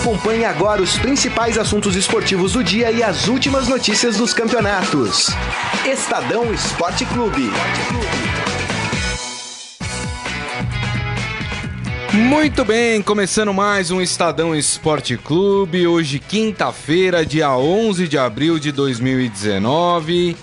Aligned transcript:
Acompanhe 0.00 0.46
agora 0.46 0.80
os 0.80 0.96
principais 0.96 1.58
assuntos 1.58 1.94
esportivos 1.94 2.54
do 2.54 2.64
dia 2.64 2.90
e 2.90 3.02
as 3.02 3.28
últimas 3.28 3.68
notícias 3.68 4.16
dos 4.16 4.32
campeonatos. 4.32 5.26
Estadão 5.84 6.54
Esporte 6.54 7.04
Clube. 7.04 7.50
Muito 12.14 12.64
bem, 12.64 13.02
começando 13.02 13.52
mais 13.52 13.90
um 13.90 14.00
Estadão 14.00 14.56
Esporte 14.56 15.18
Clube. 15.18 15.86
Hoje, 15.86 16.18
quinta-feira, 16.18 17.26
dia 17.26 17.54
11 17.54 18.08
de 18.08 18.16
abril 18.16 18.58
de 18.58 18.72
2019. 18.72 20.34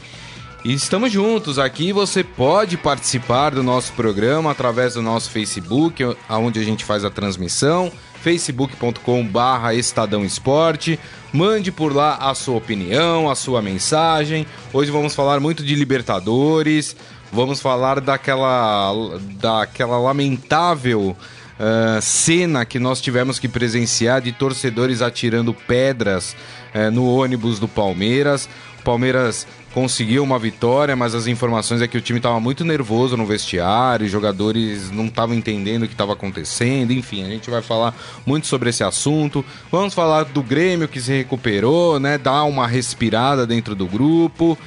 E 0.63 0.73
estamos 0.73 1.11
juntos 1.11 1.57
aqui. 1.57 1.91
Você 1.91 2.23
pode 2.23 2.77
participar 2.77 3.55
do 3.55 3.63
nosso 3.63 3.91
programa 3.93 4.51
através 4.51 4.93
do 4.93 5.01
nosso 5.01 5.31
Facebook, 5.31 6.03
onde 6.29 6.59
a 6.59 6.63
gente 6.63 6.85
faz 6.85 7.03
a 7.03 7.09
transmissão 7.09 7.91
facebook.com/barra 8.21 9.73
Estadão 9.73 10.23
Esporte. 10.25 10.99
Mande 11.31 11.71
por 11.71 11.95
lá 11.95 12.15
a 12.15 12.33
sua 12.33 12.57
opinião, 12.57 13.29
a 13.29 13.35
sua 13.35 13.61
mensagem. 13.61 14.45
Hoje 14.73 14.91
vamos 14.91 15.13
falar 15.13 15.39
muito 15.39 15.63
de 15.63 15.75
Libertadores. 15.75 16.95
Vamos 17.31 17.59
falar 17.59 17.99
daquela, 17.99 18.93
daquela 19.39 19.97
lamentável 19.99 21.15
uh, 21.59 22.01
cena 22.01 22.65
que 22.65 22.79
nós 22.79 23.01
tivemos 23.01 23.37
que 23.37 23.47
presenciar 23.47 24.21
de 24.21 24.31
torcedores 24.31 25.01
atirando 25.01 25.53
pedras 25.53 26.35
uh, 26.73 26.89
no 26.91 27.05
ônibus 27.05 27.59
do 27.59 27.67
Palmeiras. 27.67 28.47
Palmeiras 28.83 29.45
conseguiu 29.73 30.23
uma 30.23 30.39
vitória, 30.39 30.95
mas 30.95 31.13
as 31.13 31.27
informações 31.27 31.81
é 31.81 31.87
que 31.87 31.97
o 31.97 32.01
time 32.01 32.19
estava 32.19 32.39
muito 32.39 32.65
nervoso 32.65 33.15
no 33.15 33.25
vestiário, 33.25 34.07
jogadores 34.07 34.89
não 34.91 35.05
estavam 35.05 35.35
entendendo 35.35 35.83
o 35.83 35.87
que 35.87 35.93
estava 35.93 36.13
acontecendo, 36.13 36.91
enfim, 36.91 37.23
a 37.23 37.29
gente 37.29 37.49
vai 37.49 37.61
falar 37.61 37.95
muito 38.25 38.47
sobre 38.47 38.69
esse 38.69 38.83
assunto. 38.83 39.43
Vamos 39.71 39.93
falar 39.93 40.25
do 40.25 40.41
Grêmio 40.41 40.87
que 40.87 40.99
se 40.99 41.11
recuperou, 41.11 41.99
né? 41.99 42.17
Dar 42.17 42.43
uma 42.43 42.67
respirada 42.67 43.45
dentro 43.45 43.75
do 43.75 43.85
grupo. 43.85 44.57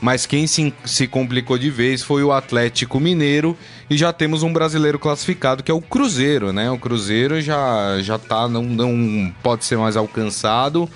Mas 0.00 0.24
quem 0.24 0.46
se, 0.46 0.72
se 0.84 1.06
complicou 1.06 1.58
de 1.58 1.68
vez 1.68 2.02
foi 2.02 2.24
o 2.24 2.32
Atlético 2.32 2.98
Mineiro 2.98 3.56
e 3.88 3.98
já 3.98 4.12
temos 4.12 4.42
um 4.42 4.50
brasileiro 4.50 4.98
classificado 4.98 5.62
que 5.62 5.70
é 5.70 5.74
o 5.74 5.82
Cruzeiro, 5.82 6.54
né? 6.54 6.70
O 6.70 6.78
Cruzeiro 6.78 7.38
já 7.40 8.00
já 8.00 8.18
tá 8.18 8.48
não, 8.48 8.62
não 8.62 9.30
pode 9.42 9.64
ser 9.66 9.76
mais 9.76 9.98
alcançado 9.98 10.88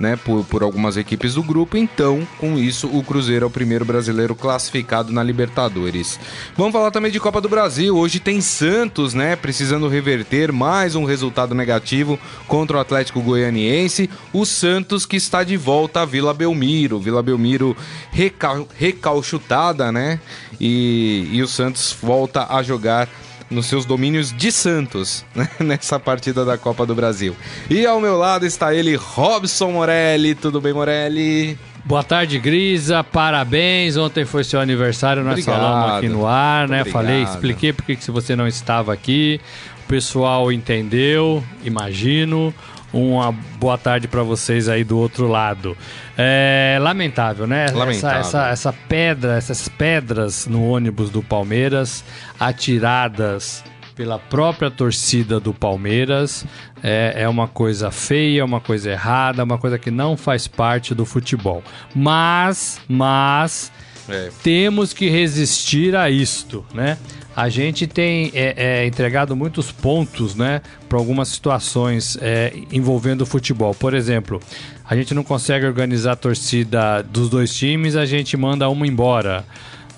né, 0.00 0.16
por, 0.16 0.42
por 0.46 0.62
algumas 0.62 0.96
equipes 0.96 1.34
do 1.34 1.42
grupo. 1.42 1.76
Então, 1.76 2.26
com 2.38 2.56
isso, 2.56 2.88
o 2.88 3.04
Cruzeiro 3.04 3.44
é 3.44 3.46
o 3.46 3.50
primeiro 3.50 3.84
brasileiro 3.84 4.34
classificado 4.34 5.12
na 5.12 5.22
Libertadores. 5.22 6.18
Vamos 6.56 6.72
falar 6.72 6.90
também 6.90 7.12
de 7.12 7.20
Copa 7.20 7.38
do 7.38 7.48
Brasil. 7.50 7.94
Hoje 7.94 8.18
tem 8.18 8.40
Santos, 8.40 9.12
né, 9.12 9.36
precisando 9.36 9.86
reverter 9.86 10.50
mais 10.50 10.94
um 10.94 11.04
resultado 11.04 11.54
negativo 11.54 12.18
contra 12.48 12.78
o 12.78 12.80
Atlético 12.80 13.20
Goianiense. 13.20 14.08
O 14.32 14.46
Santos 14.46 15.04
que 15.04 15.16
está 15.16 15.44
de 15.44 15.58
volta 15.58 16.00
à 16.00 16.04
Vila 16.06 16.32
Belmiro. 16.32 16.98
Vila 16.98 17.22
Belmiro 17.22 17.76
recal 18.10 18.66
recalchutada, 18.74 19.92
né? 19.92 20.18
E, 20.58 21.28
e 21.30 21.42
o 21.42 21.48
Santos 21.48 21.94
volta 22.00 22.46
a 22.48 22.62
jogar 22.62 23.08
nos 23.50 23.66
seus 23.66 23.84
domínios 23.84 24.32
de 24.32 24.52
Santos, 24.52 25.24
né? 25.34 25.48
nessa 25.58 25.98
partida 25.98 26.44
da 26.44 26.56
Copa 26.56 26.86
do 26.86 26.94
Brasil. 26.94 27.36
E 27.68 27.84
ao 27.84 28.00
meu 28.00 28.16
lado 28.16 28.46
está 28.46 28.74
ele, 28.74 28.94
Robson 28.94 29.72
Morelli. 29.72 30.34
Tudo 30.34 30.60
bem, 30.60 30.72
Morelli? 30.72 31.58
Boa 31.84 32.04
tarde, 32.04 32.38
Grisa. 32.38 33.02
Parabéns. 33.02 33.96
Ontem 33.96 34.24
foi 34.24 34.44
seu 34.44 34.60
aniversário, 34.60 35.24
nós 35.24 35.32
Obrigado. 35.32 35.60
falamos 35.60 35.98
aqui 35.98 36.08
no 36.08 36.26
ar, 36.26 36.68
né? 36.68 36.80
Obrigado. 36.80 36.92
Falei, 36.92 37.22
expliquei 37.22 37.72
porque 37.72 37.96
que 37.96 38.04
se 38.04 38.10
você 38.10 38.36
não 38.36 38.46
estava 38.46 38.92
aqui. 38.92 39.40
O 39.84 39.88
pessoal 39.88 40.52
entendeu, 40.52 41.42
imagino. 41.64 42.54
Uma 42.92 43.32
boa 43.32 43.78
tarde 43.78 44.08
para 44.08 44.22
vocês 44.22 44.68
aí 44.68 44.82
do 44.82 44.98
outro 44.98 45.28
lado. 45.28 45.76
É 46.18 46.78
lamentável, 46.80 47.46
né? 47.46 47.66
Lamentável. 47.72 48.20
Essa, 48.20 48.48
essa, 48.48 48.48
essa 48.48 48.72
pedra, 48.72 49.36
essas 49.36 49.68
pedras 49.68 50.46
no 50.46 50.68
ônibus 50.68 51.08
do 51.08 51.22
Palmeiras, 51.22 52.04
atiradas 52.38 53.62
pela 53.94 54.18
própria 54.18 54.70
torcida 54.70 55.38
do 55.38 55.52
Palmeiras, 55.52 56.44
é, 56.82 57.12
é 57.16 57.28
uma 57.28 57.46
coisa 57.46 57.90
feia, 57.90 58.44
uma 58.44 58.60
coisa 58.60 58.90
errada, 58.90 59.44
uma 59.44 59.58
coisa 59.58 59.78
que 59.78 59.90
não 59.90 60.16
faz 60.16 60.48
parte 60.48 60.94
do 60.94 61.04
futebol. 61.04 61.62
Mas, 61.94 62.80
mas, 62.88 63.70
é. 64.08 64.30
temos 64.42 64.92
que 64.92 65.10
resistir 65.10 65.94
a 65.94 66.08
isto, 66.08 66.64
né? 66.72 66.96
A 67.40 67.48
gente 67.48 67.86
tem 67.86 68.30
é, 68.34 68.82
é, 68.82 68.86
entregado 68.86 69.34
muitos 69.34 69.72
pontos 69.72 70.34
né, 70.34 70.60
para 70.86 70.98
algumas 70.98 71.28
situações 71.28 72.18
é, 72.20 72.52
envolvendo 72.70 73.22
o 73.22 73.26
futebol. 73.26 73.74
Por 73.74 73.94
exemplo, 73.94 74.42
a 74.84 74.94
gente 74.94 75.14
não 75.14 75.24
consegue 75.24 75.64
organizar 75.64 76.12
a 76.12 76.16
torcida 76.16 77.00
dos 77.00 77.30
dois 77.30 77.54
times, 77.54 77.96
a 77.96 78.04
gente 78.04 78.36
manda 78.36 78.68
uma 78.68 78.86
embora. 78.86 79.42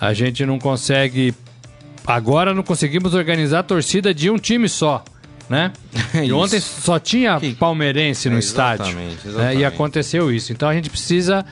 A 0.00 0.14
gente 0.14 0.46
não 0.46 0.56
consegue. 0.56 1.34
Agora 2.06 2.54
não 2.54 2.62
conseguimos 2.62 3.12
organizar 3.12 3.58
a 3.58 3.64
torcida 3.64 4.14
de 4.14 4.30
um 4.30 4.38
time 4.38 4.68
só. 4.68 5.04
Né? 5.48 5.72
e 6.22 6.32
ontem 6.32 6.60
só 6.60 7.00
tinha 7.00 7.40
palmeirense 7.58 8.30
no 8.30 8.36
é, 8.36 8.38
estádio. 8.38 8.86
Exatamente, 8.86 9.26
exatamente. 9.26 9.56
Né? 9.56 9.60
E 9.62 9.64
aconteceu 9.64 10.32
isso. 10.32 10.52
Então 10.52 10.68
a 10.68 10.74
gente 10.74 10.88
precisa 10.88 11.44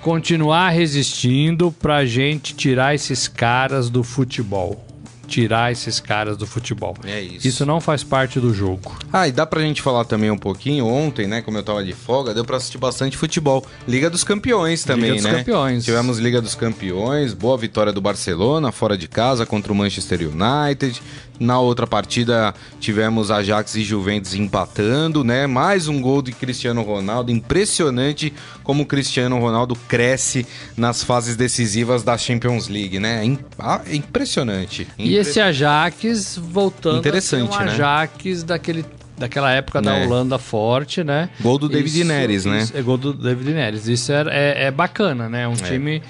continuar 0.00 0.68
resistindo 0.68 1.72
para 1.72 1.96
a 1.96 2.06
gente 2.06 2.54
tirar 2.54 2.94
esses 2.94 3.26
caras 3.26 3.90
do 3.90 4.04
futebol 4.04 4.91
tirar 5.32 5.72
esses 5.72 5.98
caras 5.98 6.36
do 6.36 6.46
futebol. 6.46 6.94
É 7.04 7.18
isso. 7.18 7.48
Isso 7.48 7.64
não 7.64 7.80
faz 7.80 8.04
parte 8.04 8.38
do 8.38 8.52
jogo. 8.52 8.94
Ah, 9.10 9.26
e 9.26 9.32
dá 9.32 9.46
pra 9.46 9.62
gente 9.62 9.80
falar 9.80 10.04
também 10.04 10.30
um 10.30 10.36
pouquinho. 10.36 10.86
Ontem, 10.86 11.26
né, 11.26 11.40
como 11.40 11.56
eu 11.56 11.62
tava 11.62 11.82
de 11.82 11.94
folga, 11.94 12.34
deu 12.34 12.44
pra 12.44 12.58
assistir 12.58 12.76
bastante 12.76 13.16
futebol. 13.16 13.64
Liga 13.88 14.10
dos 14.10 14.24
Campeões 14.24 14.84
também, 14.84 15.12
Liga 15.12 15.22
né? 15.22 15.28
Liga 15.30 15.30
dos 15.30 15.38
Campeões. 15.38 15.84
Tivemos 15.84 16.18
Liga 16.18 16.42
dos 16.42 16.54
Campeões, 16.54 17.32
boa 17.32 17.56
vitória 17.56 17.92
do 17.92 18.00
Barcelona, 18.00 18.70
fora 18.70 18.96
de 18.96 19.08
casa, 19.08 19.46
contra 19.46 19.72
o 19.72 19.76
Manchester 19.76 20.20
United. 20.20 21.00
Na 21.40 21.58
outra 21.58 21.88
partida 21.88 22.54
tivemos 22.78 23.30
Ajax 23.30 23.74
e 23.74 23.82
Juventus 23.82 24.34
empatando, 24.34 25.24
né? 25.24 25.46
Mais 25.46 25.88
um 25.88 26.00
gol 26.00 26.22
de 26.22 26.30
Cristiano 26.30 26.82
Ronaldo. 26.82 27.32
Impressionante 27.32 28.32
como 28.62 28.84
o 28.84 28.86
Cristiano 28.86 29.40
Ronaldo 29.40 29.74
cresce 29.88 30.46
nas 30.76 31.02
fases 31.02 31.34
decisivas 31.34 32.04
da 32.04 32.16
Champions 32.16 32.68
League, 32.68 33.00
né? 33.00 33.36
Ah, 33.58 33.80
impressionante. 33.90 34.86
E 34.96 35.16
esse 35.22 35.40
Ajax 35.40 36.36
voltando 36.36 36.98
Interessante, 36.98 37.50
a 37.50 37.56
ser 37.56 37.62
um 37.62 37.64
né? 37.64 37.72
Ajax 37.72 38.42
daquele 38.42 38.84
daquela 39.16 39.52
época 39.52 39.80
da 39.80 39.92
né? 39.92 40.04
Holanda 40.04 40.38
forte, 40.38 41.04
né? 41.04 41.30
Gol 41.40 41.58
do 41.58 41.68
David 41.68 42.00
isso, 42.00 42.08
Neres, 42.08 42.44
né? 42.44 42.68
É 42.74 42.82
gol 42.82 42.96
do 42.96 43.12
David 43.12 43.52
Neres. 43.52 43.86
Isso 43.86 44.12
é, 44.12 44.24
é, 44.28 44.64
é 44.64 44.70
bacana, 44.70 45.28
né? 45.28 45.46
Um 45.46 45.52
é. 45.52 45.56
time 45.56 46.02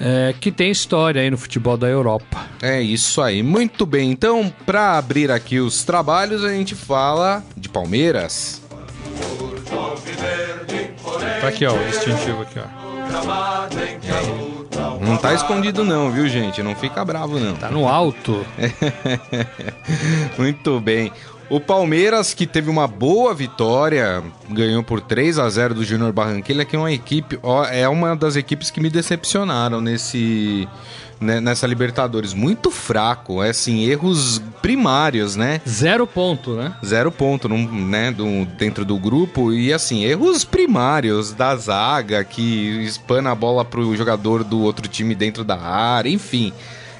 é, 0.00 0.34
que 0.40 0.50
tem 0.50 0.70
história 0.70 1.20
aí 1.20 1.30
no 1.30 1.36
futebol 1.36 1.76
da 1.76 1.88
Europa. 1.88 2.46
É 2.62 2.80
isso 2.80 3.20
aí, 3.20 3.42
muito 3.42 3.84
bem. 3.84 4.10
Então, 4.10 4.52
para 4.64 4.96
abrir 4.96 5.30
aqui 5.30 5.60
os 5.60 5.84
trabalhos, 5.84 6.44
a 6.44 6.50
gente 6.50 6.74
fala 6.74 7.42
de 7.56 7.68
Palmeiras. 7.68 8.62
Tá 11.40 11.48
aqui, 11.48 11.66
ó, 11.66 11.74
o 11.74 11.84
distintivo 11.86 12.42
aqui, 12.42 12.58
ó. 12.58 14.43
Não 15.04 15.16
tá 15.16 15.34
escondido 15.34 15.84
não, 15.84 16.10
viu, 16.10 16.28
gente? 16.28 16.62
Não 16.62 16.74
fica 16.74 17.04
bravo 17.04 17.38
não. 17.38 17.54
Tá 17.54 17.70
no 17.70 17.88
alto. 17.88 18.44
muito 20.38 20.80
bem. 20.80 21.12
O 21.50 21.60
Palmeiras, 21.60 22.32
que 22.32 22.46
teve 22.46 22.70
uma 22.70 22.88
boa 22.88 23.34
vitória, 23.34 24.22
ganhou 24.48 24.82
por 24.82 25.00
3 25.00 25.38
a 25.38 25.48
0 25.48 25.74
do 25.74 25.84
Júnior 25.84 26.10
Barranquilla, 26.10 26.64
que 26.64 26.74
é 26.74 26.78
uma 26.78 26.90
equipe, 26.90 27.38
ó, 27.42 27.66
é 27.66 27.86
uma 27.86 28.16
das 28.16 28.34
equipes 28.34 28.70
que 28.70 28.80
me 28.80 28.88
decepcionaram 28.88 29.80
nesse 29.80 30.66
né, 31.24 31.40
nessa 31.40 31.66
Libertadores. 31.66 32.32
Muito 32.32 32.70
fraco, 32.70 33.42
é 33.42 33.50
assim, 33.50 33.84
erros 33.84 34.40
primários, 34.62 35.34
né? 35.34 35.60
Zero 35.68 36.06
ponto, 36.06 36.54
né? 36.54 36.74
Zero 36.84 37.10
ponto 37.10 37.48
num, 37.48 37.66
né, 37.86 38.12
do, 38.12 38.44
dentro 38.56 38.84
do 38.84 38.98
grupo. 38.98 39.52
E 39.52 39.72
assim, 39.72 40.04
erros 40.04 40.44
primários 40.44 41.32
da 41.32 41.56
zaga 41.56 42.22
que 42.22 42.84
espana 42.84 43.32
a 43.32 43.34
bola 43.34 43.64
pro 43.64 43.96
jogador 43.96 44.44
do 44.44 44.60
outro 44.60 44.86
time 44.86 45.14
dentro 45.14 45.42
da 45.42 45.58
área, 45.58 46.10
enfim 46.10 46.52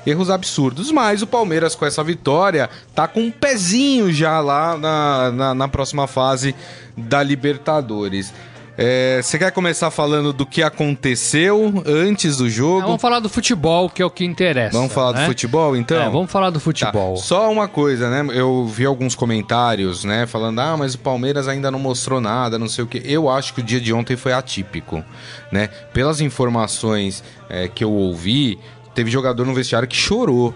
erros 0.07 0.31
absurdos. 0.31 0.91
Mas 0.91 1.23
o 1.23 1.27
Palmeiras, 1.27 1.75
com 1.75 1.87
essa 1.87 2.03
vitória, 2.05 2.69
tá 2.95 3.09
com 3.09 3.21
um 3.21 3.31
pezinho 3.31 4.13
já 4.13 4.41
lá 4.41 4.77
na, 4.77 5.33
na, 5.33 5.55
na 5.55 5.69
próxima 5.69 6.07
fase 6.07 6.55
da 6.97 7.23
Libertadores. 7.23 8.33
É, 8.77 9.21
você 9.23 9.39
quer 9.39 9.53
começar 9.53 9.91
falando 9.91 10.33
do 10.33 10.45
que 10.45 10.63
aconteceu 10.63 11.83
antes 11.87 12.37
do 12.37 12.51
jogo? 12.51 12.83
vamos 12.83 13.01
falar 13.01 13.21
do 13.21 13.29
futebol, 13.29 13.89
que 13.89 14.03
é 14.03 14.05
o 14.05 14.11
que 14.11 14.25
interessa. 14.25 14.77
Vamos 14.77 14.93
falar 14.93 15.13
né? 15.13 15.21
do 15.23 15.27
futebol, 15.27 15.77
então? 15.77 16.03
É, 16.03 16.11
vamos 16.11 16.31
falar 16.31 16.51
do 16.51 16.59
futebol. 16.59 17.15
Tá. 17.15 17.23
Só 17.23 17.51
uma 17.51 17.69
coisa, 17.69 18.11
né? 18.11 18.35
Eu 18.35 18.67
vi 18.67 18.85
alguns 18.85 19.15
comentários, 19.15 20.05
né? 20.05 20.27
Falando, 20.27 20.59
ah, 20.61 20.77
mas 20.77 20.95
o 20.95 20.99
Palmeiras 20.99 21.47
ainda 21.47 21.71
não 21.71 21.79
mostrou 21.79 22.21
nada, 22.21 22.59
não 22.59 22.69
sei 22.69 22.83
o 22.83 22.87
quê. 22.87 23.01
Eu 23.05 23.29
acho 23.29 23.55
que 23.55 23.61
o 23.61 23.63
dia 23.63 23.81
de 23.81 23.93
ontem 23.93 24.17
foi 24.17 24.33
atípico, 24.33 25.05
né? 25.53 25.69
Pelas 25.93 26.21
informações 26.21 27.23
é, 27.49 27.69
que 27.69 27.85
eu 27.85 27.93
ouvi, 27.93 28.59
teve 28.95 29.11
jogador 29.11 29.47
no 29.47 29.55
vestiário 29.55 29.87
que 29.87 29.97
chorou 29.97 30.53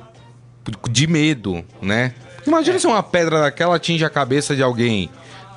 de 0.91 1.07
medo, 1.07 1.65
né? 1.81 2.13
Imagina 2.47 2.77
é. 2.77 2.79
se 2.79 2.87
uma 2.87 3.03
pedra 3.03 3.41
daquela 3.43 3.77
atinge 3.77 4.05
a 4.05 4.11
cabeça 4.11 4.57
de 4.57 4.63
alguém, 4.63 5.09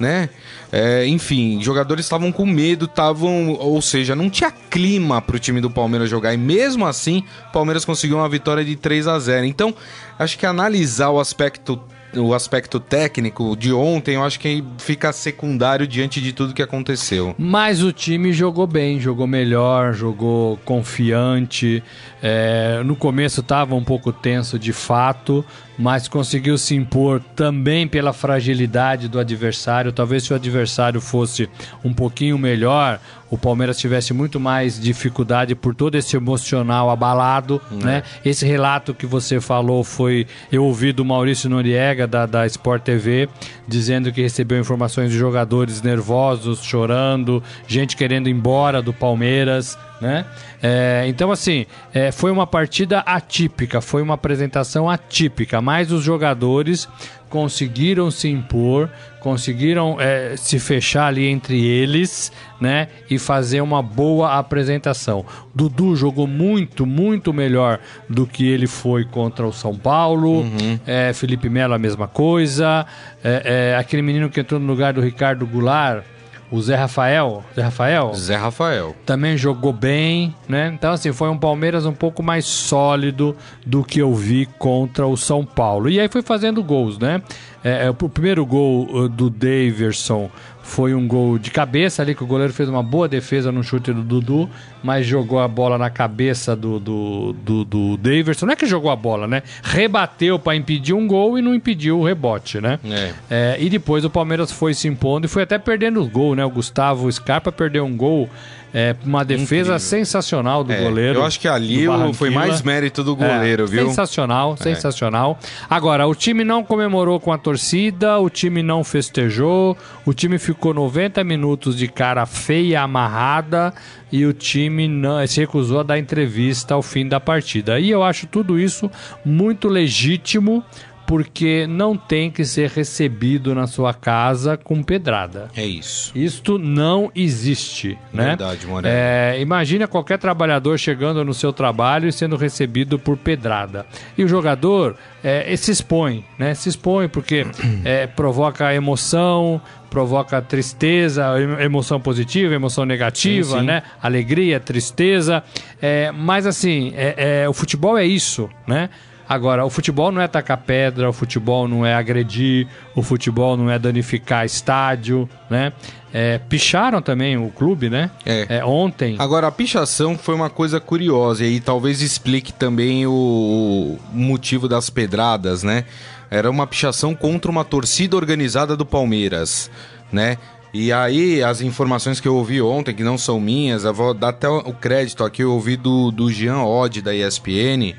né? 0.02 0.30
É, 0.72 1.06
enfim, 1.06 1.62
jogadores 1.62 2.06
estavam 2.06 2.32
com 2.32 2.46
medo, 2.46 2.86
estavam, 2.86 3.52
ou 3.54 3.82
seja, 3.82 4.16
não 4.16 4.30
tinha 4.30 4.52
clima 4.52 5.22
para 5.22 5.36
o 5.36 5.40
time 5.40 5.62
do 5.62 5.70
Palmeiras 5.70 6.10
jogar 6.10 6.34
e 6.34 6.38
mesmo 6.38 6.86
assim, 6.86 7.24
o 7.50 7.52
Palmeiras 7.52 7.86
conseguiu 7.86 8.18
uma 8.18 8.28
vitória 8.28 8.66
de 8.66 8.76
3 8.76 9.08
a 9.08 9.20
0. 9.20 9.46
Então, 9.46 9.74
acho 10.18 10.38
que 10.38 10.46
analisar 10.46 11.10
o 11.10 11.20
aspecto 11.20 11.80
o 12.16 12.34
aspecto 12.34 12.80
técnico 12.80 13.56
de 13.56 13.72
ontem, 13.72 14.16
eu 14.16 14.24
acho 14.24 14.40
que 14.40 14.64
fica 14.78 15.14
secundário 15.14 15.88
diante 15.88 16.20
de 16.20 16.34
tudo 16.34 16.54
que 16.54 16.62
aconteceu. 16.62 17.36
Mas 17.38 17.82
o 17.84 17.92
time 17.92 18.34
jogou 18.34 18.68
bem, 18.68 19.00
jogou 19.00 19.28
melhor, 19.28 19.94
jogou 19.94 20.58
confiante. 20.66 21.84
É, 22.22 22.82
no 22.84 22.96
começo 22.96 23.42
estava 23.42 23.76
um 23.76 23.84
pouco 23.84 24.12
tenso 24.12 24.60
de 24.60 24.74
fato, 24.74 25.46
mas 25.82 26.08
conseguiu 26.08 26.60
se 26.60 26.76
impor 26.76 27.20
também 27.36 27.88
pela 27.88 28.14
fragilidade 28.14 29.08
do 29.08 29.18
adversário. 29.18 29.92
Talvez 29.92 30.24
se 30.24 30.32
o 30.32 30.36
adversário 30.36 31.02
fosse 31.02 31.50
um 31.84 31.92
pouquinho 31.92 32.38
melhor, 32.38 33.00
o 33.32 33.38
Palmeiras 33.38 33.80
tivesse 33.80 34.14
muito 34.14 34.40
mais 34.40 34.80
dificuldade 34.80 35.56
por 35.56 35.74
todo 35.74 35.96
esse 35.96 36.16
emocional 36.16 36.92
abalado, 36.92 37.60
é. 37.72 37.76
né? 37.84 38.04
Esse 38.24 38.46
relato 38.46 38.94
que 38.94 39.08
você 39.08 39.42
falou 39.42 39.84
foi 39.84 40.28
eu 40.52 40.66
ouvi 40.66 40.94
do 40.94 41.04
Maurício 41.04 41.50
Noriega 41.50 42.06
da, 42.06 42.28
da 42.28 42.46
Sport 42.46 42.84
TV 42.84 43.28
dizendo 43.68 44.12
que 44.12 44.22
recebeu 44.22 44.60
informações 44.60 45.10
de 45.10 45.18
jogadores 45.18 45.82
nervosos, 45.82 46.62
chorando, 46.62 47.42
gente 47.68 47.98
querendo 47.98 48.28
ir 48.28 48.34
embora 48.34 48.84
do 48.84 48.94
Palmeiras 48.94 49.76
né? 50.02 50.26
É, 50.62 51.06
então, 51.08 51.32
assim, 51.32 51.66
é, 51.94 52.12
foi 52.12 52.32
uma 52.32 52.48
partida 52.48 53.00
atípica, 53.00 53.80
foi 53.80 54.02
uma 54.02 54.16
apresentação 54.16 54.90
atípica, 54.90 55.62
mas 55.62 55.92
os 55.92 56.04
jogadores 56.04 56.90
conseguiram 57.30 58.12
se 58.12 58.28
impor, 58.28 58.90
conseguiram 59.22 59.96
é, 60.00 60.36
se 60.36 60.60
fechar 60.60 61.08
ali 61.08 61.26
entre 61.28 61.64
eles, 61.66 62.30
né? 62.60 62.90
E 63.10 63.18
fazer 63.18 63.62
uma 63.62 63.82
boa 63.82 64.38
apresentação. 64.38 65.26
Dudu 65.56 65.96
jogou 65.96 66.28
muito, 66.28 66.86
muito 66.86 67.34
melhor 67.34 67.80
do 68.10 68.28
que 68.28 68.46
ele 68.46 68.68
foi 68.68 69.06
contra 69.06 69.48
o 69.48 69.54
São 69.54 69.78
Paulo. 69.78 70.42
Uhum. 70.42 70.80
É, 70.86 71.14
Felipe 71.14 71.50
Melo 71.50 71.74
a 71.74 71.80
mesma 71.80 72.08
coisa. 72.08 72.86
É, 73.24 73.72
é, 73.74 73.78
aquele 73.78 74.02
menino 74.02 74.30
que 74.30 74.42
entrou 74.42 74.60
no 74.60 74.68
lugar 74.68 74.92
do 74.92 75.00
Ricardo 75.00 75.48
Goulart 75.48 76.04
o 76.52 76.62
Zé 76.62 76.76
Rafael, 76.76 77.44
Zé 77.56 77.62
Rafael? 77.62 78.14
Zé 78.14 78.36
Rafael. 78.36 78.96
Também 79.06 79.38
jogou 79.38 79.72
bem, 79.72 80.36
né? 80.50 80.72
Então, 80.76 80.92
assim, 80.92 81.14
foi 81.14 81.30
um 81.30 81.38
Palmeiras 81.38 81.86
um 81.86 81.94
pouco 81.94 82.22
mais 82.22 82.46
sólido 82.46 83.36
do 83.66 83.84
que 83.84 84.00
eu 84.00 84.14
vi 84.14 84.46
contra 84.60 85.08
o 85.08 85.16
São 85.16 85.46
Paulo. 85.46 85.90
E 85.90 86.00
aí 86.00 86.10
foi 86.10 86.22
fazendo 86.22 86.62
gols, 86.62 87.00
né? 87.00 87.22
É, 87.64 87.86
é 87.86 87.90
o 87.90 87.94
primeiro 87.94 88.46
gol 88.46 88.88
uh, 88.92 89.08
do 89.08 89.30
Daverson 89.30 90.30
foi 90.64 90.94
um 90.94 91.08
gol 91.08 91.38
de 91.38 91.52
cabeça 91.52 92.02
ali, 92.02 92.16
que 92.16 92.24
o 92.24 92.28
goleiro 92.28 92.54
fez 92.54 92.70
uma 92.70 92.84
boa 92.84 93.08
defesa 93.08 93.52
no 93.52 93.64
chute 93.64 93.92
do 93.92 94.04
Dudu, 94.04 94.50
mas 94.84 95.06
jogou 95.06 95.40
a 95.40 95.48
bola 95.48 95.78
na 95.78 95.90
cabeça 95.90 96.56
do, 96.56 96.80
do, 96.80 97.34
do, 97.34 97.66
do 97.66 97.98
Daverson. 97.98 98.46
Não 98.46 98.54
é 98.54 98.56
que 98.56 98.66
jogou 98.66 98.92
a 98.92 98.96
bola, 98.96 99.28
né? 99.28 99.44
Rebateu 99.64 100.38
para 100.40 100.56
impedir 100.56 100.94
um 100.94 101.08
gol 101.08 101.38
e 101.38 101.42
não 101.42 101.54
impediu 101.54 102.00
o 102.00 102.06
rebote, 102.06 102.62
né? 102.62 102.80
É. 102.86 103.14
É, 103.30 103.58
e 103.60 103.70
depois 103.70 104.06
o 104.06 104.10
Palmeiras 104.10 104.52
foi 104.52 104.74
se 104.74 104.88
impondo 104.88 105.26
e 105.26 105.30
foi 105.30 105.44
até 105.44 105.58
perdendo 105.58 106.02
o 106.02 106.08
gol, 106.08 106.36
né? 106.36 106.46
O 106.46 106.50
Gustavo 106.50 107.12
Scarpa 107.12 107.52
perdeu 107.52 107.86
um 107.86 107.96
gol 107.96 108.30
é, 108.74 108.96
uma 109.04 109.24
defesa 109.24 109.44
Incrível. 109.44 109.80
sensacional 109.80 110.64
do 110.64 110.72
é, 110.72 110.82
goleiro. 110.82 111.20
Eu 111.20 111.26
acho 111.26 111.40
que 111.40 111.48
ali 111.48 111.86
foi 112.14 112.30
mais 112.30 112.62
mérito 112.62 113.04
do 113.04 113.16
goleiro, 113.16 113.64
é, 113.64 113.68
viu? 113.68 113.88
Sensacional, 113.88 114.56
é. 114.60 114.64
sensacional. 114.64 115.40
Agora, 115.70 116.08
o 116.08 116.16
time 116.16 116.44
não 116.44 116.64
comemorou 116.64 117.20
com 117.20 117.32
a 117.32 117.38
torcida, 117.38 118.18
o 118.20 118.30
time 118.30 118.64
não 118.64 118.84
festejou, 118.84 119.78
o 120.06 120.14
time 120.14 120.38
ficou 120.38 120.74
90 120.74 121.24
minutos 121.24 121.78
de 121.78 121.88
cara 121.88 122.26
feia, 122.26 122.82
amarrada, 122.82 123.74
e 124.12 124.26
o 124.26 124.34
time 124.34 124.88
não, 124.88 125.26
se 125.28 125.40
recusou 125.40 125.80
a 125.80 125.84
dar 125.84 126.00
entrevista 126.00 126.74
ao 126.74 126.82
fim 126.82 127.08
da 127.08 127.20
partida. 127.20 127.80
E 127.80 127.90
eu 127.90 128.04
acho 128.04 128.28
tudo 128.28 128.60
isso 128.60 128.90
muito 129.26 129.68
legítimo 129.68 130.64
porque 131.12 131.68
não 131.68 131.98
tem 131.98 132.32
que 132.32 132.46
ser 132.46 132.70
recebido 132.70 133.54
na 133.54 133.68
sua 133.68 133.94
casa 133.94 134.56
com 134.56 134.82
pedrada. 134.82 135.50
É 135.54 135.66
isso. 135.66 136.18
Isto 136.18 136.58
não 136.58 137.12
existe, 137.14 137.98
né? 138.14 138.28
Verdade, 138.28 138.66
Moreno. 138.66 138.96
É, 138.98 139.38
imagina 139.42 139.90
qualquer 139.90 140.18
trabalhador 140.18 140.80
chegando 140.80 141.26
no 141.26 141.34
seu 141.34 141.52
trabalho 141.52 142.08
e 142.08 142.14
sendo 142.14 142.38
recebido 142.38 142.98
por 142.98 143.18
pedrada. 143.18 143.86
E 144.18 144.24
o 144.24 144.28
jogador 144.30 144.96
é, 145.22 145.54
se 145.58 145.72
expõe, 145.72 146.24
né? 146.40 146.54
Se 146.54 146.70
expõe 146.70 147.10
porque 147.10 147.46
é, 147.84 148.08
provoca 148.08 148.74
emoção, 148.74 149.62
provoca 149.90 150.42
tristeza, 150.42 151.26
emoção 151.62 152.00
positiva, 152.00 152.56
emoção 152.56 152.86
negativa, 152.86 153.56
sim, 153.56 153.60
sim. 153.60 153.66
né? 153.66 153.84
Alegria, 154.02 154.62
tristeza. 154.62 155.44
É, 155.82 156.10
mas 156.10 156.48
assim, 156.48 156.94
é, 156.96 157.44
é, 157.44 157.50
o 157.50 157.54
futebol 157.54 157.98
é 157.98 158.06
isso, 158.06 158.50
né? 158.66 158.90
Agora, 159.32 159.66
o 159.66 159.70
futebol 159.70 160.12
não 160.12 160.22
é 160.22 160.28
tacar 160.28 160.58
pedra, 160.58 161.10
o 161.10 161.14
futebol 161.14 161.66
não 161.66 161.86
é 161.86 161.96
agredir, 161.96 162.68
o 162.94 163.02
futebol 163.02 163.56
não 163.56 163.72
é 163.72 163.80
danificar 163.80 164.46
estádio, 164.46 165.30
né? 165.50 165.72
É, 166.14 166.38
picharam 166.38 167.02
também 167.02 167.38
o 167.38 167.50
clube, 167.50 167.90
né? 167.90 168.12
É. 168.26 168.58
é. 168.58 168.66
Ontem. 168.66 169.16
Agora, 169.18 169.48
a 169.48 169.52
pichação 169.52 170.18
foi 170.18 170.36
uma 170.36 170.50
coisa 170.50 170.82
curiosa 170.82 171.46
e 171.46 171.62
talvez 171.62 172.02
explique 172.02 172.52
também 172.52 173.08
o 173.08 173.98
motivo 174.12 174.68
das 174.68 174.90
pedradas, 174.90 175.64
né? 175.64 175.86
Era 176.30 176.52
uma 176.52 176.68
pichação 176.68 177.16
contra 177.16 177.50
uma 177.50 177.64
torcida 177.64 178.18
organizada 178.18 178.76
do 178.76 178.86
Palmeiras, 178.86 179.72
né? 180.12 180.38
E 180.74 180.92
aí, 180.92 181.42
as 181.42 181.62
informações 181.62 182.20
que 182.20 182.28
eu 182.28 182.36
ouvi 182.36 182.62
ontem, 182.62 182.94
que 182.94 183.04
não 183.04 183.18
são 183.18 183.40
minhas, 183.40 183.86
eu 183.86 183.94
vou 183.94 184.14
dar 184.14 184.30
até 184.30 184.50
o 184.50 184.74
crédito 184.74 185.24
aqui, 185.24 185.42
eu 185.42 185.54
ouvi 185.54 185.78
do, 185.78 186.12
do 186.12 186.30
Jean 186.30 186.64
Odd, 186.64 187.02
da 187.02 187.16
ESPN, 187.16 187.96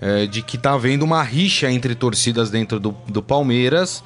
é, 0.00 0.26
de 0.26 0.42
que 0.42 0.58
tá 0.58 0.72
havendo 0.72 1.04
uma 1.04 1.22
rixa 1.22 1.70
entre 1.70 1.94
torcidas 1.94 2.50
dentro 2.50 2.78
do, 2.78 2.94
do 3.08 3.22
Palmeiras 3.22 4.02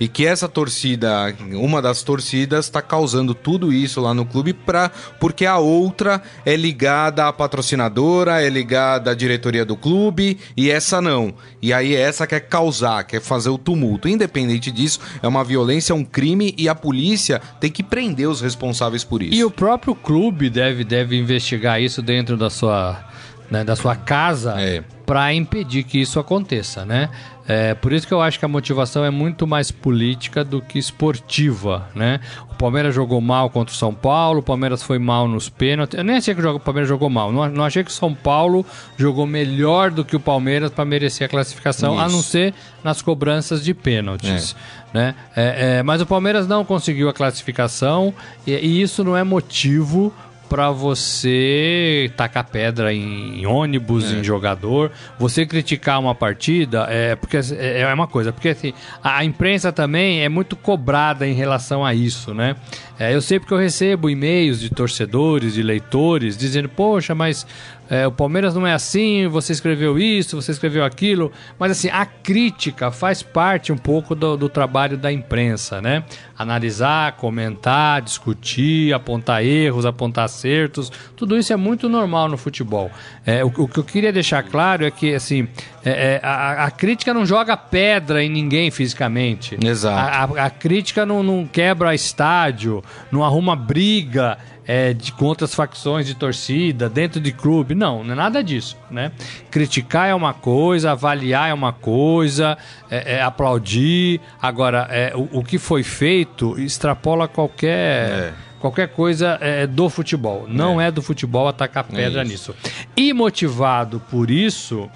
e 0.00 0.08
que 0.08 0.26
essa 0.26 0.48
torcida, 0.48 1.34
uma 1.52 1.82
das 1.82 2.02
torcidas, 2.02 2.64
está 2.64 2.80
causando 2.80 3.34
tudo 3.34 3.70
isso 3.70 4.00
lá 4.00 4.14
no 4.14 4.24
clube 4.24 4.54
pra, 4.54 4.90
porque 5.20 5.44
a 5.44 5.58
outra 5.58 6.22
é 6.44 6.56
ligada 6.56 7.28
à 7.28 7.32
patrocinadora, 7.32 8.40
é 8.40 8.48
ligada 8.48 9.10
à 9.10 9.14
diretoria 9.14 9.62
do 9.62 9.76
clube 9.76 10.38
e 10.56 10.70
essa 10.70 11.02
não. 11.02 11.34
E 11.60 11.70
aí 11.70 11.94
essa 11.94 12.26
quer 12.26 12.40
causar, 12.40 13.04
quer 13.04 13.20
fazer 13.20 13.50
o 13.50 13.58
tumulto. 13.58 14.08
Independente 14.08 14.70
disso, 14.70 15.00
é 15.22 15.28
uma 15.28 15.44
violência, 15.44 15.92
é 15.92 15.96
um 15.96 16.04
crime 16.04 16.54
e 16.56 16.66
a 16.66 16.74
polícia 16.74 17.38
tem 17.60 17.70
que 17.70 17.82
prender 17.82 18.26
os 18.26 18.40
responsáveis 18.40 19.04
por 19.04 19.22
isso. 19.22 19.34
E 19.34 19.44
o 19.44 19.50
próprio 19.50 19.94
clube 19.94 20.48
deve, 20.48 20.82
deve 20.82 21.14
investigar 21.18 21.78
isso 21.78 22.00
dentro 22.00 22.38
da 22.38 22.48
sua, 22.48 23.04
né, 23.50 23.62
da 23.62 23.76
sua 23.76 23.94
casa. 23.94 24.54
É 24.58 24.82
para 25.10 25.34
impedir 25.34 25.82
que 25.82 26.00
isso 26.00 26.20
aconteça, 26.20 26.84
né? 26.84 27.10
É, 27.48 27.74
por 27.74 27.92
isso 27.92 28.06
que 28.06 28.14
eu 28.14 28.22
acho 28.22 28.38
que 28.38 28.44
a 28.44 28.48
motivação 28.48 29.04
é 29.04 29.10
muito 29.10 29.44
mais 29.44 29.72
política 29.72 30.44
do 30.44 30.62
que 30.62 30.78
esportiva, 30.78 31.88
né? 31.96 32.20
O 32.48 32.54
Palmeiras 32.54 32.94
jogou 32.94 33.20
mal 33.20 33.50
contra 33.50 33.74
o 33.74 33.76
São 33.76 33.92
Paulo, 33.92 34.38
o 34.38 34.42
Palmeiras 34.42 34.84
foi 34.84 35.00
mal 35.00 35.26
nos 35.26 35.48
pênaltis. 35.48 35.98
Eu 35.98 36.04
nem 36.04 36.18
achei 36.18 36.32
que 36.32 36.40
o 36.40 36.60
Palmeiras 36.60 36.88
jogou 36.88 37.10
mal, 37.10 37.32
não, 37.32 37.48
não 37.48 37.64
achei 37.64 37.82
que 37.82 37.90
o 37.90 37.92
São 37.92 38.14
Paulo 38.14 38.64
jogou 38.96 39.26
melhor 39.26 39.90
do 39.90 40.04
que 40.04 40.14
o 40.14 40.20
Palmeiras 40.20 40.70
para 40.70 40.84
merecer 40.84 41.26
a 41.26 41.28
classificação, 41.28 41.94
isso. 41.94 42.04
a 42.04 42.08
não 42.08 42.22
ser 42.22 42.54
nas 42.84 43.02
cobranças 43.02 43.64
de 43.64 43.74
pênaltis. 43.74 44.54
É. 44.94 44.96
Né? 44.96 45.14
É, 45.34 45.78
é, 45.78 45.82
mas 45.82 46.00
o 46.00 46.06
Palmeiras 46.06 46.46
não 46.46 46.64
conseguiu 46.64 47.08
a 47.08 47.12
classificação 47.12 48.14
e, 48.46 48.52
e 48.52 48.80
isso 48.80 49.02
não 49.02 49.16
é 49.16 49.24
motivo 49.24 50.14
para 50.50 50.72
você 50.72 52.10
tacar 52.16 52.42
pedra 52.42 52.92
em, 52.92 53.46
ônibus, 53.46 54.12
é. 54.12 54.16
em 54.16 54.24
jogador. 54.24 54.90
Você 55.16 55.46
criticar 55.46 56.00
uma 56.00 56.12
partida 56.12 56.88
é 56.90 57.14
porque 57.14 57.36
é, 57.36 57.82
é 57.82 57.94
uma 57.94 58.08
coisa, 58.08 58.32
porque 58.32 58.48
assim, 58.48 58.74
a 59.00 59.24
imprensa 59.24 59.70
também 59.70 60.24
é 60.24 60.28
muito 60.28 60.56
cobrada 60.56 61.24
em 61.24 61.34
relação 61.34 61.86
a 61.86 61.94
isso, 61.94 62.34
né? 62.34 62.56
É, 62.98 63.14
eu 63.14 63.22
sei 63.22 63.38
porque 63.38 63.54
eu 63.54 63.58
recebo 63.58 64.10
e-mails 64.10 64.60
de 64.60 64.70
torcedores, 64.70 65.54
de 65.54 65.62
leitores, 65.62 66.36
dizendo, 66.36 66.68
poxa, 66.68 67.14
mas 67.14 67.46
é, 67.90 68.06
o 68.06 68.12
Palmeiras 68.12 68.54
não 68.54 68.64
é 68.64 68.72
assim, 68.72 69.26
você 69.26 69.52
escreveu 69.52 69.98
isso, 69.98 70.40
você 70.40 70.52
escreveu 70.52 70.84
aquilo. 70.84 71.32
Mas 71.58 71.72
assim, 71.72 71.88
a 71.88 72.06
crítica 72.06 72.92
faz 72.92 73.20
parte 73.20 73.72
um 73.72 73.76
pouco 73.76 74.14
do, 74.14 74.36
do 74.36 74.48
trabalho 74.48 74.96
da 74.96 75.10
imprensa, 75.10 75.82
né? 75.82 76.04
Analisar, 76.38 77.16
comentar, 77.16 78.00
discutir, 78.00 78.94
apontar 78.94 79.44
erros, 79.44 79.84
apontar 79.84 80.26
acertos, 80.26 80.92
tudo 81.16 81.36
isso 81.36 81.52
é 81.52 81.56
muito 81.56 81.88
normal 81.88 82.28
no 82.28 82.38
futebol. 82.38 82.92
É, 83.26 83.44
o, 83.44 83.48
o 83.48 83.66
que 83.66 83.78
eu 83.78 83.84
queria 83.84 84.12
deixar 84.12 84.44
claro 84.44 84.84
é 84.84 84.90
que 84.92 85.12
assim, 85.12 85.48
é, 85.84 86.14
é, 86.14 86.20
a, 86.22 86.66
a, 86.66 86.70
crítica 86.70 87.12
não 87.12 87.26
joga 87.26 87.56
pedra 87.56 88.22
em 88.22 88.30
ninguém 88.30 88.70
fisicamente. 88.70 89.58
Exato. 89.60 90.36
A, 90.36 90.42
a, 90.42 90.46
a 90.46 90.50
crítica 90.50 91.04
não, 91.04 91.24
não 91.24 91.44
quebra 91.44 91.92
estádio, 91.92 92.84
não 93.10 93.24
arruma 93.24 93.56
briga 93.56 94.38
é, 94.72 94.94
de 94.94 95.10
contra 95.10 95.48
facções 95.48 96.06
de 96.06 96.14
torcida, 96.14 96.88
dentro 96.88 97.20
de 97.20 97.32
clube. 97.32 97.74
Não, 97.74 98.04
não 98.04 98.12
é 98.12 98.14
nada 98.14 98.40
disso, 98.40 98.76
né? 98.88 99.10
Criticar 99.50 100.06
é 100.08 100.14
uma 100.14 100.32
coisa, 100.32 100.92
avaliar 100.92 101.50
é 101.50 101.52
uma 101.52 101.72
coisa, 101.72 102.56
é, 102.88 103.16
é 103.16 103.20
aplaudir. 103.22 104.20
Agora, 104.40 104.86
é, 104.88 105.12
o, 105.16 105.40
o, 105.40 105.42
que 105.42 105.58
foi 105.58 105.82
feito 105.82 106.56
extrapola 106.56 107.26
qualquer 107.26 108.10
é. 108.10 108.32
qualquer 108.60 108.86
coisa 108.90 109.38
é, 109.40 109.66
do 109.66 109.90
futebol. 109.90 110.46
Não 110.48 110.80
é. 110.80 110.86
é 110.86 110.90
do 110.92 111.02
futebol 111.02 111.48
atacar 111.48 111.82
pedra 111.82 112.22
nisso. 112.22 112.54
E 112.96 113.12
motivado 113.12 114.00
por 114.08 114.30
isso, 114.30 114.88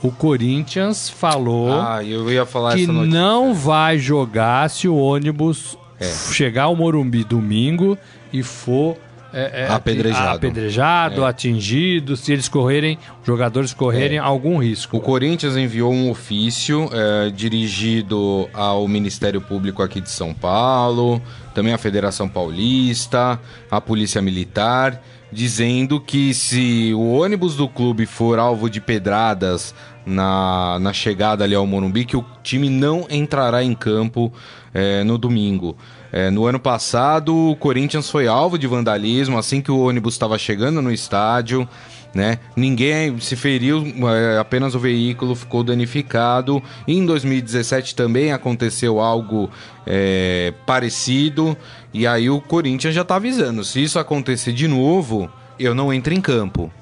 o 0.00 0.12
Corinthians 0.12 1.10
falou 1.10 1.72
ah, 1.72 1.98
que 2.72 2.86
não 2.86 3.52
vai 3.52 3.98
jogar 3.98 4.70
se 4.70 4.86
o 4.86 4.94
ônibus 4.94 5.76
é. 5.98 6.04
chegar 6.32 6.64
ao 6.64 6.76
Morumbi 6.76 7.24
domingo 7.24 7.98
e 8.32 8.40
for 8.44 8.96
é, 9.36 9.64
é, 9.64 9.68
apedrejado, 9.68 10.36
apedrejado 10.36 11.22
é. 11.22 11.28
atingido, 11.28 12.16
se 12.16 12.32
eles 12.32 12.48
correrem, 12.48 12.98
jogadores 13.22 13.74
correrem 13.74 14.16
é. 14.16 14.20
algum 14.20 14.56
risco. 14.56 14.96
O 14.96 15.00
Corinthians 15.00 15.58
enviou 15.58 15.92
um 15.92 16.10
ofício 16.10 16.88
é, 16.90 17.28
dirigido 17.28 18.48
ao 18.54 18.88
Ministério 18.88 19.42
Público 19.42 19.82
aqui 19.82 20.00
de 20.00 20.08
São 20.08 20.32
Paulo, 20.32 21.20
também 21.54 21.74
à 21.74 21.78
Federação 21.78 22.26
Paulista, 22.26 23.38
à 23.70 23.78
Polícia 23.78 24.22
Militar, 24.22 25.02
dizendo 25.30 26.00
que 26.00 26.32
se 26.32 26.94
o 26.94 27.12
ônibus 27.18 27.56
do 27.56 27.68
clube 27.68 28.06
for 28.06 28.38
alvo 28.38 28.70
de 28.70 28.80
pedradas 28.80 29.74
na, 30.06 30.78
na 30.80 30.94
chegada 30.94 31.44
ali 31.44 31.54
ao 31.54 31.66
Morumbi, 31.66 32.06
que 32.06 32.16
o 32.16 32.24
time 32.42 32.70
não 32.70 33.06
entrará 33.10 33.62
em 33.62 33.74
campo 33.74 34.32
é, 34.72 35.04
no 35.04 35.18
domingo. 35.18 35.76
É, 36.12 36.30
no 36.30 36.46
ano 36.46 36.58
passado, 36.58 37.34
o 37.50 37.56
Corinthians 37.56 38.10
foi 38.10 38.26
alvo 38.26 38.58
de 38.58 38.66
vandalismo 38.66 39.38
assim 39.38 39.60
que 39.60 39.70
o 39.70 39.80
ônibus 39.80 40.14
estava 40.14 40.38
chegando 40.38 40.80
no 40.80 40.92
estádio. 40.92 41.68
Né? 42.14 42.38
Ninguém 42.56 43.18
se 43.20 43.36
feriu, 43.36 43.84
é, 44.08 44.38
apenas 44.38 44.74
o 44.74 44.78
veículo 44.78 45.34
ficou 45.34 45.62
danificado. 45.62 46.62
Em 46.88 47.04
2017 47.04 47.94
também 47.94 48.32
aconteceu 48.32 49.00
algo 49.00 49.50
é, 49.86 50.54
parecido. 50.64 51.54
E 51.92 52.06
aí 52.06 52.30
o 52.30 52.40
Corinthians 52.40 52.94
já 52.94 53.02
está 53.02 53.16
avisando: 53.16 53.62
se 53.64 53.82
isso 53.82 53.98
acontecer 53.98 54.52
de 54.52 54.66
novo, 54.66 55.30
eu 55.58 55.74
não 55.74 55.92
entro 55.92 56.14
em 56.14 56.20
campo. 56.20 56.72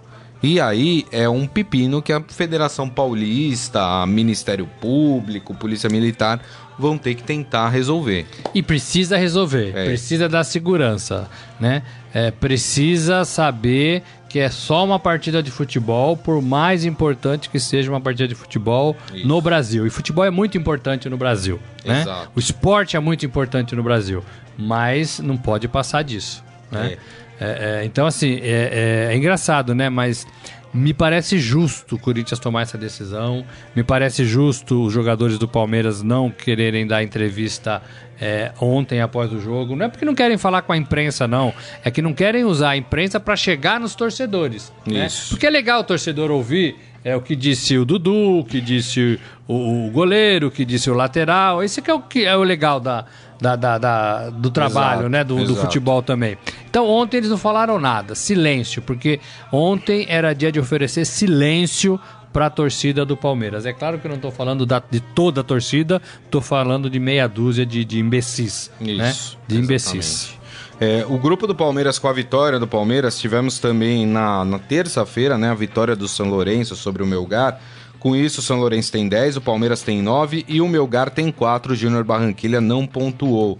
E 0.46 0.60
aí 0.60 1.06
é 1.10 1.26
um 1.26 1.46
pepino 1.46 2.02
que 2.02 2.12
a 2.12 2.20
Federação 2.20 2.86
Paulista, 2.86 4.04
Ministério 4.06 4.68
Público, 4.78 5.54
Polícia 5.54 5.88
Militar 5.88 6.38
vão 6.78 6.98
ter 6.98 7.14
que 7.14 7.22
tentar 7.22 7.68
resolver. 7.68 8.26
E 8.54 8.62
precisa 8.62 9.16
resolver, 9.16 9.72
é. 9.74 9.84
precisa 9.86 10.28
dar 10.28 10.44
segurança, 10.44 11.28
né? 11.58 11.82
É, 12.12 12.30
precisa 12.30 13.24
saber 13.24 14.02
que 14.28 14.40
é 14.40 14.50
só 14.50 14.84
uma 14.84 14.98
partida 14.98 15.42
de 15.42 15.50
futebol, 15.50 16.16
por 16.16 16.42
mais 16.42 16.84
importante 16.84 17.48
que 17.48 17.60
seja 17.60 17.90
uma 17.90 18.00
partida 18.00 18.26
de 18.26 18.34
futebol 18.34 18.96
Isso. 19.12 19.26
no 19.26 19.40
Brasil. 19.40 19.86
E 19.86 19.90
futebol 19.90 20.24
é 20.24 20.30
muito 20.30 20.58
importante 20.58 21.08
no 21.08 21.16
Brasil, 21.16 21.60
né? 21.84 22.04
O 22.34 22.40
esporte 22.40 22.96
é 22.96 23.00
muito 23.00 23.24
importante 23.24 23.76
no 23.76 23.82
Brasil, 23.82 24.24
mas 24.58 25.20
não 25.20 25.36
pode 25.36 25.68
passar 25.68 26.02
disso, 26.02 26.42
né? 26.70 26.96
É. 27.20 27.24
É, 27.40 27.80
é, 27.80 27.84
então, 27.84 28.06
assim, 28.06 28.38
é, 28.42 29.08
é, 29.08 29.12
é, 29.12 29.16
engraçado, 29.16 29.74
né? 29.74 29.88
Mas 29.88 30.26
me 30.74 30.92
parece 30.92 31.38
justo 31.38 31.94
o 31.94 31.98
Corinthians 31.98 32.40
tomar 32.40 32.62
essa 32.62 32.76
decisão. 32.76 33.46
Me 33.76 33.84
parece 33.84 34.24
justo 34.24 34.84
os 34.84 34.92
jogadores 34.92 35.38
do 35.38 35.46
Palmeiras 35.46 36.02
não 36.02 36.28
quererem 36.28 36.84
dar 36.84 37.04
entrevista 37.04 37.80
é, 38.20 38.52
ontem 38.60 39.00
após 39.00 39.32
o 39.32 39.40
jogo. 39.40 39.76
Não 39.76 39.86
é 39.86 39.88
porque 39.88 40.04
não 40.04 40.14
querem 40.14 40.36
falar 40.36 40.62
com 40.62 40.72
a 40.72 40.76
imprensa, 40.76 41.28
não. 41.28 41.54
É 41.84 41.90
que 41.92 42.02
não 42.02 42.12
querem 42.12 42.44
usar 42.44 42.70
a 42.70 42.76
imprensa 42.76 43.20
para 43.20 43.36
chegar 43.36 43.78
nos 43.78 43.94
torcedores. 43.94 44.72
Né? 44.84 45.06
Porque 45.28 45.46
é 45.46 45.50
legal 45.50 45.80
o 45.80 45.84
torcedor 45.84 46.32
ouvir 46.32 46.76
é 47.04 47.14
o 47.14 47.20
que 47.20 47.36
disse 47.36 47.76
o 47.76 47.84
Dudu, 47.84 48.38
o 48.38 48.44
que 48.44 48.62
disse 48.62 49.20
o, 49.46 49.86
o 49.86 49.90
goleiro, 49.90 50.46
o 50.46 50.50
que 50.50 50.64
disse 50.64 50.90
o 50.90 50.94
lateral. 50.94 51.62
Esse 51.62 51.82
que 51.82 51.90
é 51.90 51.94
o 51.94 52.00
que 52.00 52.24
é 52.24 52.34
o 52.34 52.42
legal 52.42 52.80
da, 52.80 53.04
da, 53.40 53.56
da, 53.56 53.78
da 53.78 54.30
do 54.30 54.50
trabalho, 54.50 55.00
exato, 55.00 55.08
né? 55.08 55.24
Do, 55.24 55.44
do, 55.44 55.56
futebol 55.56 56.02
também. 56.02 56.38
Então 56.68 56.88
ontem 56.88 57.18
eles 57.18 57.30
não 57.30 57.38
falaram 57.38 57.78
nada, 57.78 58.14
silêncio, 58.14 58.82
porque 58.82 59.20
ontem 59.52 60.06
era 60.08 60.32
dia 60.32 60.50
de 60.50 60.60
oferecer 60.60 61.04
silêncio 61.04 62.00
para 62.32 62.46
a 62.46 62.50
torcida 62.50 63.04
do 63.04 63.16
Palmeiras. 63.16 63.64
É 63.64 63.72
claro 63.72 63.98
que 63.98 64.06
eu 64.06 64.08
não 64.08 64.16
estou 64.16 64.32
falando 64.32 64.66
da, 64.66 64.82
de 64.90 65.00
toda 65.00 65.42
a 65.42 65.44
torcida, 65.44 66.02
estou 66.24 66.40
falando 66.40 66.90
de 66.90 66.98
meia 66.98 67.28
dúzia 67.28 67.64
de, 67.64 67.84
de 67.84 68.00
imbecis, 68.00 68.70
Isso, 68.80 68.96
né? 68.96 69.14
De 69.46 69.56
imbecis. 69.56 70.36
É, 70.80 71.06
o 71.08 71.16
grupo 71.16 71.46
do 71.46 71.54
Palmeiras 71.54 71.98
com 71.98 72.08
a 72.08 72.12
vitória 72.12 72.58
do 72.58 72.66
Palmeiras, 72.66 73.18
tivemos 73.18 73.60
também 73.60 74.04
na, 74.04 74.44
na 74.44 74.58
terça-feira, 74.58 75.38
né, 75.38 75.50
a 75.50 75.54
vitória 75.54 75.94
do 75.94 76.08
São 76.08 76.28
Lourenço 76.28 76.74
sobre 76.74 77.02
o 77.02 77.06
Melgar. 77.06 77.60
Com 78.04 78.14
isso, 78.14 78.40
o 78.40 78.42
São 78.42 78.60
Lourenço 78.60 78.92
tem 78.92 79.08
10, 79.08 79.38
o 79.38 79.40
Palmeiras 79.40 79.80
tem 79.80 80.02
9 80.02 80.44
e 80.46 80.60
o 80.60 80.68
Melgar 80.68 81.08
tem 81.08 81.32
4. 81.32 81.72
O 81.72 81.74
Júnior 81.74 82.04
Barranquilha 82.04 82.60
não 82.60 82.86
pontuou. 82.86 83.58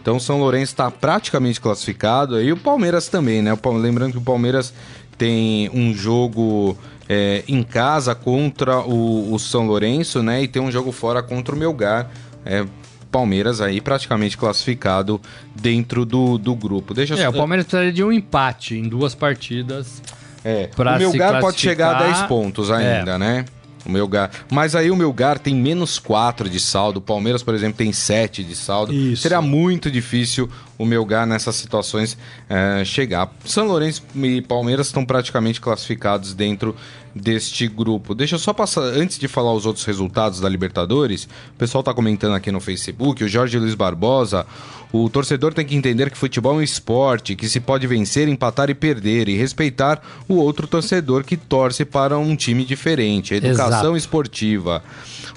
Então 0.00 0.16
o 0.16 0.20
São 0.20 0.40
Lourenço 0.40 0.72
está 0.72 0.90
praticamente 0.90 1.60
classificado 1.60 2.40
e 2.40 2.50
o 2.50 2.56
Palmeiras 2.56 3.08
também, 3.08 3.42
né? 3.42 3.52
Lembrando 3.78 4.12
que 4.12 4.16
o 4.18 4.22
Palmeiras 4.22 4.72
tem 5.18 5.68
um 5.74 5.92
jogo 5.92 6.74
é, 7.06 7.44
em 7.46 7.62
casa 7.62 8.14
contra 8.14 8.78
o, 8.78 9.34
o, 9.34 9.38
São 9.38 9.66
Lourenço, 9.66 10.22
né? 10.22 10.42
E 10.42 10.48
tem 10.48 10.62
um 10.62 10.72
jogo 10.72 10.90
fora 10.90 11.22
contra 11.22 11.54
o 11.54 11.58
Melgar. 11.58 12.10
É, 12.46 12.64
Palmeiras 13.10 13.60
aí 13.60 13.78
praticamente 13.78 14.38
classificado 14.38 15.20
dentro 15.54 16.06
do, 16.06 16.38
do 16.38 16.54
grupo. 16.54 16.94
Deixa 16.94 17.14
é, 17.14 17.28
o 17.28 17.32
Palmeiras 17.34 17.66
precisaria 17.66 17.92
de 17.92 18.02
um 18.02 18.10
empate 18.10 18.74
em 18.74 18.88
duas 18.88 19.14
partidas. 19.14 20.00
É, 20.42 20.70
o 20.78 20.98
Melgar 20.98 21.42
pode 21.42 21.60
chegar 21.60 21.96
a 21.96 22.04
10 22.04 22.22
pontos 22.22 22.70
ainda, 22.70 23.16
é. 23.16 23.18
né? 23.18 23.44
O 23.84 23.90
Melgar. 23.90 24.30
Mas 24.50 24.74
aí 24.74 24.90
o 24.90 24.96
Melgar 24.96 25.38
tem 25.38 25.54
menos 25.54 25.98
4 25.98 26.48
de 26.48 26.60
saldo. 26.60 26.98
O 26.98 27.02
Palmeiras, 27.02 27.42
por 27.42 27.54
exemplo, 27.54 27.78
tem 27.78 27.92
7 27.92 28.44
de 28.44 28.54
saldo. 28.54 28.92
Isso. 28.92 29.22
Seria 29.22 29.42
muito 29.42 29.90
difícil 29.90 30.48
o 30.82 30.86
Melgar 30.86 31.26
nessas 31.26 31.54
situações 31.56 32.16
é, 32.48 32.84
chegar. 32.84 33.32
São 33.44 33.66
Lourenço 33.66 34.02
e 34.16 34.42
Palmeiras 34.42 34.88
estão 34.88 35.04
praticamente 35.04 35.60
classificados 35.60 36.34
dentro 36.34 36.74
deste 37.14 37.68
grupo. 37.68 38.14
Deixa 38.14 38.34
eu 38.34 38.38
só 38.38 38.52
passar, 38.52 38.80
antes 38.80 39.18
de 39.18 39.28
falar 39.28 39.52
os 39.52 39.66
outros 39.66 39.84
resultados 39.84 40.40
da 40.40 40.48
Libertadores, 40.48 41.24
o 41.24 41.58
pessoal 41.58 41.80
está 41.80 41.94
comentando 41.94 42.34
aqui 42.34 42.50
no 42.50 42.60
Facebook, 42.60 43.22
o 43.22 43.28
Jorge 43.28 43.58
Luiz 43.58 43.74
Barbosa, 43.74 44.46
o 44.92 45.08
torcedor 45.08 45.54
tem 45.54 45.64
que 45.64 45.74
entender 45.74 46.10
que 46.10 46.18
futebol 46.18 46.52
é 46.52 46.56
um 46.56 46.62
esporte, 46.62 47.34
que 47.34 47.48
se 47.48 47.60
pode 47.60 47.86
vencer, 47.86 48.28
empatar 48.28 48.68
e 48.68 48.74
perder, 48.74 49.28
e 49.28 49.36
respeitar 49.36 50.02
o 50.28 50.34
outro 50.34 50.66
torcedor 50.66 51.24
que 51.24 51.36
torce 51.36 51.84
para 51.84 52.18
um 52.18 52.36
time 52.36 52.64
diferente. 52.64 53.34
Educação 53.34 53.80
Exato. 53.80 53.96
esportiva. 53.96 54.82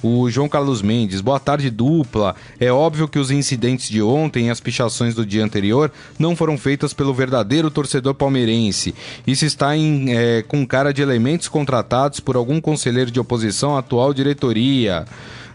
O 0.03 0.29
João 0.29 0.49
Carlos 0.49 0.81
Mendes, 0.81 1.21
boa 1.21 1.39
tarde 1.39 1.69
dupla. 1.69 2.35
É 2.59 2.71
óbvio 2.71 3.07
que 3.07 3.17
os 3.17 3.31
incidentes 3.31 3.89
de 3.89 4.01
ontem 4.01 4.47
e 4.47 4.49
as 4.49 4.59
pichações 4.59 5.15
do 5.15 5.25
dia 5.25 5.34
anterior 5.41 5.91
não 6.17 6.35
foram 6.35 6.57
feitas 6.57 6.93
pelo 6.93 7.13
verdadeiro 7.13 7.71
torcedor 7.71 8.13
palmeirense. 8.13 8.95
Isso 9.25 9.45
está 9.45 9.75
em, 9.75 10.15
é, 10.15 10.41
com 10.41 10.65
cara 10.65 10.93
de 10.93 11.01
elementos 11.01 11.47
contratados 11.47 12.19
por 12.19 12.35
algum 12.35 12.61
conselheiro 12.61 13.11
de 13.11 13.19
oposição 13.19 13.75
à 13.75 13.79
atual 13.79 14.13
diretoria. 14.13 15.05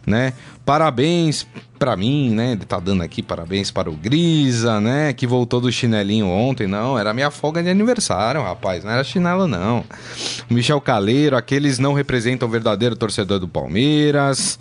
Né? 0.07 0.33
Parabéns 0.65 1.47
para 1.81 1.97
mim, 1.97 2.31
né? 2.31 2.53
Ele 2.53 2.65
tá 2.65 2.79
dando 2.79 3.03
aqui 3.03 3.23
parabéns 3.23 3.71
para 3.71 3.91
o 3.91 3.95
Grisa, 3.95 4.81
né? 4.81 5.15
Que 5.15 5.27
voltou 5.27 5.61
do 5.61 5.73
chinelinho 5.73 6.29
ontem. 6.29 6.67
Não, 6.67 6.99
era 6.99 7.15
minha 7.15 7.31
folga 7.31 7.63
de 7.63 7.71
aniversário, 7.71 8.43
rapaz. 8.43 8.85
Não 8.85 8.93
era 8.93 9.03
chinelo, 9.03 9.49
não. 9.49 9.83
Michel 10.49 10.81
Caleiro, 10.81 11.37
aqueles 11.37 11.79
não 11.79 11.95
representam 11.95 12.47
o 12.47 12.51
verdadeiro 12.51 12.95
torcedor 12.95 13.39
do 13.39 13.49
Palmeiras. 13.49 14.59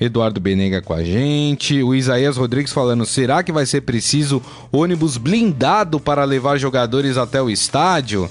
Eduardo 0.00 0.40
Benega 0.40 0.82
com 0.82 0.92
a 0.92 1.02
gente. 1.02 1.82
O 1.82 1.94
Isaías 1.94 2.36
Rodrigues 2.36 2.72
falando: 2.72 3.06
será 3.06 3.42
que 3.42 3.52
vai 3.52 3.66
ser 3.66 3.82
preciso 3.82 4.42
ônibus 4.70 5.16
blindado 5.16 5.98
para 5.98 6.24
levar 6.24 6.58
jogadores 6.58 7.16
até 7.16 7.40
o 7.40 7.50
estádio? 7.50 8.28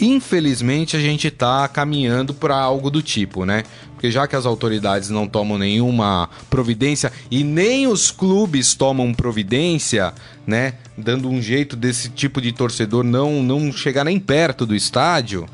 Infelizmente, 0.00 0.96
a 0.96 1.00
gente 1.00 1.28
está 1.28 1.68
caminhando 1.68 2.32
para 2.32 2.56
algo 2.56 2.90
do 2.90 3.02
tipo, 3.02 3.44
né? 3.44 3.62
Porque 3.92 4.10
já 4.10 4.26
que 4.26 4.34
as 4.34 4.46
autoridades 4.46 5.10
não 5.10 5.28
tomam 5.28 5.56
nenhuma 5.56 6.28
providência 6.50 7.12
e 7.30 7.44
nem 7.44 7.86
os 7.86 8.10
clubes 8.10 8.74
tomam 8.74 9.14
providência, 9.14 10.12
né? 10.46 10.74
Dando 10.96 11.28
um 11.28 11.40
jeito 11.40 11.76
desse 11.76 12.08
tipo 12.08 12.40
de 12.40 12.50
torcedor 12.52 13.04
não, 13.04 13.42
não 13.42 13.70
chegar 13.70 14.04
nem 14.04 14.18
perto 14.18 14.66
do 14.66 14.74
estádio, 14.74 15.46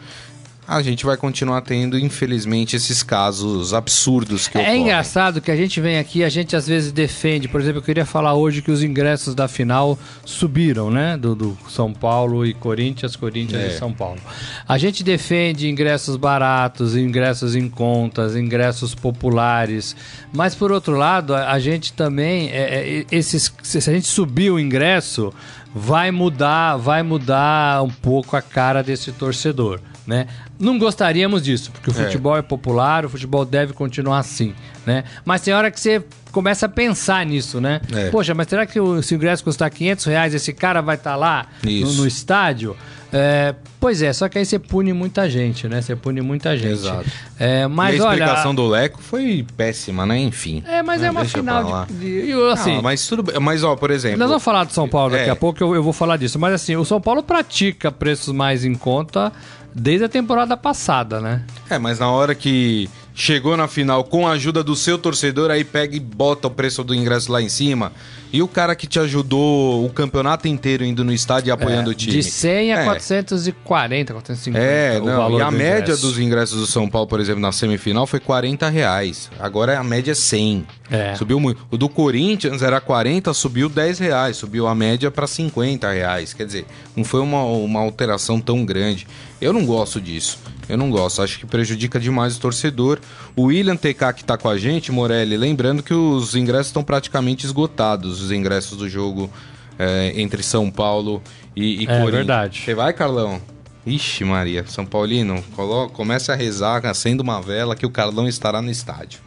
a 0.71 0.83
gente 0.83 1.07
vai 1.07 1.17
continuar 1.17 1.63
tendo, 1.63 1.99
infelizmente, 1.99 2.77
esses 2.77 3.03
casos 3.03 3.73
absurdos 3.73 4.47
que 4.47 4.59
É 4.59 4.61
ocorrem. 4.61 4.83
engraçado 4.83 5.41
que 5.41 5.51
a 5.51 5.57
gente 5.57 5.81
vem 5.81 5.99
aqui, 5.99 6.23
a 6.23 6.29
gente 6.29 6.55
às 6.55 6.67
vezes 6.69 6.93
defende, 6.93 7.49
por 7.49 7.59
exemplo, 7.59 7.79
eu 7.79 7.83
queria 7.83 8.05
falar 8.05 8.35
hoje 8.35 8.61
que 8.61 8.71
os 8.71 8.83
ingressos 8.83 9.35
da 9.35 9.49
final 9.49 9.99
subiram, 10.27 10.91
né? 10.91 11.17
Do, 11.17 11.35
do 11.35 11.59
São 11.71 11.91
Paulo 11.95 12.45
e 12.45 12.53
Corinthians, 12.53 13.17
Corinthians 13.17 13.63
É. 13.63 13.67
e 13.69 13.79
São 13.79 13.95
Paulo. 13.95 14.21
A 14.69 14.77
gente 14.77 15.03
defende 15.03 15.67
ingressos 15.71 16.17
baratos, 16.17 16.95
ingressos 16.95 17.57
em 17.57 17.67
contas, 17.67 18.37
ingressos 18.37 18.95
populares, 18.95 19.97
mas 20.35 20.55
por 20.55 20.71
outro 20.71 20.97
lado, 20.99 21.35
a, 21.35 21.51
a 21.53 21.59
gente 21.59 21.95
também, 21.95 22.51
é, 22.51 23.01
é, 23.01 23.07
esses, 23.11 23.51
se 23.63 23.79
a 23.79 23.81
gente 23.95 24.07
subir 24.07 24.51
o 24.51 24.61
ingresso, 24.61 25.33
vai 25.75 26.11
mudar, 26.11 26.77
vai 26.77 27.03
mudar 27.03 27.83
um 27.83 27.89
pouco 27.91 28.37
a 28.37 28.43
cara 28.43 28.83
desse 28.83 29.13
torcedor. 29.13 29.81
Né? 30.07 30.27
Não 30.59 30.79
gostaríamos 30.79 31.43
disso, 31.43 31.71
porque 31.71 31.91
o 31.91 31.93
É. 31.93 32.05
futebol 32.05 32.37
é 32.37 32.43
popular, 32.43 33.05
o 33.05 33.09
futebol 33.09 33.45
deve 33.45 33.73
continuar 33.73 34.19
assim, 34.19 34.55
né? 34.87 35.05
Mas 35.25 35.41
tem 35.43 35.55
hora 35.55 35.71
que 35.71 35.79
você 35.81 36.03
começa 36.33 36.67
a 36.67 36.69
pensar 36.69 37.25
nisso, 37.25 37.61
né? 37.61 37.81
É. 37.95 38.11
Poxa, 38.11 38.35
mas 38.35 38.49
será 38.49 38.67
que 38.67 38.79
o, 38.81 39.03
se 39.03 39.15
o 39.15 39.17
ingresso 39.17 39.45
custar 39.45 39.71
500 39.71 40.05
reais, 40.07 40.35
esse 40.35 40.53
cara 40.53 40.81
vai 40.81 40.97
estar 40.97 41.17
lá 41.17 41.47
no, 41.65 41.93
no 41.95 42.07
estádio? 42.07 42.77
É, 43.11 43.55
pois 43.81 44.03
é, 44.03 44.13
só 44.13 44.29
que 44.29 44.37
aí 44.37 44.45
você 44.45 44.59
pune 44.59 44.93
muita 44.93 45.31
gente, 45.31 45.67
né? 45.67 45.81
Você 45.81 45.97
pune 45.97 46.21
muita 46.21 46.55
gente. 46.59 46.73
Exato. 46.73 47.09
É, 47.39 47.67
mas 47.67 47.97
e 47.97 48.01
a 48.01 48.05
olha... 48.05 48.13
explicação 48.19 48.55
do 48.55 48.67
Leco 48.69 49.01
foi 49.01 49.47
péssima, 49.57 50.05
né? 50.05 50.19
Enfim. 50.19 50.63
É, 50.67 50.83
mas 50.83 51.03
é, 51.03 51.11
uma 51.11 51.23
deixa 51.23 51.43
pra 51.43 51.61
final 51.63 51.87
de... 51.87 51.95
de- 51.99 52.29
eu, 52.31 52.51
assim, 52.51 52.75
Não, 52.75 52.83
mas 52.83 53.07
tudo 53.07 53.23
bem. 53.23 53.41
Mas, 53.41 53.65
ó, 53.65 53.75
por 53.77 53.91
exemplo. 53.91 54.19
Nós 54.19 54.29
vamos 54.29 54.43
falar 54.45 54.65
do 54.65 54.75
São 54.75 54.87
Paulo 54.87 55.13
daqui 55.13 55.31
É. 55.31 55.33
a 55.33 55.37
pouco, 55.37 55.63
eu, 55.63 55.75
eu 55.75 55.83
vou 55.83 55.95
falar 55.95 56.19
disso. 56.19 56.39
Mas 56.39 56.53
assim, 56.53 56.77
o 56.77 56.85
São 56.85 57.01
Paulo 57.01 57.23
pratica 57.23 57.91
preços 57.91 58.35
mais 58.35 58.63
em 58.63 58.75
conta 58.75 59.33
desde 59.75 60.05
a 60.05 60.09
temporada 60.09 60.57
passada, 60.57 61.21
né? 61.21 61.43
É, 61.69 61.79
mas 61.79 61.99
na 61.99 62.11
hora 62.11 62.35
que 62.35 62.89
chegou 63.19 63.57
na 63.57 63.67
final 63.67 64.05
com 64.05 64.29
a 64.29 64.33
ajuda 64.33 64.63
do 64.63 64.77
seu 64.77 64.97
torcedor, 64.97 65.51
aí 65.51 65.65
pega 65.65 65.97
e 65.97 65.99
bota 65.99 66.47
o 66.47 66.51
preço 66.51 66.85
do 66.85 66.95
ingresso 66.95 67.33
lá 67.33 67.43
em 67.43 67.49
cima. 67.49 67.93
E 68.33 68.41
o 68.41 68.47
cara 68.47 68.77
que 68.77 68.87
te 68.87 69.01
ajudou 69.01 69.85
o 69.85 69.91
campeonato 69.91 70.47
inteiro 70.47 70.85
indo 70.85 71.03
no 71.03 71.13
estádio 71.13 71.49
e 71.49 71.51
apoiando 71.51 71.91
o 71.91 71.95
time. 71.95 72.13
De 72.13 72.23
100 72.23 72.75
a 72.75 72.81
É. 72.81 72.85
440, 72.85 74.13
450. 74.13 74.65
É, 74.65 75.01
o 75.01 75.05
não, 75.07 75.39
e 75.39 75.43
a 75.43 75.51
do 75.51 75.57
média 75.57 75.83
ingresso. 75.83 76.03
dos 76.03 76.19
ingressos 76.19 76.61
do 76.61 76.67
São 76.67 76.89
Paulo, 76.89 77.09
por 77.09 77.19
exemplo, 77.19 77.41
na 77.41 77.51
semifinal 77.51 78.07
foi 78.07 78.21
40 78.21 78.69
reais. 78.69 79.29
Agora 79.41 79.79
a 79.79 79.83
média 79.83 80.13
é 80.13 80.15
100. 80.15 80.67
É. 80.89 81.15
Subiu 81.17 81.41
muito. 81.41 81.67
O 81.73 81.77
do 81.77 81.89
Corinthians 81.89 82.63
era 82.63 82.81
40, 82.81 83.35
subiu 83.35 83.69
10 83.69 83.99
reais. 83.99 84.37
Subiu 84.37 84.69
a 84.69 84.75
média 84.77 85.11
para 85.11 85.27
50 85.27 85.91
reais. 85.91 86.33
Quer 86.33 86.47
dizer, 86.47 86.67
não 86.95 87.03
foi 87.03 87.21
uma, 87.21 87.43
uma 87.43 87.81
alteração 87.81 88.41
tão 88.41 88.65
grande. 88.65 89.09
Eu 89.41 89.53
não 89.53 89.67
gosto 89.67 90.01
disso. 90.01 90.39
Eu 90.69 90.77
não 90.77 90.91
gosto. 90.91 91.23
Acho 91.23 91.39
que 91.39 91.47
prejudica 91.47 91.99
demais 91.99 92.37
o 92.37 92.41
torcedor. 92.41 92.99
O 93.35 93.45
William 93.45 93.77
TK 93.77 94.13
que 94.17 94.25
tá 94.25 94.37
com 94.37 94.49
a 94.49 94.59
gente, 94.59 94.93
Morelli, 94.93 95.37
lembrando 95.37 95.83
que 95.83 95.95
os 95.95 96.35
ingressos 96.35 96.67
estão 96.67 96.83
praticamente 96.85 97.47
esgotados. 97.47 98.21
Os 98.21 98.31
ingressos 98.33 98.77
do 98.77 98.89
jogo 98.89 99.31
é, 99.79 100.13
entre 100.17 100.43
São 100.43 100.71
Paulo 100.71 101.23
e, 101.57 101.83
e 101.83 101.83
É, 101.85 101.87
Corinthians. 101.87 102.11
verdade. 102.13 102.63
Você 102.65 102.75
vai, 102.75 102.93
Carlão? 102.93 103.41
Ixi, 103.87 104.23
Maria, 104.25 104.65
São 104.67 104.85
Paulino, 104.85 105.43
colo- 105.57 105.89
comece 105.89 106.31
a 106.31 106.35
rezar, 106.35 106.85
acenda 106.85 107.23
uma 107.23 107.41
vela 107.41 107.75
que 107.75 107.87
o 107.87 107.91
Carlão 107.91 108.29
estará 108.29 108.61
no 108.61 108.71
estádio. 108.71 109.21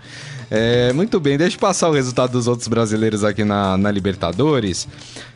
É, 0.52 0.92
muito 0.94 1.20
bem, 1.20 1.38
deixa 1.38 1.56
eu 1.56 1.60
passar 1.60 1.90
o 1.90 1.94
resultado 1.94 2.34
dos 2.34 2.46
outros 2.48 2.68
brasileiros 2.68 3.24
aqui 3.24 3.44
na, 3.44 3.76
na 3.78 3.90
Libertadores. 3.90 4.88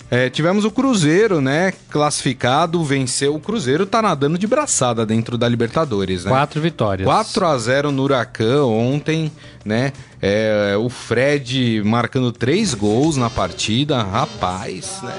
É, 0.10 0.30
tivemos 0.30 0.66
o 0.66 0.72
Cruzeiro, 0.72 1.42
né? 1.42 1.74
Classificado, 1.90 2.84
venceu. 2.84 3.36
O 3.36 3.40
Cruzeiro 3.40 3.86
tá 3.86 4.02
nadando 4.02 4.38
de 4.38 4.46
braçada 4.46 5.06
dentro 5.06 5.38
da 5.38 5.50
Libertadores, 5.50 6.26
né? 6.26 6.32
Quatro 6.32 6.62
vitórias. 6.62 7.06
4 7.06 7.46
a 7.46 7.58
0 7.58 7.92
no 7.92 8.04
Huracan 8.04 8.66
ontem, 8.66 9.32
né? 9.64 9.92
É, 10.22 10.76
o 10.80 10.90
Fred 10.90 11.82
marcando 11.84 12.32
três 12.32 12.74
gols 12.74 13.18
na 13.18 13.30
partida, 13.30 14.04
rapaz, 14.04 15.00
né? 15.02 15.14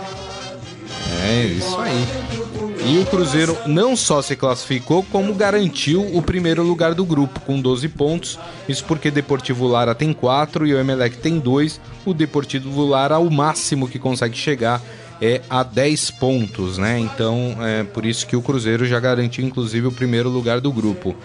É, 1.25 1.45
isso 1.47 1.79
aí. 1.79 2.46
E 2.89 2.99
o 2.99 3.07
Cruzeiro 3.07 3.59
não 3.67 3.97
só 3.97 4.23
se 4.23 4.37
classificou, 4.37 5.03
como 5.11 5.35
garantiu 5.35 6.07
o 6.17 6.23
primeiro 6.23 6.63
lugar 6.63 6.95
do 6.95 7.05
grupo, 7.05 7.41
com 7.41 7.61
12 7.61 7.89
pontos. 7.89 8.39
Isso 8.69 8.85
porque 8.85 9.11
Deportivo 9.11 9.67
Lara 9.67 9.93
tem 9.93 10.13
4 10.13 10.65
e 10.65 10.73
o 10.73 10.79
Emelec 10.79 11.17
tem 11.17 11.41
2. 11.41 11.81
O 12.05 12.15
Deportivo 12.15 12.87
Lara, 12.87 13.19
o 13.19 13.29
máximo 13.29 13.89
que 13.89 13.99
consegue 13.99 14.37
chegar 14.37 14.81
é 15.21 15.43
a 15.51 15.65
10 15.65 16.13
pontos, 16.13 16.79
né? 16.79 16.97
Então, 17.01 17.57
é 17.61 17.83
por 17.83 18.07
isso 18.07 18.25
que 18.25 18.37
o 18.37 18.43
Cruzeiro 18.43 18.87
já 18.87 19.01
garantiu, 19.01 19.45
inclusive, 19.45 19.89
o 19.89 19.93
primeiro 19.93 20.29
lugar 20.29 20.61
do 20.61 20.71
grupo. 20.71 21.17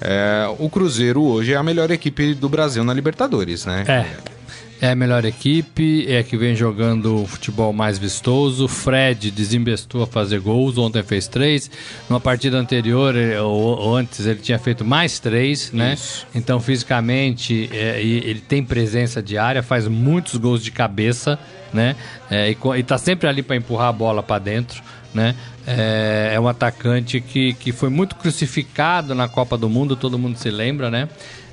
É, 0.00 0.46
o 0.58 0.68
Cruzeiro 0.68 1.22
hoje 1.22 1.52
é 1.52 1.56
a 1.56 1.62
melhor 1.62 1.88
equipe 1.92 2.34
do 2.34 2.48
Brasil 2.48 2.82
na 2.82 2.92
Libertadores, 2.92 3.64
né? 3.64 3.84
É. 3.86 4.35
É 4.80 4.90
a 4.90 4.94
melhor 4.94 5.24
equipe, 5.24 6.04
é 6.06 6.18
a 6.18 6.22
que 6.22 6.36
vem 6.36 6.54
jogando 6.54 7.22
o 7.22 7.26
futebol 7.26 7.72
mais 7.72 7.98
vistoso. 7.98 8.68
Fred 8.68 9.30
desembestou 9.30 10.02
a 10.02 10.06
fazer 10.06 10.38
gols, 10.40 10.76
ontem 10.76 11.02
fez 11.02 11.26
três. 11.26 11.70
Numa 12.10 12.20
partida 12.20 12.58
anterior, 12.58 13.14
ou, 13.42 13.96
antes, 13.96 14.26
ele 14.26 14.40
tinha 14.40 14.58
feito 14.58 14.84
mais 14.84 15.18
três, 15.18 15.72
né? 15.72 15.94
Isso. 15.94 16.26
Então, 16.34 16.60
fisicamente, 16.60 17.70
é, 17.72 18.02
ele 18.02 18.40
tem 18.40 18.62
presença 18.62 19.22
diária, 19.22 19.62
faz 19.62 19.88
muitos 19.88 20.36
gols 20.36 20.62
de 20.62 20.70
cabeça, 20.70 21.38
né? 21.72 21.96
É, 22.30 22.50
e, 22.50 22.58
e 22.78 22.82
tá 22.82 22.98
sempre 22.98 23.28
ali 23.28 23.42
para 23.42 23.56
empurrar 23.56 23.88
a 23.88 23.92
bola 23.92 24.22
para 24.22 24.38
dentro, 24.38 24.82
né? 25.14 25.34
É, 25.66 26.32
é 26.34 26.40
um 26.40 26.46
atacante 26.46 27.20
que, 27.20 27.54
que 27.54 27.72
foi 27.72 27.88
muito 27.88 28.14
crucificado 28.14 29.14
na 29.14 29.26
Copa 29.26 29.56
do 29.56 29.70
Mundo, 29.70 29.96
todo 29.96 30.18
mundo 30.18 30.36
se 30.36 30.50
lembra, 30.50 30.90
né? 30.90 31.08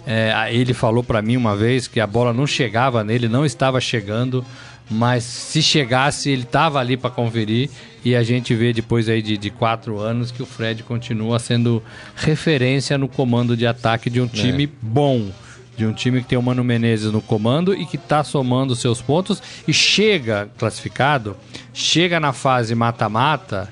É, 0.06 0.50
ele 0.52 0.74
falou 0.74 1.04
para 1.04 1.22
mim 1.22 1.38
uma 1.38 1.56
vez 1.56 1.88
que 1.88 2.00
a 2.00 2.08
bola 2.08 2.34
não 2.34 2.46
chegava 2.46 3.04
nele, 3.04 3.28
não 3.30 3.46
estava 3.46 3.80
chegando, 3.80 4.46
mas 4.90 5.24
se 5.24 5.62
chegasse 5.62 6.30
ele 6.30 6.44
estava 6.44 6.80
ali 6.80 6.98
para 6.98 7.10
conferir. 7.10 7.70
E 8.04 8.16
a 8.16 8.24
gente 8.24 8.54
vê 8.54 8.74
depois 8.74 9.08
aí 9.08 9.22
de, 9.22 9.38
de 9.38 9.50
quatro 9.50 9.98
anos 10.00 10.30
que 10.30 10.44
o 10.44 10.46
Fred 10.46 10.84
continua 10.84 11.40
sendo 11.40 11.82
referência 12.16 12.98
no 12.98 13.08
comando 13.08 13.56
de 13.56 13.66
ataque 13.66 14.10
de 14.10 14.20
um 14.20 14.28
time 14.28 14.70
bom, 14.82 15.32
de 15.78 15.86
um 15.86 15.94
time 15.94 16.22
que 16.22 16.28
tem 16.28 16.38
o 16.38 16.42
Mano 16.42 16.66
Menezes 16.66 17.12
no 17.12 17.22
comando 17.22 17.74
e 17.74 17.86
que 17.86 17.96
está 17.96 18.22
somando 18.22 18.76
seus 18.76 19.02
pontos 19.02 19.42
e 19.66 19.74
chega 19.74 20.50
classificado, 20.58 21.38
chega 21.74 22.20
na 22.20 22.34
fase 22.34 22.76
mata-mata 22.76 23.70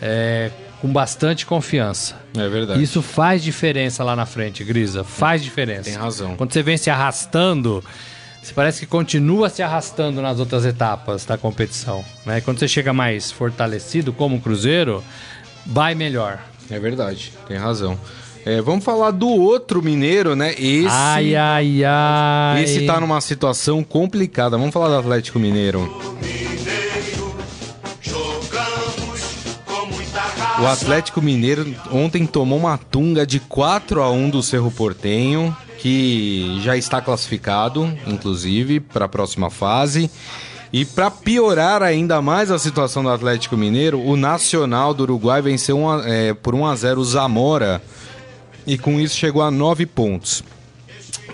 é, 0.00 0.52
com 0.82 0.92
bastante 0.92 1.46
confiança. 1.46 2.16
É 2.36 2.48
verdade. 2.48 2.82
Isso 2.82 3.00
faz 3.00 3.40
diferença 3.40 4.02
lá 4.02 4.16
na 4.16 4.26
frente, 4.26 4.64
Grisa. 4.64 5.04
Faz 5.04 5.40
diferença. 5.40 5.84
Tem 5.84 5.94
razão. 5.94 6.34
Quando 6.34 6.52
você 6.52 6.60
vem 6.60 6.76
se 6.76 6.90
arrastando, 6.90 7.84
você 8.42 8.52
parece 8.52 8.80
que 8.80 8.86
continua 8.86 9.48
se 9.48 9.62
arrastando 9.62 10.20
nas 10.20 10.40
outras 10.40 10.66
etapas 10.66 11.24
da 11.24 11.38
competição. 11.38 12.04
Né? 12.26 12.40
Quando 12.40 12.58
você 12.58 12.66
chega 12.66 12.92
mais 12.92 13.30
fortalecido, 13.30 14.12
como 14.12 14.38
o 14.38 14.40
Cruzeiro, 14.40 15.04
vai 15.64 15.94
melhor. 15.94 16.40
É 16.68 16.80
verdade, 16.80 17.32
tem 17.46 17.56
razão. 17.56 17.96
É, 18.44 18.60
vamos 18.60 18.84
falar 18.84 19.12
do 19.12 19.28
outro 19.28 19.80
mineiro, 19.80 20.34
né? 20.34 20.50
Esse, 20.58 20.88
Ai, 20.90 21.36
ai, 21.36 21.84
ai. 21.84 22.64
esse 22.64 22.84
tá 22.86 22.98
numa 22.98 23.20
situação 23.20 23.84
complicada. 23.84 24.58
Vamos 24.58 24.72
falar 24.74 24.88
do 24.88 24.96
Atlético 24.96 25.38
Mineiro. 25.38 25.88
O 30.62 30.66
Atlético 30.68 31.20
Mineiro 31.20 31.74
ontem 31.90 32.24
tomou 32.24 32.56
uma 32.56 32.78
tunga 32.78 33.26
de 33.26 33.40
4 33.40 34.00
a 34.00 34.12
1 34.12 34.30
do 34.30 34.44
Cerro 34.44 34.70
Portenho, 34.70 35.56
que 35.80 36.60
já 36.62 36.76
está 36.76 37.00
classificado, 37.00 37.92
inclusive, 38.06 38.78
para 38.78 39.06
a 39.06 39.08
próxima 39.08 39.50
fase. 39.50 40.08
E 40.72 40.84
para 40.84 41.10
piorar 41.10 41.82
ainda 41.82 42.22
mais 42.22 42.48
a 42.48 42.60
situação 42.60 43.02
do 43.02 43.10
Atlético 43.10 43.56
Mineiro, 43.56 44.00
o 44.00 44.16
Nacional 44.16 44.94
do 44.94 45.02
Uruguai 45.02 45.42
venceu 45.42 45.80
é, 46.04 46.32
por 46.32 46.54
1 46.54 46.64
a 46.64 46.76
0 46.76 47.00
o 47.00 47.04
Zamora 47.04 47.82
e 48.64 48.78
com 48.78 49.00
isso 49.00 49.16
chegou 49.16 49.42
a 49.42 49.50
9 49.50 49.84
pontos. 49.86 50.44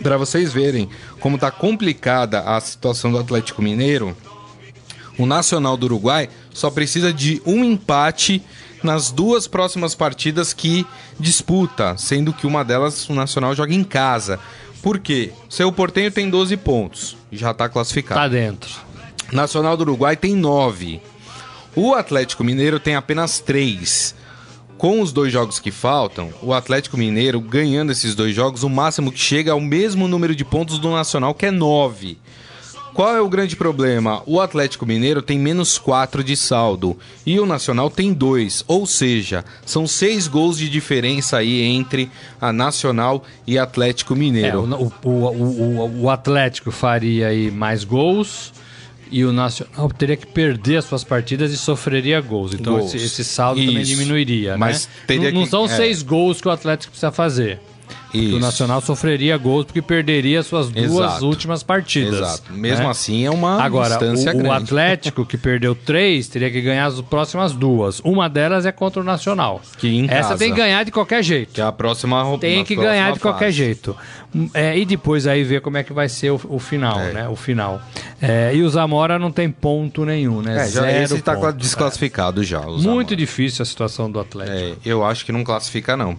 Para 0.02 0.16
vocês 0.16 0.54
verem 0.54 0.88
como 1.20 1.34
está 1.34 1.50
complicada 1.50 2.40
a 2.40 2.58
situação 2.62 3.12
do 3.12 3.18
Atlético 3.18 3.60
Mineiro, 3.60 4.16
o 5.18 5.26
Nacional 5.26 5.76
do 5.76 5.84
Uruguai 5.84 6.30
só 6.54 6.70
precisa 6.70 7.12
de 7.12 7.42
um 7.44 7.62
empate 7.62 8.42
nas 8.82 9.10
duas 9.10 9.46
próximas 9.46 9.94
partidas 9.94 10.52
que 10.52 10.86
disputa, 11.18 11.96
sendo 11.96 12.32
que 12.32 12.46
uma 12.46 12.64
delas 12.64 13.08
o 13.08 13.14
Nacional 13.14 13.54
joga 13.54 13.74
em 13.74 13.84
casa. 13.84 14.38
Por 14.82 14.98
quê? 14.98 15.32
Seu 15.48 15.72
Portenho 15.72 16.10
tem 16.10 16.30
12 16.30 16.56
pontos, 16.56 17.16
já 17.32 17.50
está 17.50 17.68
classificado. 17.68 18.20
Tá 18.20 18.28
dentro. 18.28 18.70
Nacional 19.32 19.76
do 19.76 19.82
Uruguai 19.82 20.16
tem 20.16 20.34
9. 20.34 21.00
O 21.76 21.94
Atlético 21.94 22.42
Mineiro 22.42 22.80
tem 22.80 22.94
apenas 22.94 23.40
3. 23.40 24.14
Com 24.78 25.00
os 25.00 25.12
dois 25.12 25.32
jogos 25.32 25.58
que 25.58 25.72
faltam, 25.72 26.32
o 26.40 26.54
Atlético 26.54 26.96
Mineiro 26.96 27.40
ganhando 27.40 27.90
esses 27.90 28.14
dois 28.14 28.34
jogos, 28.34 28.62
o 28.62 28.70
máximo 28.70 29.10
que 29.10 29.18
chega 29.18 29.50
é 29.50 29.54
o 29.54 29.60
mesmo 29.60 30.06
número 30.06 30.36
de 30.36 30.44
pontos 30.44 30.78
do 30.78 30.90
Nacional, 30.90 31.34
que 31.34 31.46
é 31.46 31.50
9. 31.50 32.16
Qual 32.94 33.14
é 33.16 33.20
o 33.20 33.28
grande 33.28 33.54
problema? 33.54 34.22
O 34.26 34.40
Atlético 34.40 34.84
Mineiro 34.84 35.22
tem 35.22 35.38
menos 35.38 35.78
4 35.78 36.24
de 36.24 36.36
saldo 36.36 36.96
e 37.24 37.38
o 37.38 37.46
Nacional 37.46 37.90
tem 37.90 38.12
2, 38.12 38.64
ou 38.66 38.86
seja, 38.86 39.44
são 39.64 39.86
6 39.86 40.26
gols 40.26 40.58
de 40.58 40.68
diferença 40.68 41.36
aí 41.38 41.62
entre 41.62 42.10
a 42.40 42.52
Nacional 42.52 43.24
e 43.46 43.58
Atlético 43.58 44.14
É, 44.14 44.16
Mineiro. 44.16 44.60
o, 44.62 44.92
o, 45.08 45.10
o, 45.10 45.80
o, 45.86 46.00
o 46.02 46.10
Atlético 46.10 46.70
faria 46.70 47.28
aí 47.28 47.50
mais 47.50 47.84
gols 47.84 48.52
e 49.10 49.24
o 49.24 49.32
Nacional 49.32 49.88
teria 49.90 50.16
que 50.16 50.26
perder 50.26 50.78
as 50.78 50.84
suas 50.84 51.02
partidas 51.04 51.52
e 51.52 51.56
sofreria 51.56 52.20
gols. 52.20 52.52
Então 52.52 52.78
Gols. 52.78 52.92
esse, 52.94 53.04
esse 53.06 53.24
saldo 53.24 53.60
também 53.64 53.80
Isso. 53.82 53.92
diminuiria, 53.92 54.58
Mas 54.58 54.88
né? 55.08 55.16
não, 55.16 55.30
não 55.32 55.44
que- 55.44 55.50
são 55.50 55.64
é. 55.64 55.68
seis 55.68 56.02
gols 56.02 56.40
que 56.40 56.48
o 56.48 56.50
Atlético 56.50 56.90
precisa 56.90 57.10
fazer. 57.12 57.58
Isso. 58.14 58.36
O 58.36 58.40
Nacional 58.40 58.80
sofreria 58.80 59.36
gols 59.36 59.66
porque 59.66 59.82
perderia 59.82 60.42
suas 60.42 60.70
duas 60.70 60.84
Exato. 60.90 61.26
últimas 61.26 61.62
partidas. 61.62 62.14
Exato. 62.20 62.52
Mesmo 62.52 62.84
né? 62.84 62.90
assim 62.90 63.24
é 63.26 63.30
uma 63.30 63.62
Agora, 63.62 63.90
distância 63.90 64.32
o, 64.32 64.34
o 64.34 64.42
grande. 64.42 64.64
Atlético, 64.64 65.26
que 65.26 65.36
perdeu 65.36 65.74
três, 65.74 66.26
teria 66.28 66.50
que 66.50 66.60
ganhar 66.60 66.86
as 66.86 67.00
próximas 67.02 67.52
duas. 67.52 68.00
Uma 68.00 68.28
delas 68.28 68.64
é 68.64 68.72
contra 68.72 69.00
o 69.00 69.04
Nacional. 69.04 69.60
Que 69.76 69.88
em 69.88 70.04
Essa 70.06 70.30
casa. 70.30 70.38
tem 70.38 70.50
que 70.52 70.56
ganhar 70.56 70.84
de 70.84 70.90
qualquer 70.90 71.22
jeito. 71.22 71.52
Que 71.52 71.60
é 71.60 71.64
a 71.64 71.72
próxima 71.72 72.22
Tem 72.38 72.64
que 72.64 72.74
próxima 72.74 72.82
ganhar 72.94 73.12
de 73.12 73.20
qualquer 73.20 73.50
jeito. 73.52 73.94
É, 74.52 74.78
e 74.78 74.84
depois 74.84 75.26
aí 75.26 75.42
ver 75.42 75.60
como 75.60 75.76
é 75.78 75.82
que 75.82 75.92
vai 75.92 76.08
ser 76.08 76.30
o, 76.30 76.40
o 76.48 76.58
final, 76.58 76.98
É. 77.00 77.12
né? 77.12 77.28
O 77.28 77.36
final. 77.36 77.80
É, 78.20 78.54
e 78.54 78.62
o 78.62 78.68
Zamora 78.68 79.18
não 79.18 79.30
tem 79.30 79.50
ponto 79.50 80.04
nenhum, 80.04 80.42
né? 80.42 80.64
É, 80.66 80.70
já 80.70 80.80
Zero 80.82 81.04
esse 81.04 81.22
tá 81.22 81.34
ponto. 81.34 81.52
desclassificado 81.52 82.42
já. 82.44 82.60
o 82.60 82.78
Muito 82.78 83.14
difícil 83.16 83.62
a 83.62 83.66
situação 83.66 84.10
do 84.10 84.18
Atlético. 84.20 84.56
É, 84.56 84.72
eu 84.84 85.04
acho 85.04 85.24
que 85.24 85.32
não 85.32 85.42
classifica, 85.44 85.96
não. 85.96 86.18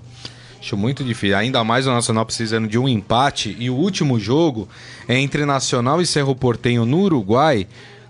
Acho 0.62 0.76
muito 0.76 1.04
difícil. 1.04 1.38
Ainda 1.38 1.64
mais 1.64 1.88
o 1.88 1.92
Nacional 1.92 2.26
precisando 2.26 2.68
de 2.68 2.78
um 2.78 2.88
empate. 2.88 3.56
E 3.60 3.70
o 3.70 3.76
último 3.76 4.20
jogo 4.20 4.68
é 5.08 5.18
entre 5.18 5.46
Nacional 5.46 6.02
e 6.02 6.06
Cerro 6.06 6.36
Portenho 6.36 6.86
no 6.86 7.00
Uruguai. 7.00 7.66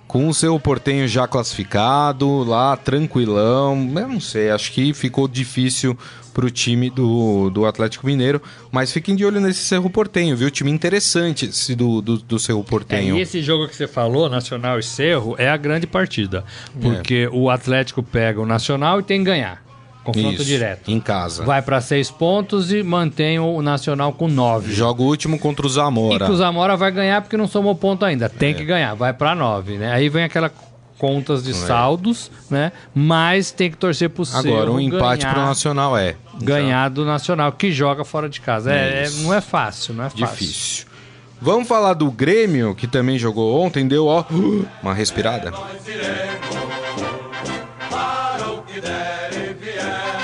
Com 0.08 0.28
o 0.28 0.34
Cerro 0.34 0.60
Portenho 0.60 1.08
já 1.08 1.28
classificado, 1.28 2.44
lá 2.44 2.76
tranquilão. 2.76 3.78
Eu 3.96 4.08
não 4.08 4.20
sei, 4.20 4.50
acho 4.50 4.72
que 4.72 4.92
ficou 4.94 5.28
difícil 5.28 5.96
pro 6.34 6.50
time 6.50 6.90
do, 6.90 7.52
do 7.52 7.66
Atlético 7.66 8.08
Mineiro. 8.08 8.42
Mas 8.72 8.92
fiquem 8.92 9.16
de 9.16 9.24
olho 9.24 9.40
nesse 9.40 9.60
Cerro 9.60 9.88
Portenho, 9.90 10.36
viu? 10.36 10.50
Time 10.50 10.72
interessante 10.72 11.46
esse 11.46 11.76
do, 11.76 12.02
do, 12.02 12.18
do 12.18 12.40
Cerro 12.40 12.62
É, 12.62 12.64
Portenho. 12.64 13.18
e 13.18 13.22
esse 13.22 13.42
jogo 13.44 13.68
que 13.68 13.76
você 13.76 13.88
falou, 13.88 14.28
Nacional 14.28 14.80
e 14.80 14.84
Cerro, 14.84 15.36
é 15.38 15.48
a 15.48 15.58
grande 15.58 15.86
partida. 15.86 16.44
Porque 16.82 17.30
o 17.32 17.50
Atlético 17.50 18.02
pega 18.02 18.42
o 18.42 18.46
Nacional 18.46 19.00
e 19.00 19.04
tem 19.04 19.20
que 19.20 19.26
ganhar. 19.26 19.69
Confronto 20.14 20.36
Isso, 20.36 20.46
direto. 20.46 20.90
Em 20.92 21.00
casa. 21.00 21.44
Vai 21.44 21.62
para 21.62 21.80
seis 21.82 22.10
pontos 22.12 22.72
e 22.72 22.84
mantém 22.84 23.40
o 23.40 23.62
Nacional 23.62 24.12
com 24.14 24.28
nove. 24.28 24.74
Joga 24.74 25.02
o 25.02 25.06
último 25.06 25.38
contra 25.40 25.66
o 25.66 25.70
E 25.70 25.74
Zamora. 25.74 26.26
que 26.26 26.32
o 26.32 26.36
Zamora 26.36 26.76
vai 26.76 26.92
ganhar 26.92 27.22
porque 27.22 27.38
não 27.38 27.48
somou 27.48 27.76
ponto 27.76 28.04
ainda. 28.06 28.26
É. 28.26 28.30
Tem 28.30 28.54
que 28.54 28.66
ganhar, 28.66 28.94
vai 28.96 29.14
para 29.14 29.36
nove, 29.36 29.78
né? 29.78 29.92
Aí 29.92 30.10
vem 30.10 30.24
aquela 30.24 30.52
contas 30.98 31.44
de 31.44 31.54
saldos, 31.54 32.30
né? 32.50 32.74
Mas 32.94 33.52
tem 33.52 33.72
que 33.72 33.78
torcer 33.78 34.10
pro 34.10 34.24
É. 34.24 34.38
Agora, 34.38 34.70
um 34.72 34.80
empate 34.80 35.24
ganhar, 35.24 35.34
pro 35.34 35.44
Nacional 35.44 35.98
é. 35.98 36.16
ganhar 36.42 36.90
do 36.90 37.06
Nacional, 37.06 37.52
que 37.54 37.72
joga 37.72 38.04
fora 38.04 38.28
de 38.30 38.42
casa. 38.42 38.72
É, 38.74 39.06
é- 39.06 39.10
não 39.22 39.34
é 39.34 39.40
fácil, 39.42 39.94
não 39.94 40.04
é 40.04 40.10
fácil. 40.10 40.28
Difícil. 40.28 40.86
Vamos 41.42 41.70
falar 41.70 41.94
do 41.94 42.12
Grêmio, 42.12 42.76
que 42.76 42.86
também 42.86 43.18
jogou 43.18 43.62
ontem, 43.62 43.88
deu 43.88 44.08
ó, 44.08 44.26
uma 44.84 44.94
respirada. 44.94 45.54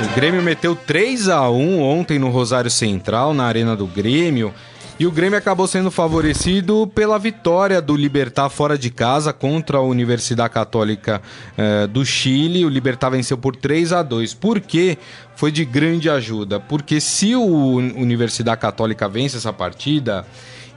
O 0.01 0.13
Grêmio 0.13 0.41
meteu 0.43 0.75
3 0.75 1.29
a 1.29 1.49
1 1.49 1.81
ontem 1.81 2.19
no 2.19 2.29
Rosário 2.29 2.69
Central, 2.69 3.33
na 3.33 3.45
Arena 3.45 3.77
do 3.77 3.87
Grêmio. 3.87 4.53
E 4.99 5.07
o 5.07 5.11
Grêmio 5.11 5.37
acabou 5.39 5.67
sendo 5.67 5.89
favorecido 5.89 6.85
pela 6.93 7.17
vitória 7.17 7.81
do 7.81 7.95
Libertar 7.95 8.49
fora 8.49 8.77
de 8.77 8.89
casa 8.89 9.31
contra 9.31 9.77
a 9.77 9.81
Universidade 9.81 10.53
Católica 10.53 11.21
eh, 11.57 11.87
do 11.87 12.05
Chile. 12.05 12.65
O 12.65 12.69
Libertar 12.69 13.09
venceu 13.09 13.37
por 13.37 13.55
3 13.55 13.93
a 13.93 14.03
2 14.03 14.33
Por 14.33 14.59
quê? 14.59 14.97
Foi 15.33 15.49
de 15.49 15.63
grande 15.63 16.09
ajuda. 16.09 16.59
Porque 16.59 16.99
se 16.99 17.33
o 17.33 17.75
Universidade 17.77 18.59
Católica 18.59 19.07
vence 19.07 19.37
essa 19.37 19.53
partida, 19.53 20.25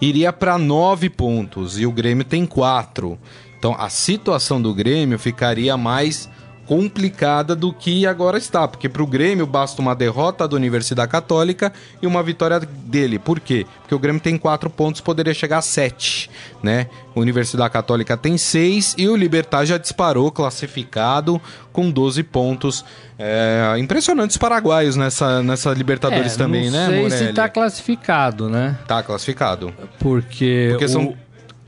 iria 0.01 0.33
para 0.33 0.57
9 0.57 1.11
pontos 1.11 1.77
e 1.77 1.87
o 1.87 1.91
Grêmio 1.91 2.25
tem 2.25 2.47
4. 2.47 3.19
Então 3.59 3.75
a 3.77 3.89
situação 3.89 4.63
do 4.63 4.73
Grêmio 4.73 5.19
ficaria 5.19 5.77
mais 5.77 6.29
complicada 6.69 7.57
do 7.57 7.73
que 7.73 8.07
agora 8.07 8.37
está, 8.37 8.69
porque 8.69 8.91
para 8.91 9.03
o 9.03 9.07
Grêmio 9.07 9.47
basta 9.47 9.81
uma 9.81 9.95
derrota 9.95 10.47
da 10.47 10.55
Universidade 10.55 11.11
Católica 11.11 11.73
e 12.03 12.07
uma 12.07 12.23
vitória 12.23 12.61
dele. 12.61 13.19
Por 13.19 13.41
quê? 13.41 13.67
Porque 13.81 13.95
o 13.95 13.99
Grêmio 13.99 14.21
tem 14.21 14.37
quatro 14.37 14.69
pontos, 14.69 15.01
poderia 15.01 15.33
chegar 15.33 15.59
a 15.59 15.63
sete, 15.63 16.31
né? 16.63 16.89
A 17.17 17.19
Universidade 17.19 17.73
Católica 17.73 18.19
tem 18.19 18.37
seis 18.37 18.95
e 18.99 19.09
o 19.09 19.17
Libertar 19.17 19.65
já 19.65 19.79
disparou, 19.79 20.31
classificado 20.31 21.41
com 21.73 21.91
12 21.91 22.23
pontos. 22.25 22.85
É, 23.19 23.75
impressionantes 23.79 24.37
paraguaios 24.37 24.95
nessa, 24.95 25.43
nessa 25.43 25.73
Libertadores 25.73 26.35
É, 26.35 26.37
também, 26.39 26.71
não 26.71 26.79
né, 26.79 26.87
sei 26.87 27.03
Morelli? 27.03 27.27
se 27.29 27.33
tá 27.33 27.49
classificado, 27.49 28.49
né? 28.51 28.79
Tá 28.87 29.03
classificado. 29.03 29.73
Porque, 29.99 30.69
Porque 30.71 30.85
o, 30.85 30.89
são, 30.89 31.17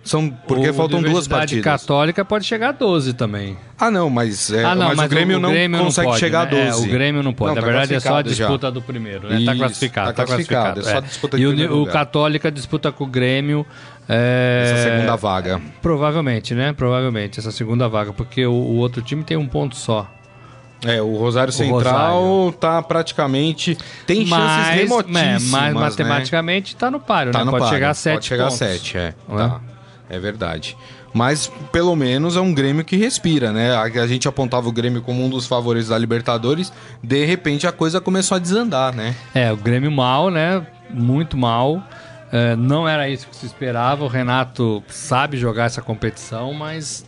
são 0.03 0.31
porque 0.31 0.71
o 0.71 0.75
faltam 0.75 1.03
duas 1.03 1.29
partidas. 1.29 1.63
Católica 1.65 2.25
pode 2.25 2.45
chegar 2.47 2.71
a 2.71 2.73
12 2.73 3.13
também. 3.13 3.57
Ah, 3.79 3.91
não, 3.91 4.09
mas, 4.11 4.51
é, 4.51 4.65
ah, 4.65 4.75
não, 4.75 4.89
mas, 4.89 4.97
mas 4.97 5.07
o 5.07 5.09
Grêmio 5.11 5.39
não 5.41 5.85
consegue 5.85 6.09
pode, 6.09 6.21
chegar 6.21 6.51
né? 6.51 6.63
a 6.69 6.71
12. 6.71 6.85
É, 6.85 6.89
o 6.89 6.91
Grêmio 6.93 7.23
não 7.23 7.33
pode. 7.33 7.49
Não, 7.51 7.55
Na 7.57 7.61
tá 7.61 7.67
verdade, 7.67 7.95
é 7.95 8.01
só 8.01 8.09
a 8.09 8.11
classificado 8.23 8.35
já. 8.35 8.45
disputa 8.47 8.71
do 8.73 8.83
primeiro, 8.83 9.29
né? 9.29 9.35
tá 9.45 9.53
Isso, 9.53 9.57
classificado. 9.59 10.07
tá 10.09 10.13
Tá 10.15 10.27
classificado. 10.27 10.65
classificado, 10.75 10.81
é 10.81 10.93
só 10.93 10.99
a 10.99 11.01
disputa 11.09 11.37
de 11.37 11.43
e 11.43 11.47
o, 11.47 11.51
primeiro 11.51 11.75
o 11.75 11.79
lugar. 11.81 11.93
Católica 11.93 12.51
disputa 12.51 12.91
com 12.93 13.05
o 13.05 13.07
Grêmio. 13.07 13.67
é, 14.09 14.63
Essa 14.73 14.91
segunda 14.91 15.17
vaga. 15.17 15.61
Provavelmente, 15.83 16.55
né? 16.55 16.73
Provavelmente, 16.73 17.39
essa 17.39 17.51
segunda 17.53 17.87
vaga. 17.89 18.13
Porque 18.13 18.45
o, 18.47 18.53
o 18.53 18.77
outro 18.77 19.03
time 19.03 19.23
tem 19.23 19.37
um 19.37 19.47
ponto 19.47 19.77
só. 19.77 20.07
É, 20.85 21.01
o 21.03 21.15
Rosário 21.17 21.53
Central 21.53 22.23
Rosário. 22.23 22.53
tá 22.59 22.81
praticamente. 22.83 23.77
Tem 24.07 24.25
chances 24.25 24.31
mas, 24.67 24.75
remotíssimas. 24.77 25.23
é, 25.23 25.39
mas 25.51 25.75
né? 25.75 25.81
matematicamente 25.81 26.75
tá 26.75 26.91
no 26.91 26.99
páreo, 26.99 27.33
Tá 27.33 27.41
né? 27.41 27.45
no 27.45 27.51
Pode 27.51 27.65
páreo, 27.65 27.77
chegar 27.77 27.91
a 27.91 27.95
7 27.95 28.15
Pode 28.15 28.27
chegar 28.27 28.47
a 28.47 28.51
7, 28.51 28.97
é. 28.97 29.15
Não 29.29 29.37
Tá. 29.37 29.61
É 30.11 30.18
verdade. 30.18 30.77
Mas 31.14 31.51
pelo 31.73 31.94
menos 31.96 32.37
é 32.37 32.40
um 32.40 32.53
Grêmio 32.53 32.85
que 32.85 32.96
respira, 32.96 33.53
né? 33.53 33.75
A, 33.77 34.07
gente 34.07 34.29
apontava 34.29 34.68
o 34.68 34.73
Grêmio 34.73 35.03
como 35.03 35.25
um 35.25 35.31
dos 35.31 35.46
favoritos 35.46 35.88
da 35.88 35.99
Libertadores, 35.99 36.73
de 37.03 37.25
repente 37.25 37.66
a 37.66 37.73
coisa 37.73 38.01
começou 38.01 38.37
a 38.37 38.38
desandar, 38.38 38.94
né? 38.94 39.14
É, 39.35 39.53
o 39.53 39.57
Grêmio 39.57 39.90
mal, 39.90 40.31
né? 40.31 40.66
Muito 40.88 41.37
mal. 41.37 41.83
É, 42.33 42.55
não 42.55 42.88
era 42.88 43.09
isso 43.09 43.27
que 43.29 43.35
se 43.35 43.46
esperava. 43.46 44.05
O 44.05 44.09
Renato 44.09 44.83
sabe 44.88 45.37
jogar 45.37 45.64
essa 45.64 45.83
competição, 45.83 46.55
mas 46.55 47.05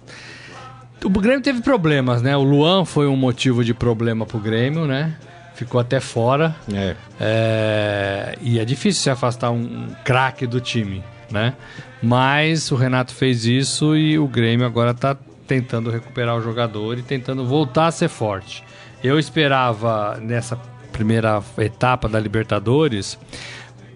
o 1.05 1.09
Grêmio 1.09 1.43
teve 1.43 1.61
problemas, 1.63 2.23
né? 2.23 2.37
O 2.37 2.43
Luan 2.43 2.85
foi 2.85 3.07
um 3.07 3.17
motivo 3.17 3.65
de 3.65 3.73
problema 3.73 4.27
pro 4.27 4.39
Grêmio, 4.39 4.87
né? 4.87 5.15
Ficou 5.55 5.81
até 5.81 6.01
fora. 6.01 6.57
É. 6.73 6.97
É, 7.21 8.39
e 8.41 8.59
é 8.59 8.65
difícil 8.65 9.03
se 9.03 9.11
afastar 9.11 9.51
um, 9.51 9.61
um 9.61 9.89
craque 10.05 10.47
do 10.47 10.61
time, 10.61 11.05
né? 11.33 11.55
Mas 12.03 12.71
o 12.71 12.77
Renato 12.77 13.15
fez 13.15 13.45
isso 13.45 13.97
e 13.97 14.19
o 14.19 14.27
Grêmio 14.27 14.67
agora 14.67 14.95
tá 14.95 15.17
tentando 15.47 15.91
recuperar 15.91 16.37
o 16.37 16.43
jogador 16.43 16.99
e 16.99 17.03
tentando 17.03 17.45
voltar 17.47 17.87
a 17.87 17.91
ser 17.91 18.09
forte. 18.09 18.63
Eu 19.03 19.19
esperava 19.19 20.19
nessa 20.21 20.57
primeira 20.93 21.43
etapa 21.59 22.09
da 22.09 22.21
Libertadores 22.21 23.19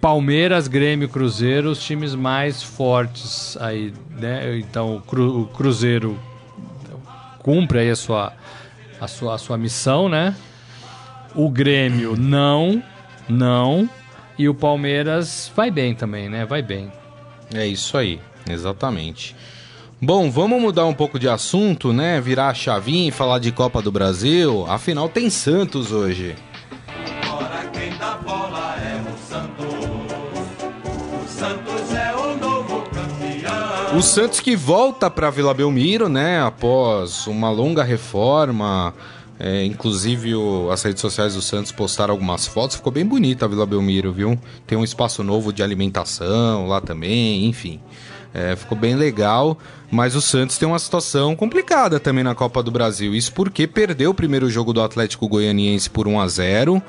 Palmeiras, 0.00 0.68
Grêmio, 0.68 1.08
Cruzeiro, 1.08 1.70
os 1.70 1.82
times 1.82 2.14
mais 2.14 2.62
fortes 2.62 3.56
aí, 3.60 3.92
né? 4.10 4.56
Então 4.58 4.96
o 4.96 5.46
Cruzeiro 5.46 6.16
cumpre 7.40 7.80
aí 7.80 7.90
a 7.90 7.96
sua, 7.96 8.32
a 9.00 9.08
sua, 9.08 9.34
a 9.34 9.38
sua 9.38 9.58
missão, 9.58 10.08
né? 10.08 10.34
O 11.34 11.50
Grêmio 11.50 12.16
não, 12.16 12.80
não. 13.28 13.90
E 14.38 14.48
o 14.48 14.54
Palmeiras 14.54 15.50
vai 15.56 15.72
bem 15.72 15.92
também, 15.92 16.28
né? 16.28 16.44
Vai 16.46 16.62
bem. 16.62 16.92
É 17.54 17.66
isso 17.66 17.96
aí, 17.96 18.20
exatamente. 18.48 19.34
Bom, 20.00 20.30
vamos 20.30 20.60
mudar 20.60 20.84
um 20.84 20.92
pouco 20.92 21.18
de 21.18 21.26
assunto, 21.26 21.92
né? 21.92 22.20
Virar 22.20 22.48
a 22.48 22.54
chavinha 22.54 23.08
e 23.08 23.10
falar 23.10 23.38
de 23.38 23.50
Copa 23.50 23.80
do 23.80 23.90
Brasil. 23.90 24.66
Afinal, 24.68 25.08
tem 25.08 25.30
Santos 25.30 25.90
hoje. 25.90 26.36
Agora 27.22 27.64
quem 27.72 27.96
dá 27.96 28.16
bola 28.16 28.76
é 28.76 29.00
o 29.00 29.16
Santos. 29.26 29.74
O 31.24 31.26
Santos 31.26 31.94
é 31.94 32.14
o 32.14 32.36
novo 32.36 32.82
campeão. 32.90 33.96
O 33.96 34.02
Santos 34.02 34.40
que 34.40 34.54
volta 34.54 35.10
para 35.10 35.30
Vila 35.30 35.54
Belmiro, 35.54 36.10
né? 36.10 36.42
Após 36.42 37.26
uma 37.26 37.50
longa 37.50 37.82
reforma. 37.82 38.92
É, 39.38 39.64
inclusive 39.64 40.34
o- 40.34 40.70
as 40.70 40.82
redes 40.82 41.00
sociais 41.00 41.34
do 41.34 41.42
Santos 41.42 41.70
postaram 41.72 42.12
algumas 42.12 42.46
fotos. 42.46 42.76
Ficou 42.76 42.90
bem 42.92 43.04
bonita 43.04 43.44
a 43.44 43.48
Vila 43.48 43.66
Belmiro, 43.66 44.12
viu? 44.12 44.38
Tem 44.66 44.78
um 44.78 44.84
espaço 44.84 45.22
novo 45.22 45.52
de 45.52 45.62
alimentação 45.62 46.66
lá 46.66 46.80
também, 46.80 47.44
enfim. 47.46 47.80
É, 48.32 48.54
ficou 48.56 48.76
bem 48.76 48.94
legal. 48.96 49.58
Mas 49.90 50.14
o 50.16 50.20
Santos 50.20 50.58
tem 50.58 50.66
uma 50.66 50.78
situação 50.78 51.36
complicada 51.36 52.00
também 52.00 52.24
na 52.24 52.34
Copa 52.34 52.62
do 52.62 52.70
Brasil. 52.70 53.14
Isso 53.14 53.32
porque 53.32 53.66
perdeu 53.66 54.10
o 54.10 54.14
primeiro 54.14 54.48
jogo 54.50 54.72
do 54.72 54.82
Atlético 54.82 55.28
Goianiense 55.28 55.88
por 55.90 56.08
1 56.08 56.20
a 56.20 56.28
0 56.28 56.82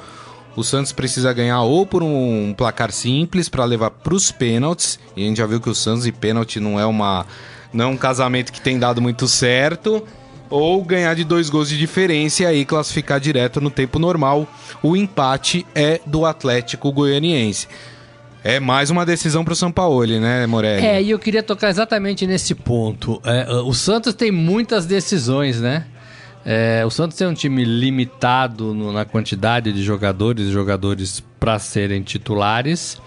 o 0.55 0.63
Santos 0.63 0.91
precisa 0.91 1.31
ganhar 1.33 1.61
ou 1.61 1.85
por 1.85 2.01
um 2.01 2.51
placar 2.57 2.91
simples 2.91 3.47
para 3.47 3.63
levar 3.63 3.91
para 3.91 4.15
os 4.15 4.31
pênaltis. 4.31 4.97
E 5.15 5.23
a 5.23 5.27
gente 5.27 5.37
já 5.37 5.45
viu 5.45 5.61
que 5.61 5.69
o 5.69 5.75
Santos 5.75 6.07
e 6.07 6.11
pênalti 6.11 6.59
não 6.59 6.79
é 6.79 6.85
uma 6.85 7.27
não 7.71 7.85
é 7.85 7.87
um 7.89 7.97
casamento 7.97 8.51
que 8.51 8.59
tem 8.59 8.79
dado 8.79 8.99
muito 8.99 9.27
certo. 9.27 10.03
Ou 10.49 10.83
ganhar 10.83 11.13
de 11.13 11.23
dois 11.23 11.49
gols 11.49 11.67
de 11.69 11.77
diferença 11.77 12.43
e 12.43 12.45
aí 12.45 12.65
classificar 12.65 13.19
direto 13.19 13.59
no 13.59 13.69
tempo 13.69 13.99
normal. 13.99 14.47
O 14.81 14.95
empate 14.95 15.65
é 15.75 15.99
do 16.05 16.25
Atlético 16.25 16.91
Goianiense. 16.91 17.67
É 18.43 18.59
mais 18.59 18.89
uma 18.89 19.05
decisão 19.05 19.43
pro 19.43 19.55
São 19.55 19.71
Paulo, 19.71 20.05
né, 20.19 20.45
Morelli? 20.47 20.85
É, 20.85 21.01
e 21.01 21.09
eu 21.09 21.19
queria 21.19 21.43
tocar 21.43 21.69
exatamente 21.69 22.25
nesse 22.25 22.55
ponto. 22.55 23.21
É, 23.25 23.45
o 23.65 23.73
Santos 23.73 24.13
tem 24.13 24.31
muitas 24.31 24.85
decisões, 24.85 25.59
né? 25.59 25.85
É, 26.45 26.81
o 26.85 26.89
Santos 26.89 27.17
tem 27.17 27.27
um 27.27 27.33
time 27.33 27.65
limitado 27.65 28.73
no- 28.73 28.93
na 28.93 29.03
quantidade 29.03 29.73
de 29.73 29.83
jogadores 29.83 30.47
e 30.47 30.51
jogadores 30.51 31.21
para 31.37 31.59
serem 31.59 32.01
titulares. 32.03 33.01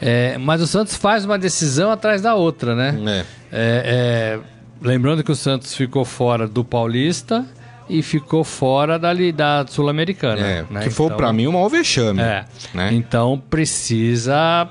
É, 0.00 0.38
mas 0.38 0.62
o 0.62 0.66
Santos 0.66 0.94
faz 0.96 1.26
uma 1.26 1.38
decisão 1.38 1.90
atrás 1.90 2.22
da 2.22 2.34
outra, 2.34 2.74
né? 2.74 2.96
É. 3.06 3.18
É, 3.18 3.24
é, 3.52 4.40
lembrando 4.86 5.22
que 5.24 5.32
o 5.32 5.36
Santos 5.36 5.74
ficou 5.74 6.04
fora 6.04 6.46
do 6.46 6.64
Paulista 6.64 7.44
e 7.88 8.02
ficou 8.02 8.44
fora 8.44 8.98
da, 8.98 9.12
da 9.12 9.66
Sul-Americana. 9.66 10.40
É, 10.40 10.64
né? 10.70 10.80
que 10.82 10.90
foi 10.90 11.06
Então- 11.06 11.16
pra 11.16 11.32
mim 11.32 11.46
o 11.46 11.52
maior 11.52 11.68
vexame. 11.68 12.20
É. 12.20 12.44
Né? 12.72 12.90
Então 12.92 13.42
precisa 13.50 14.68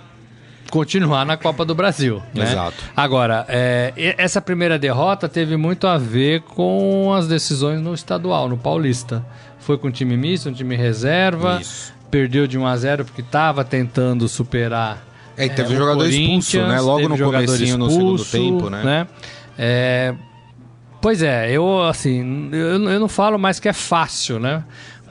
continuar 0.70 1.26
na 1.26 1.38
Copa 1.38 1.64
do 1.64 1.76
Brasil. 1.76 2.22
né? 2.34 2.44
Exato. 2.44 2.76
Agora, 2.96 3.46
é, 3.48 3.94
essa 4.18 4.42
primeira 4.42 4.78
derrota 4.78 5.30
teve 5.30 5.56
muito 5.56 5.88
a 5.88 5.98
ver 5.98 6.42
com 6.42 7.14
as 7.14 7.28
decisões 7.28 7.82
no 7.82 7.94
estadual, 7.94 8.50
no 8.50 8.58
Paulista. 8.58 9.26
Foi 9.60 9.78
com 9.78 9.88
um 9.88 9.92
time 9.92 10.18
misto, 10.18 10.50
um 10.50 10.54
time 10.54 10.76
reserva. 10.76 11.60
Isso. 11.62 11.94
Perdeu 12.12 12.48
de 12.48 12.58
1 12.58 12.66
a 12.66 12.78
0 12.78 13.06
porque 13.06 13.22
estava 13.22 13.64
tentando 13.64 14.28
superar. 14.28 15.04
É, 15.38 15.50
teve 15.50 15.74
o 15.74 15.76
um 15.76 15.78
jogador 15.78 16.08
expulso, 16.08 16.62
né? 16.62 16.80
Logo 16.80 17.10
no 17.10 17.18
comecinho, 17.18 17.78
no 17.78 17.90
segundo 17.90 18.16
expulso, 18.22 18.32
tempo, 18.32 18.70
né? 18.70 19.08
É, 19.58 20.14
pois 21.02 21.22
é, 21.22 21.52
eu 21.52 21.82
assim, 21.84 22.50
eu, 22.52 22.90
eu 22.90 23.00
não 23.00 23.08
falo 23.08 23.38
mais 23.38 23.60
que 23.60 23.68
é 23.70 23.74
fácil, 23.74 24.40
né? 24.40 24.64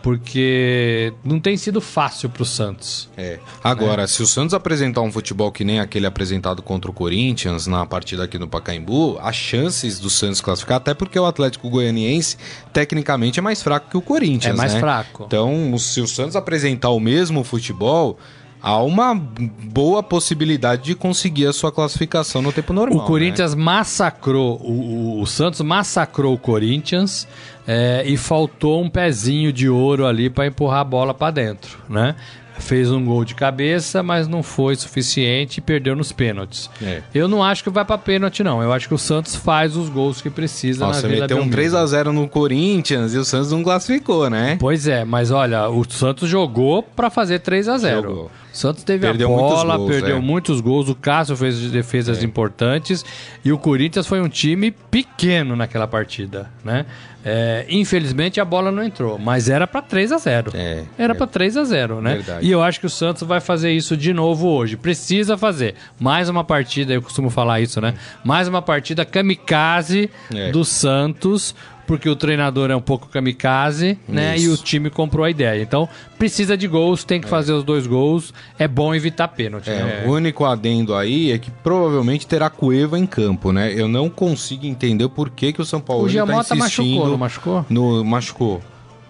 Porque 0.03 1.15
não 1.25 1.41
tem 1.41 1.57
sido 1.57 1.81
fácil 1.81 2.29
pro 2.29 2.45
Santos. 2.45 3.09
É. 3.17 3.39
Agora, 3.63 4.07
se 4.07 4.23
o 4.23 4.27
Santos 4.27 4.53
apresentar 4.53 5.01
um 5.01 5.11
futebol 5.11 5.51
que 5.51 5.65
nem 5.65 5.81
aquele 5.81 6.05
apresentado 6.05 6.61
contra 6.61 6.91
o 6.91 6.95
Corinthians 6.95 7.67
na 7.67 7.87
partida 7.87 8.25
aqui 8.25 8.39
no 8.39 8.47
Pacaembu, 8.47 9.19
as 9.23 9.35
chances 9.35 9.99
do 9.99 10.11
Santos 10.11 10.43
classificar, 10.43 10.77
até 10.77 10.93
porque 10.93 11.19
o 11.19 11.25
Atlético 11.25 11.71
Goianiense 11.71 12.37
tecnicamente 12.71 13.39
é 13.39 13.43
mais 13.43 13.63
fraco 13.63 13.89
que 13.89 13.97
o 13.97 14.03
Corinthians, 14.03 14.53
É 14.53 14.57
mais 14.59 14.75
né? 14.75 14.81
fraco. 14.81 15.25
Então, 15.27 15.75
se 15.79 16.03
o 16.03 16.07
Santos 16.07 16.37
apresentar 16.37 16.91
o 16.91 17.01
mesmo 17.01 17.43
futebol, 17.43 18.19
há 18.65 18.83
uma 18.83 19.15
boa 19.15 20.03
possibilidade 20.03 20.83
de 20.85 20.95
conseguir 20.95 21.47
a 21.47 21.53
sua 21.53 21.71
classificação 21.71 22.41
no 22.41 22.51
tempo 22.51 22.73
normal. 22.73 23.05
O 23.05 23.07
Corinthians 23.07 23.55
massacrou, 23.55 24.59
o, 24.63 25.21
o- 25.21 25.27
Santos 25.27 25.61
massacrou 25.61 26.33
o 26.35 26.39
Corinthians 26.39 27.29
é, 27.67 28.03
e 28.07 28.17
faltou 28.17 28.83
um 28.83 28.89
pezinho 28.89 29.53
de 29.53 29.69
ouro 29.69 30.07
ali 30.07 30.31
para 30.31 30.47
empurrar 30.47 30.81
a 30.81 30.85
bola 30.85 31.13
para 31.13 31.31
dentro, 31.31 31.79
né? 31.89 32.15
Fez 32.57 32.89
um 32.91 33.05
gol 33.05 33.25
de 33.25 33.35
cabeça, 33.35 34.01
mas 34.01 34.29
não 34.29 34.41
foi 34.41 34.77
suficiente 34.77 35.59
e 35.59 35.61
perdeu 35.61 35.97
nos 35.97 36.13
pênaltis. 36.13 36.71
É. 36.81 37.03
Eu 37.13 37.27
não 37.27 37.43
acho 37.43 37.65
que 37.65 37.69
vai 37.69 37.85
para 37.85 37.99
pênalti, 37.99 38.45
não. 38.45 38.63
Eu 38.63 38.73
acho 38.73 38.87
que 38.87 38.95
o 38.95 38.99
Santos 38.99 39.35
faz 39.35 39.77
os 39.77 39.89
gols 39.89 40.23
que 40.23 40.31
precisa 40.31 40.87
Nossa, 40.87 41.03
na 41.03 41.09
Vila 41.09 41.21
meteu 41.23 41.37
um 41.39 41.49
Belmiro. 41.49 41.63
3x0 41.77 42.05
no 42.13 42.29
Corinthians 42.29 43.13
e 43.13 43.19
o 43.19 43.25
Santos 43.25 43.51
não 43.51 43.63
classificou, 43.65 44.31
né? 44.31 44.57
Pois 44.61 44.87
é, 44.87 45.05
mas 45.05 45.33
olha, 45.33 45.69
o 45.69 45.85
Santos 45.91 46.29
jogou 46.31 46.81
para 46.81 47.11
fazer 47.11 47.41
3 47.41 47.69
a 47.69 47.77
0 47.77 48.03
Jogou. 48.09 48.31
Santos 48.55 48.85
teve 48.85 49.01
Perdeu 49.05 49.27
a 49.27 49.37
muitos 49.37 49.57
bola, 49.59 49.77
gols, 49.77 49.91
perdeu 49.91 50.17
é. 50.17 50.21
muitos 50.21 50.61
gols. 50.61 50.89
O 50.89 50.95
Cássio 50.95 51.37
fez 51.37 51.59
defesas 51.73 52.23
importantes. 52.23 53.05
E 53.45 53.51
o 53.51 53.59
Corinthians 53.59 54.07
foi 54.07 54.21
um 54.21 54.29
time 54.29 54.71
pequeno 54.71 55.57
naquela 55.57 55.89
partida, 55.89 56.49
né? 56.65 56.87
É, 57.27 57.65
infelizmente 57.71 58.39
a 58.39 58.45
bola 58.45 58.71
não 58.71 58.85
entrou, 58.85 59.19
mas 59.19 59.49
era 59.49 59.67
para 59.67 59.81
3 59.81 60.13
a 60.13 60.19
0 60.19 60.51
É, 60.53 60.83
Era 60.99 61.15
é. 61.15 61.17
para 61.17 61.27
3 61.27 61.57
a 61.57 61.65
0 61.65 62.03
né? 62.03 62.17
Verdade. 62.17 62.47
E 62.47 62.51
eu 62.51 62.63
acho 62.63 62.79
que 62.79 62.85
o 62.85 62.91
Santos 62.91 63.23
vai 63.23 63.41
fazer 63.41 63.73
isso 63.73 63.97
de 63.97 64.13
novo 64.13 64.47
hoje. 64.49 64.77
Precisa 64.77 65.39
fazer. 65.39 65.75
Mais 65.99 66.29
uma 66.29 66.45
partida, 66.45 66.93
eu 66.93 67.01
costumo 67.01 67.31
falar 67.31 67.61
isso, 67.63 67.81
né? 67.81 67.95
Mais 68.23 68.47
uma 68.47 68.61
partida 68.61 69.07
kamikaze 69.07 70.11
É. 70.35 70.51
do 70.53 70.65
Santos, 70.67 71.55
porque 71.87 72.09
o 72.09 72.17
treinador 72.17 72.71
é 72.71 72.77
um 72.77 72.81
pouco 72.81 73.09
kamikaze, 73.09 73.99
né? 74.09 74.37
Isso. 74.37 74.47
E 74.47 74.49
o 74.49 74.57
time 74.57 74.91
comprou 74.91 75.25
a 75.25 75.31
ideia. 75.31 75.63
Então, 75.63 75.89
precisa 76.19 76.57
de 76.57 76.67
gols, 76.67 77.05
tem 77.05 77.21
que 77.21 77.29
fazer 77.29 77.53
os 77.53 77.63
dois 77.65 77.87
gols. 77.87 78.33
É 78.59 78.67
bom 78.67 78.95
evitar 78.95 79.29
pênalti, 79.29 79.69
É, 79.71 79.83
né? 79.83 80.05
o 80.07 80.11
único 80.11 80.45
adendo 80.45 80.95
aí 80.95 81.33
é 81.33 81.39
que 81.39 81.51
provavelmente 81.51 82.27
terá 82.27 82.49
Cueva 82.51 82.99
em 82.99 83.07
campo, 83.07 83.53
né? 83.53 83.73
Eu 83.73 83.89
não 83.89 84.09
consigo 84.09 84.67
entender 84.67 85.09
por 85.09 85.31
que, 85.31 85.53
que 85.53 85.61
o 85.61 85.65
São 85.65 85.81
Paulo 85.81 86.05
O 86.05 86.09
Giamota 86.09 86.49
tá 86.49 86.57
insistindo 86.57 86.87
machucou, 86.89 87.11
não 87.11 87.19
machucou? 87.19 87.67
No, 87.69 88.05
machucou. 88.05 88.63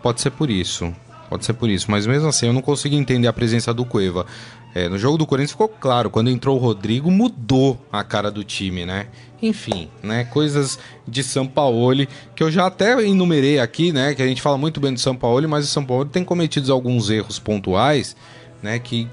Pode 0.02 0.20
ser 0.20 0.30
por 0.30 0.50
isso. 0.50 0.92
Pode 1.30 1.44
ser 1.44 1.54
por 1.54 1.68
isso. 1.68 1.90
Mas 1.90 2.06
mesmo 2.06 2.28
assim, 2.28 2.46
eu 2.46 2.52
não 2.52 2.60
consigo 2.62 2.94
entender 2.94 3.26
a 3.26 3.32
presença 3.32 3.72
do 3.72 3.84
Cueva. 3.84 4.26
É, 4.74 4.88
no 4.88 4.98
jogo 4.98 5.16
do 5.16 5.26
Corinthians 5.26 5.52
ficou 5.52 5.68
claro, 5.68 6.10
quando 6.10 6.28
entrou 6.28 6.56
o 6.56 6.60
Rodrigo, 6.60 7.10
mudou 7.10 7.80
a 7.92 8.02
cara 8.02 8.30
do 8.30 8.42
time, 8.42 8.84
né? 8.84 9.06
Enfim, 9.40 9.88
né? 10.02 10.24
Coisas 10.24 10.78
de 11.06 11.22
São 11.22 11.46
Paulo 11.46 12.06
que 12.34 12.42
eu 12.42 12.50
já 12.50 12.66
até 12.66 13.00
enumerei 13.06 13.60
aqui, 13.60 13.92
né? 13.92 14.14
Que 14.14 14.22
a 14.22 14.26
gente 14.26 14.42
fala 14.42 14.58
muito 14.58 14.80
bem 14.80 14.92
do 14.92 14.98
São 14.98 15.14
Paulo, 15.14 15.48
mas 15.48 15.64
o 15.64 15.68
São 15.68 15.84
Paulo 15.84 16.06
tem 16.06 16.24
cometido 16.24 16.72
alguns 16.72 17.08
erros 17.08 17.38
pontuais, 17.38 18.16
né? 18.62 18.78
Que 18.78 19.08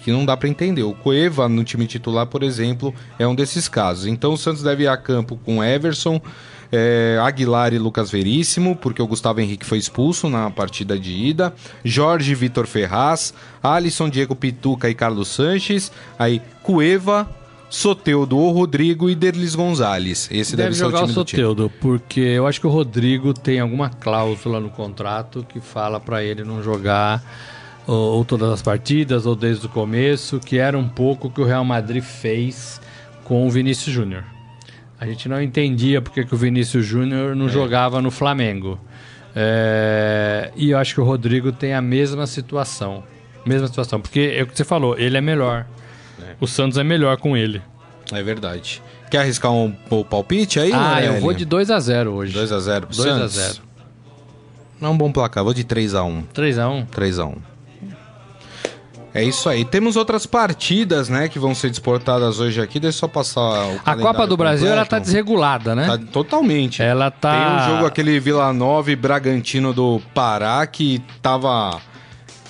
que 0.00 0.12
não 0.12 0.24
dá 0.24 0.36
para 0.36 0.48
entender. 0.48 0.84
O 0.84 0.94
Cueva 0.94 1.48
no 1.48 1.64
time 1.64 1.86
titular, 1.86 2.26
por 2.26 2.44
exemplo, 2.44 2.94
é 3.18 3.26
um 3.26 3.34
desses 3.34 3.68
casos. 3.68 4.06
Então 4.06 4.32
o 4.32 4.36
Santos 4.36 4.62
deve 4.62 4.84
ir 4.84 4.88
a 4.88 4.96
campo 4.96 5.38
com 5.44 5.62
Everson, 5.62 6.20
é, 6.72 7.18
Aguilar 7.22 7.72
e 7.72 7.78
Lucas 7.78 8.10
Veríssimo, 8.10 8.76
porque 8.76 9.00
o 9.00 9.06
Gustavo 9.06 9.40
Henrique 9.40 9.66
foi 9.66 9.78
expulso 9.78 10.28
na 10.28 10.50
partida 10.50 10.98
de 10.98 11.12
ida. 11.12 11.54
Jorge 11.84 12.34
Vitor 12.34 12.66
Ferraz, 12.66 13.32
Alisson, 13.62 14.08
Diego 14.08 14.34
Pituca 14.34 14.88
e 14.88 14.94
Carlos 14.94 15.28
Sanches. 15.28 15.92
Aí 16.18 16.40
Cueva, 16.62 17.28
Soteudo 17.68 18.38
ou 18.38 18.52
Rodrigo 18.52 19.10
e 19.10 19.14
Derlis 19.14 19.54
Gonzalez. 19.54 20.28
Esse 20.30 20.56
deve, 20.56 20.70
Deve 20.70 20.76
ser 20.76 20.84
o 20.84 20.90
jogar 20.90 21.02
o 21.02 21.06
time 21.06 21.14
do 21.14 21.24
time. 21.24 21.42
Soteudo, 21.42 21.72
porque 21.80 22.20
eu 22.20 22.46
acho 22.46 22.60
que 22.60 22.66
o 22.66 22.70
Rodrigo 22.70 23.34
tem 23.34 23.60
alguma 23.60 23.90
cláusula 23.90 24.60
no 24.60 24.70
contrato 24.70 25.44
que 25.48 25.60
fala 25.60 25.98
pra 26.00 26.22
ele 26.22 26.44
não 26.44 26.62
jogar 26.62 27.22
ou, 27.86 28.18
ou 28.18 28.24
todas 28.24 28.50
as 28.50 28.62
partidas 28.62 29.26
ou 29.26 29.34
desde 29.34 29.66
o 29.66 29.68
começo, 29.68 30.38
que 30.38 30.58
era 30.58 30.76
um 30.76 30.88
pouco 30.88 31.28
o 31.28 31.30
que 31.30 31.40
o 31.40 31.44
Real 31.44 31.64
Madrid 31.64 32.02
fez 32.02 32.80
com 33.24 33.46
o 33.46 33.50
Vinícius 33.50 33.94
Júnior. 33.94 34.35
A 34.98 35.06
gente 35.06 35.28
não 35.28 35.40
entendia 35.42 36.00
porque 36.00 36.24
que 36.24 36.34
o 36.34 36.38
Vinícius 36.38 36.84
Júnior 36.86 37.32
É. 37.32 37.34
não 37.34 37.48
jogava 37.48 38.00
no 38.00 38.10
Flamengo. 38.10 38.78
É, 39.34 40.50
e 40.56 40.70
eu 40.70 40.78
acho 40.78 40.94
que 40.94 41.00
o 41.00 41.04
Rodrigo 41.04 41.52
tem 41.52 41.74
a 41.74 41.82
mesma 41.82 42.26
situação. 42.26 43.04
Mesma 43.44 43.66
situação, 43.68 44.00
porque 44.00 44.34
é 44.36 44.42
o 44.42 44.46
que 44.46 44.56
você 44.56 44.64
falou, 44.64 44.98
ele 44.98 45.16
é 45.16 45.20
melhor. 45.20 45.66
O 46.40 46.46
Santos 46.46 46.78
é 46.78 46.82
melhor 46.84 47.16
com 47.18 47.36
ele. 47.36 47.60
É 48.12 48.22
verdade. 48.22 48.82
Quer 49.10 49.18
arriscar 49.18 49.52
um, 49.52 49.74
um 49.90 50.02
palpite 50.02 50.58
aí, 50.58 50.72
ah, 50.74 51.02
eu 51.04 51.20
vou 51.20 51.32
de 51.32 51.44
2 51.44 51.70
a 51.70 51.78
0 51.78 52.12
hoje. 52.12 52.36
2x0 52.36 52.86
pro 52.86 52.96
2 52.96 52.98
a 53.08 53.28
Santos? 53.28 53.34
0. 53.34 53.58
Não 54.80 54.88
é 54.88 54.92
um 54.92 54.96
bom 54.96 55.12
placar, 55.12 55.44
vou 55.44 55.54
de 55.54 55.62
3x1. 55.64 56.24
3 56.32 56.58
a 56.58 56.68
1. 56.68 56.86
3x1. 56.86 57.34
É 59.16 59.24
isso 59.24 59.48
aí. 59.48 59.64
Temos 59.64 59.96
outras 59.96 60.26
partidas, 60.26 61.08
né, 61.08 61.28
que 61.28 61.38
vão 61.38 61.54
ser 61.54 61.70
disputadas 61.70 62.38
hoje 62.38 62.60
aqui. 62.60 62.78
Deixa 62.78 62.96
eu 62.96 63.00
só 63.00 63.08
passar 63.08 63.40
o 63.40 63.80
A 63.84 63.96
Copa 63.96 64.26
do 64.26 64.36
Brasil 64.36 64.68
ela 64.68 64.84
tá 64.84 64.98
desregulada, 64.98 65.74
né? 65.74 65.86
Tá 65.86 65.98
totalmente. 65.98 66.82
Ela 66.82 67.10
tá 67.10 67.32
Tem 67.32 67.56
um 67.56 67.74
jogo 67.74 67.86
aquele 67.86 68.20
Vila 68.20 68.52
Nova 68.52 68.90
e 68.90 68.96
Bragantino 68.96 69.72
do 69.72 70.00
Pará 70.14 70.66
que 70.66 71.02
tava 71.22 71.80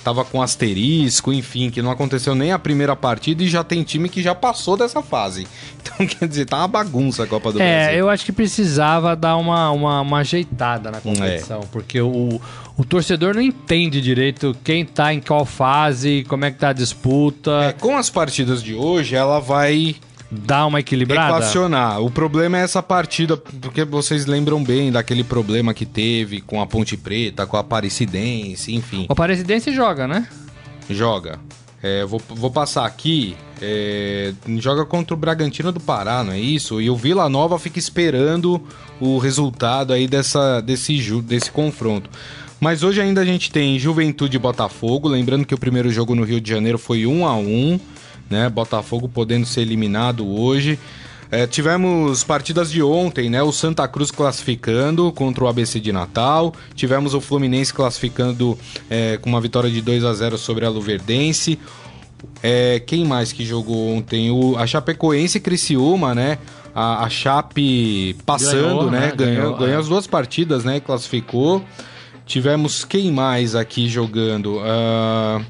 tava 0.07 0.23
com 0.23 0.41
asterisco, 0.41 1.33
enfim, 1.33 1.69
que 1.69 1.81
não 1.81 1.91
aconteceu 1.91 2.33
nem 2.33 2.53
a 2.53 2.57
primeira 2.59 2.95
partida 2.95 3.43
e 3.43 3.47
já 3.49 3.61
tem 3.61 3.83
time 3.83 4.07
que 4.07 4.21
já 4.21 4.33
passou 4.33 4.77
dessa 4.77 5.01
fase. 5.03 5.45
Então, 5.87 6.05
quer 6.05 6.27
dizer, 6.27 6.45
tá 6.45 6.57
uma 6.57 6.67
bagunça 6.67 7.23
a 7.23 7.27
Copa 7.27 7.49
do 7.51 7.61
É, 7.61 7.83
Brasil. 7.85 7.99
eu 7.99 8.09
acho 8.09 8.25
que 8.25 8.31
precisava 8.33 9.15
dar 9.15 9.37
uma, 9.37 9.71
uma, 9.71 10.01
uma 10.01 10.17
ajeitada 10.17 10.91
na 10.91 10.99
competição, 10.99 11.61
É. 11.61 11.65
porque 11.71 12.01
o, 12.01 12.41
o 12.77 12.83
torcedor 12.83 13.33
não 13.33 13.41
entende 13.41 14.01
direito 14.01 14.53
quem 14.65 14.83
tá 14.83 15.13
em 15.13 15.21
qual 15.21 15.45
fase, 15.45 16.25
como 16.27 16.43
é 16.43 16.51
que 16.51 16.57
tá 16.59 16.69
a 16.69 16.73
disputa, 16.73 17.51
É, 17.69 17.71
com 17.71 17.95
as 17.97 18.09
partidas 18.09 18.61
de 18.61 18.75
hoje, 18.75 19.15
ela 19.15 19.39
vai 19.39 19.95
dá 20.29 20.65
uma 20.65 20.79
equilibrada. 20.79 21.37
equacionar. 21.37 22.01
O 22.01 22.11
problema 22.11 22.57
é 22.57 22.61
essa 22.61 22.83
partida, 22.83 23.37
porque 23.37 23.83
vocês 23.83 24.25
lembram 24.25 24.63
bem 24.63 24.91
daquele 24.91 25.23
problema 25.23 25.73
que 25.73 25.85
teve 25.85 26.41
com 26.41 26.61
a 26.61 26.67
Ponte 26.67 26.97
Preta, 26.97 27.45
com 27.45 27.57
a 27.57 27.61
Aparecidense, 27.61 28.73
enfim. 28.73 29.05
O 29.09 29.13
Aparecidense 29.13 29.73
joga, 29.73 30.07
né? 30.07 30.27
Joga. 30.89 31.39
É, 31.81 32.03
vou, 32.05 32.21
vou 32.29 32.49
passar 32.49 32.85
aqui. 32.85 33.35
é, 33.61 34.33
joga 34.57 34.85
contra 34.85 35.13
o 35.13 35.17
Bragantino 35.17 35.71
do 35.71 35.79
Pará, 35.79 36.23
não 36.23 36.33
é 36.33 36.39
isso? 36.39 36.81
E 36.81 36.89
o 36.89 36.95
Vila 36.95 37.29
Nova 37.29 37.59
fica 37.59 37.77
esperando 37.77 38.61
o 38.99 39.17
resultado 39.17 39.93
aí 39.93 40.07
dessa, 40.07 40.59
desse, 40.61 40.97
desse 41.21 41.51
confronto. 41.51 42.09
Mas 42.59 42.81
hoje 42.81 42.99
ainda 42.99 43.21
a 43.21 43.25
gente 43.25 43.51
tem 43.51 43.77
Juventude 43.77 44.35
e 44.35 44.39
Botafogo. 44.39 45.07
Lembrando 45.07 45.45
que 45.45 45.53
o 45.53 45.59
primeiro 45.59 45.91
jogo 45.91 46.15
no 46.15 46.23
Rio 46.23 46.41
de 46.41 46.49
Janeiro 46.49 46.79
foi 46.79 47.05
1 47.05 47.25
a 47.25 47.35
1 47.35 47.79
né? 48.29 48.49
Botafogo 48.49 49.07
podendo 49.07 49.45
ser 49.45 49.61
eliminado 49.61 50.27
hoje. 50.27 50.79
É, 51.29 51.45
tivemos 51.45 52.23
partidas 52.23 52.71
de 52.71 52.81
ontem, 52.81 53.29
né? 53.29 53.43
O 53.43 53.51
Santa 53.51 53.87
Cruz 53.87 54.11
classificando 54.11 55.11
contra 55.11 55.43
o 55.43 55.47
ABC 55.47 55.79
de 55.79 55.91
Natal. 55.91 56.53
Tivemos 56.73 57.13
o 57.13 57.19
Fluminense 57.19 57.73
classificando 57.73 58.57
é, 58.89 59.17
com 59.17 59.29
uma 59.29 59.41
vitória 59.41 59.69
de 59.69 59.81
2 59.81 60.05
a 60.05 60.13
0 60.13 60.37
sobre 60.37 60.65
a 60.65 60.69
Luverdense. 60.69 61.59
É, 62.41 62.79
quem 62.79 63.05
mais 63.05 63.33
que 63.33 63.45
jogou 63.45 63.95
ontem? 63.95 64.31
O, 64.31 64.57
a 64.57 64.65
Chapecoense 64.65 65.37
e 65.37 65.41
Criciúma, 65.41 66.15
né? 66.15 66.37
A, 66.73 67.03
a 67.03 67.09
Chape 67.09 68.15
passando, 68.25 68.61
Ganhou, 68.61 68.91
né? 68.91 68.99
né? 68.99 69.13
Ganhou, 69.15 69.35
Ganhou, 69.35 69.57
ganhou 69.57 69.75
é. 69.75 69.79
as 69.79 69.87
duas 69.87 70.07
partidas, 70.07 70.63
né? 70.63 70.79
Classificou. 70.79 71.63
Tivemos 72.25 72.85
quem 72.85 73.11
mais 73.11 73.55
aqui 73.55 73.87
jogando? 73.87 74.59
Ah, 74.63 75.41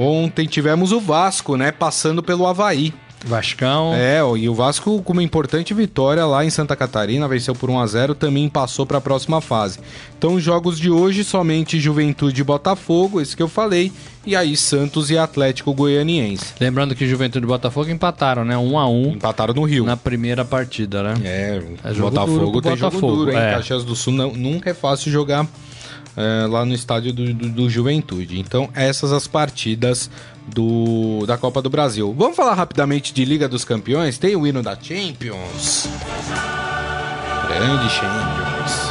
ontem 0.00 0.46
tivemos 0.46 0.92
o 0.92 1.00
Vasco, 1.00 1.56
né? 1.56 1.70
Passando 1.72 2.22
pelo 2.22 2.46
Havaí. 2.46 2.92
Vascão. 3.22 3.92
É, 3.94 4.20
e 4.38 4.48
o 4.48 4.54
Vasco 4.54 5.02
com 5.02 5.12
uma 5.12 5.22
importante 5.22 5.74
vitória 5.74 6.24
lá 6.24 6.42
em 6.42 6.48
Santa 6.48 6.74
Catarina, 6.74 7.28
venceu 7.28 7.54
por 7.54 7.68
1 7.68 7.78
a 7.78 7.86
0 7.86 8.14
também 8.14 8.48
passou 8.48 8.86
para 8.86 8.96
a 8.96 9.00
próxima 9.00 9.42
fase. 9.42 9.78
Então, 10.18 10.34
os 10.36 10.42
jogos 10.42 10.78
de 10.78 10.90
hoje, 10.90 11.22
somente 11.22 11.78
Juventude 11.78 12.40
e 12.40 12.44
Botafogo, 12.44 13.20
esse 13.20 13.36
que 13.36 13.42
eu 13.42 13.48
falei, 13.48 13.92
e 14.24 14.34
aí 14.34 14.56
Santos 14.56 15.10
e 15.10 15.18
Atlético 15.18 15.74
Goianiense. 15.74 16.54
Lembrando 16.58 16.94
que 16.94 17.06
Juventude 17.06 17.44
e 17.44 17.48
Botafogo 17.48 17.90
empataram, 17.90 18.42
né? 18.42 18.56
Um 18.56 18.78
a 18.78 18.88
um 18.88 19.10
Empataram 19.12 19.52
no 19.52 19.64
Rio. 19.64 19.84
na 19.84 19.98
primeira 19.98 20.42
partida, 20.42 21.02
né? 21.02 21.14
É, 21.22 21.62
É 21.84 21.92
Botafogo 21.92 22.62
tem 22.62 22.72
Botafogo, 22.74 23.00
jogo 23.00 23.16
duro, 23.16 23.32
hein? 23.32 23.36
é. 23.38 23.52
Caxias 23.56 23.84
do 23.84 23.94
Sul 23.94 24.14
não- 24.14 24.32
nunca 24.32 24.70
é 24.70 24.74
fácil 24.74 25.12
jogar 25.12 25.46
é, 26.16 26.46
lá 26.46 26.64
no 26.64 26.74
estádio 26.74 27.12
do, 27.12 27.32
do- 27.34 27.48
do 27.48 27.70
Juventude. 27.70 28.38
Então, 28.38 28.68
essas 28.74 29.12
as 29.12 29.26
partidas 29.26 30.10
do, 30.46 31.24
da 31.26 31.36
Copa 31.38 31.60
do 31.62 31.70
Brasil. 31.70 32.14
Vamos 32.16 32.36
falar 32.36 32.54
rapidamente 32.54 33.12
de 33.14 33.24
Liga 33.24 33.48
dos 33.48 33.64
Campeões? 33.64 34.18
Tem 34.18 34.34
o 34.36 34.46
hino 34.46 34.62
da 34.62 34.76
Champions. 34.80 35.88
Grande 37.48 37.90
Champions. 37.90 38.90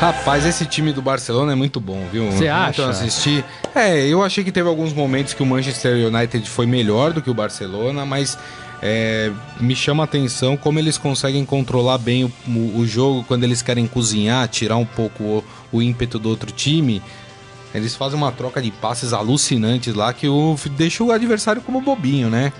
Rapaz, 0.00 0.44
esse 0.44 0.66
time 0.66 0.92
do 0.92 1.00
Barcelona 1.00 1.52
é 1.52 1.54
muito 1.54 1.78
bom, 1.78 2.04
viu? 2.10 2.28
Você 2.32 2.48
acha? 2.48 2.88
assisti. 2.88 3.44
É, 3.72 4.00
eu 4.04 4.20
achei 4.22 4.42
que 4.42 4.50
teve 4.50 4.68
alguns 4.68 4.92
momentos 4.92 5.32
que 5.32 5.42
o 5.42 5.46
Manchester 5.46 5.94
United 6.12 6.48
foi 6.50 6.66
melhor 6.66 7.12
do 7.12 7.22
que 7.22 7.30
o 7.30 7.34
Barcelona, 7.34 8.04
mas 8.04 8.36
é, 8.82 9.30
me 9.60 9.76
chama 9.76 10.02
a 10.02 10.04
atenção 10.04 10.56
como 10.56 10.78
eles 10.78 10.98
conseguem 10.98 11.44
controlar 11.44 11.98
bem 11.98 12.24
o, 12.24 12.32
o- 12.80 12.86
jogo 12.86 13.24
quando 13.28 13.44
eles 13.44 13.62
querem 13.62 13.86
cozinhar, 13.86 14.48
tirar 14.48 14.76
um 14.76 14.84
pouco 14.84 15.22
o, 15.22 15.44
o 15.70 15.80
ímpeto 15.80 16.18
do 16.18 16.28
outro 16.28 16.50
time. 16.50 17.00
Eles 17.74 17.94
fazem 17.94 18.18
uma 18.18 18.32
troca 18.32 18.60
de 18.60 18.70
passes 18.70 19.12
alucinantes 19.12 19.94
lá 19.94 20.12
que 20.12 20.28
o, 20.28 20.56
deixa 20.76 21.02
o 21.04 21.12
adversário 21.12 21.62
como 21.62 21.80
bobinho, 21.80 22.28
né? 22.28 22.52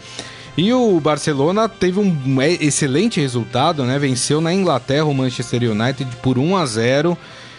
E 0.56 0.72
o 0.72 1.00
Barcelona 1.00 1.68
teve 1.68 1.98
um 1.98 2.40
é, 2.40 2.52
excelente 2.52 3.20
resultado, 3.20 3.84
né? 3.84 3.98
Venceu 3.98 4.40
na 4.40 4.52
Inglaterra 4.54 5.04
o 5.04 5.14
Manchester 5.14 5.70
United 5.70 6.08
por 6.22 6.38
1 6.38 6.56
a 6.56 6.64
0 6.66 7.18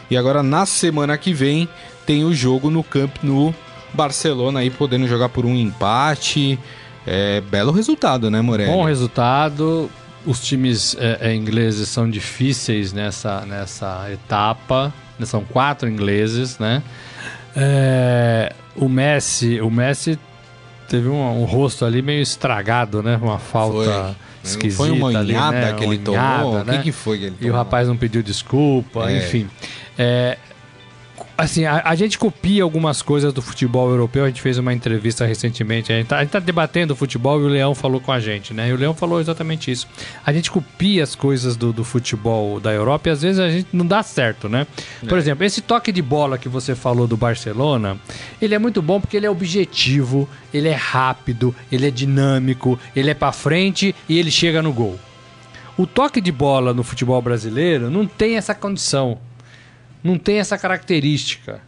e 0.10 0.15
agora 0.17 0.41
na 0.41 0.65
semana 0.65 1.17
que 1.17 1.34
vem 1.34 1.67
tem 2.06 2.23
o 2.23 2.34
jogo 2.34 2.69
no 2.69 2.84
Camp 2.84 3.15
no 3.23 3.54
Barcelona 3.93 4.60
aí 4.62 4.69
podendo 4.69 5.08
jogar 5.08 5.30
por 5.30 5.45
um 5.45 5.56
empate. 5.56 6.58
É 7.05 7.41
belo 7.41 7.71
resultado, 7.71 8.29
né, 8.31 8.41
Morelli? 8.41 8.71
Bom 8.71 8.83
resultado. 8.85 9.89
Os 10.25 10.41
times 10.41 10.95
é, 10.99 11.17
é, 11.31 11.35
ingleses 11.35 11.89
são 11.89 12.09
difíceis 12.09 12.93
nessa, 12.93 13.41
nessa 13.45 14.07
etapa. 14.11 14.93
né? 15.19 15.25
São 15.25 15.43
quatro 15.43 15.89
ingleses, 15.89 16.57
né? 16.59 16.81
É, 17.55 18.53
o 18.75 18.87
Messi, 18.89 19.59
o 19.61 19.69
Messi 19.69 20.17
teve 20.87 21.07
um, 21.07 21.41
um 21.41 21.45
rosto 21.45 21.85
ali 21.85 22.01
meio 22.01 22.21
estragado, 22.21 23.03
né? 23.03 23.19
Uma 23.21 23.37
falta 23.37 24.15
esquisita 24.43 24.83
Foi 24.83 24.91
uma 24.91 25.07
ali, 25.09 25.33
unhada 25.33 25.57
né? 25.59 25.73
que 25.73 25.83
ele 25.83 26.01
unhada, 26.09 26.41
tomou? 26.43 26.61
O 26.61 26.63
né? 26.63 26.77
que, 26.77 26.83
que 26.83 26.91
foi 26.91 27.17
que 27.19 27.25
ele 27.25 27.35
E 27.39 27.43
o 27.45 27.47
tomou? 27.47 27.57
rapaz 27.57 27.87
não 27.87 27.97
pediu 27.97 28.23
desculpa, 28.23 29.09
É. 29.11 29.17
enfim. 29.17 29.47
É, 29.97 30.37
assim, 31.37 31.65
a, 31.65 31.81
a 31.85 31.95
gente 31.95 32.17
copia 32.17 32.63
algumas 32.63 33.01
coisas 33.01 33.33
do 33.33 33.41
futebol 33.41 33.89
europeu. 33.89 34.23
A 34.23 34.27
gente 34.27 34.41
fez 34.41 34.57
uma 34.57 34.73
entrevista 34.73 35.25
recentemente. 35.25 35.91
A 35.91 35.97
gente, 35.97 36.07
tá, 36.07 36.17
a 36.17 36.21
gente 36.21 36.31
tá 36.31 36.39
debatendo 36.39 36.93
o 36.93 36.95
futebol 36.95 37.39
e 37.41 37.43
o 37.43 37.47
Leão 37.47 37.75
falou 37.75 37.99
com 37.99 38.11
a 38.11 38.19
gente, 38.19 38.53
né? 38.53 38.69
E 38.69 38.73
o 38.73 38.77
Leão 38.77 38.93
falou 38.93 39.19
exatamente 39.19 39.71
isso. 39.71 39.87
A 40.25 40.31
gente 40.31 40.49
copia 40.51 41.03
as 41.03 41.15
coisas 41.15 41.55
do, 41.55 41.73
do 41.73 41.83
futebol 41.83 42.59
da 42.59 42.71
Europa 42.71 43.09
e 43.09 43.11
às 43.11 43.21
vezes 43.21 43.39
a 43.39 43.49
gente 43.49 43.67
não 43.73 43.85
dá 43.85 44.03
certo, 44.03 44.47
né? 44.47 44.67
Por 45.07 45.17
exemplo, 45.17 45.43
esse 45.45 45.61
toque 45.61 45.91
de 45.91 46.01
bola 46.01 46.37
que 46.37 46.49
você 46.49 46.75
falou 46.75 47.07
do 47.07 47.17
Barcelona, 47.17 47.97
ele 48.41 48.55
é 48.55 48.59
muito 48.59 48.81
bom 48.81 48.99
porque 48.99 49.17
ele 49.17 49.25
é 49.25 49.29
objetivo, 49.29 50.27
ele 50.53 50.69
é 50.69 50.75
rápido, 50.75 51.55
ele 51.71 51.87
é 51.87 51.91
dinâmico, 51.91 52.79
ele 52.95 53.09
é 53.09 53.13
pra 53.13 53.31
frente 53.31 53.95
e 54.07 54.17
ele 54.17 54.31
chega 54.31 54.61
no 54.61 54.71
gol. 54.71 54.99
O 55.75 55.87
toque 55.87 56.21
de 56.21 56.31
bola 56.31 56.73
no 56.73 56.83
futebol 56.83 57.19
brasileiro 57.19 57.89
não 57.89 58.05
tem 58.05 58.37
essa 58.37 58.53
condição, 58.53 59.17
não 60.03 60.17
tem 60.17 60.37
essa 60.39 60.57
característica. 60.57 61.61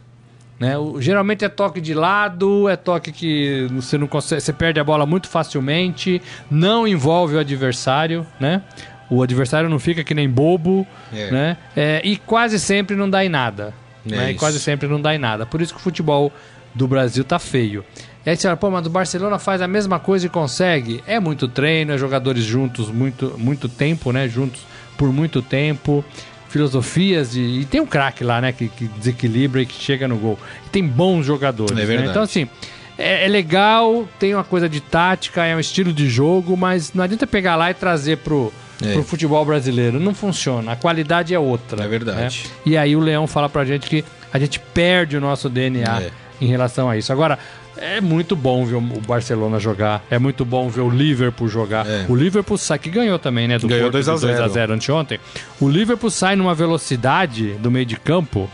Né? 0.58 0.76
O- 0.78 1.00
geralmente 1.00 1.44
é 1.44 1.48
toque 1.48 1.80
de 1.80 1.92
lado, 1.92 2.68
é 2.68 2.76
toque 2.76 3.12
que 3.12 3.66
você 3.72 3.98
não 3.98 4.06
consegue, 4.06 4.40
você 4.40 4.52
perde 4.52 4.80
a 4.80 4.84
bola 4.84 5.04
muito 5.04 5.28
facilmente, 5.28 6.20
não 6.50 6.86
envolve 6.88 7.34
o 7.36 7.38
adversário, 7.38 8.26
né? 8.40 8.62
O 9.10 9.22
adversário 9.22 9.68
não 9.68 9.78
fica 9.78 10.02
que 10.02 10.14
nem 10.14 10.28
bobo, 10.28 10.86
É. 11.12 11.30
né? 11.30 11.56
É, 11.76 12.00
e 12.02 12.16
quase 12.16 12.58
sempre 12.58 12.96
não 12.96 13.08
dá 13.08 13.24
em 13.24 13.28
nada. 13.28 13.72
É 14.04 14.16
né? 14.16 14.30
E 14.32 14.34
quase 14.34 14.58
sempre 14.58 14.88
não 14.88 15.00
dá 15.00 15.14
em 15.14 15.18
nada. 15.18 15.44
Por 15.44 15.60
isso 15.60 15.74
que 15.74 15.80
o 15.80 15.82
futebol 15.82 16.32
do 16.74 16.88
Brasil 16.88 17.22
tá 17.24 17.38
feio. 17.38 17.84
E 18.24 18.30
aí 18.30 18.36
você 18.36 18.42
fala, 18.42 18.56
pô, 18.56 18.70
mas 18.70 18.86
o 18.86 18.90
Barcelona 18.90 19.38
faz 19.38 19.60
a 19.62 19.68
mesma 19.68 19.98
coisa 20.00 20.26
e 20.26 20.28
consegue. 20.28 21.02
É 21.06 21.20
muito 21.20 21.46
treino, 21.48 21.92
é 21.92 21.98
jogadores 21.98 22.42
juntos 22.44 22.90
muito, 22.90 23.34
muito 23.38 23.68
tempo, 23.68 24.10
né? 24.10 24.26
Juntos 24.28 24.62
por 24.96 25.12
muito 25.12 25.40
tempo. 25.42 26.04
Filosofias 26.48 27.32
de. 27.32 27.40
E 27.40 27.64
tem 27.64 27.80
um 27.80 27.86
craque 27.86 28.22
lá, 28.24 28.40
né? 28.40 28.52
Que, 28.52 28.68
que 28.68 28.86
desequilibra 28.88 29.62
e 29.62 29.66
que 29.66 29.74
chega 29.82 30.06
no 30.08 30.16
gol. 30.16 30.38
E 30.66 30.70
tem 30.70 30.86
bons 30.86 31.24
jogadores. 31.26 31.76
É 31.78 31.84
né? 31.96 32.06
Então, 32.08 32.22
assim, 32.22 32.48
é, 32.96 33.24
é 33.24 33.28
legal, 33.28 34.08
tem 34.18 34.34
uma 34.34 34.44
coisa 34.44 34.68
de 34.68 34.80
tática, 34.80 35.44
é 35.44 35.54
um 35.54 35.60
estilo 35.60 35.92
de 35.92 36.08
jogo, 36.08 36.56
mas 36.56 36.92
não 36.94 37.02
adianta 37.04 37.26
pegar 37.26 37.56
lá 37.56 37.70
e 37.70 37.74
trazer 37.74 38.18
pro, 38.18 38.52
É. 38.82 38.92
pro 38.92 39.02
futebol 39.02 39.44
brasileiro. 39.44 39.98
Não 40.00 40.14
funciona. 40.14 40.72
A 40.72 40.76
qualidade 40.76 41.34
é 41.34 41.38
outra. 41.38 41.84
É 41.84 41.88
verdade. 41.88 42.42
né? 42.46 42.50
E 42.64 42.76
aí 42.76 42.94
o 42.96 43.00
Leão 43.00 43.26
fala 43.26 43.48
pra 43.48 43.64
gente 43.64 43.88
que 43.88 44.04
a 44.32 44.38
gente 44.38 44.58
perde 44.60 45.16
o 45.16 45.20
nosso 45.20 45.48
DNA 45.48 46.02
É. 46.02 46.10
em 46.40 46.46
relação 46.46 46.88
a 46.88 46.96
isso. 46.96 47.12
Agora, 47.12 47.38
é 47.78 48.00
muito 48.00 48.34
bom 48.34 48.64
ver 48.64 48.76
o 48.76 48.80
Barcelona 48.80 49.58
jogar, 49.58 50.04
é 50.10 50.18
muito 50.18 50.44
bom 50.44 50.68
ver 50.68 50.80
o 50.80 50.90
Liverpool 50.90 51.48
jogar. 51.48 51.86
É. 51.86 52.06
O 52.08 52.14
Liverpool 52.14 52.58
sai, 52.58 52.78
que 52.78 52.90
ganhou 52.90 53.18
também, 53.18 53.46
né? 53.48 53.58
Do 53.58 53.68
Ganhou 53.68 53.90
Porto 53.90 53.92
2 53.92 54.08
a 54.08 54.14
de 54.14 54.20
2 54.20 54.34
a 54.34 54.42
0. 54.42 54.52
0 54.52 54.72
anteontem. 54.74 55.20
O 55.60 55.68
Liverpool 55.68 56.10
sai 56.10 56.36
numa 56.36 56.54
velocidade 56.54 57.52
do 57.54 57.70
meio 57.70 57.86
de 57.86 57.96
campo. 57.96 58.50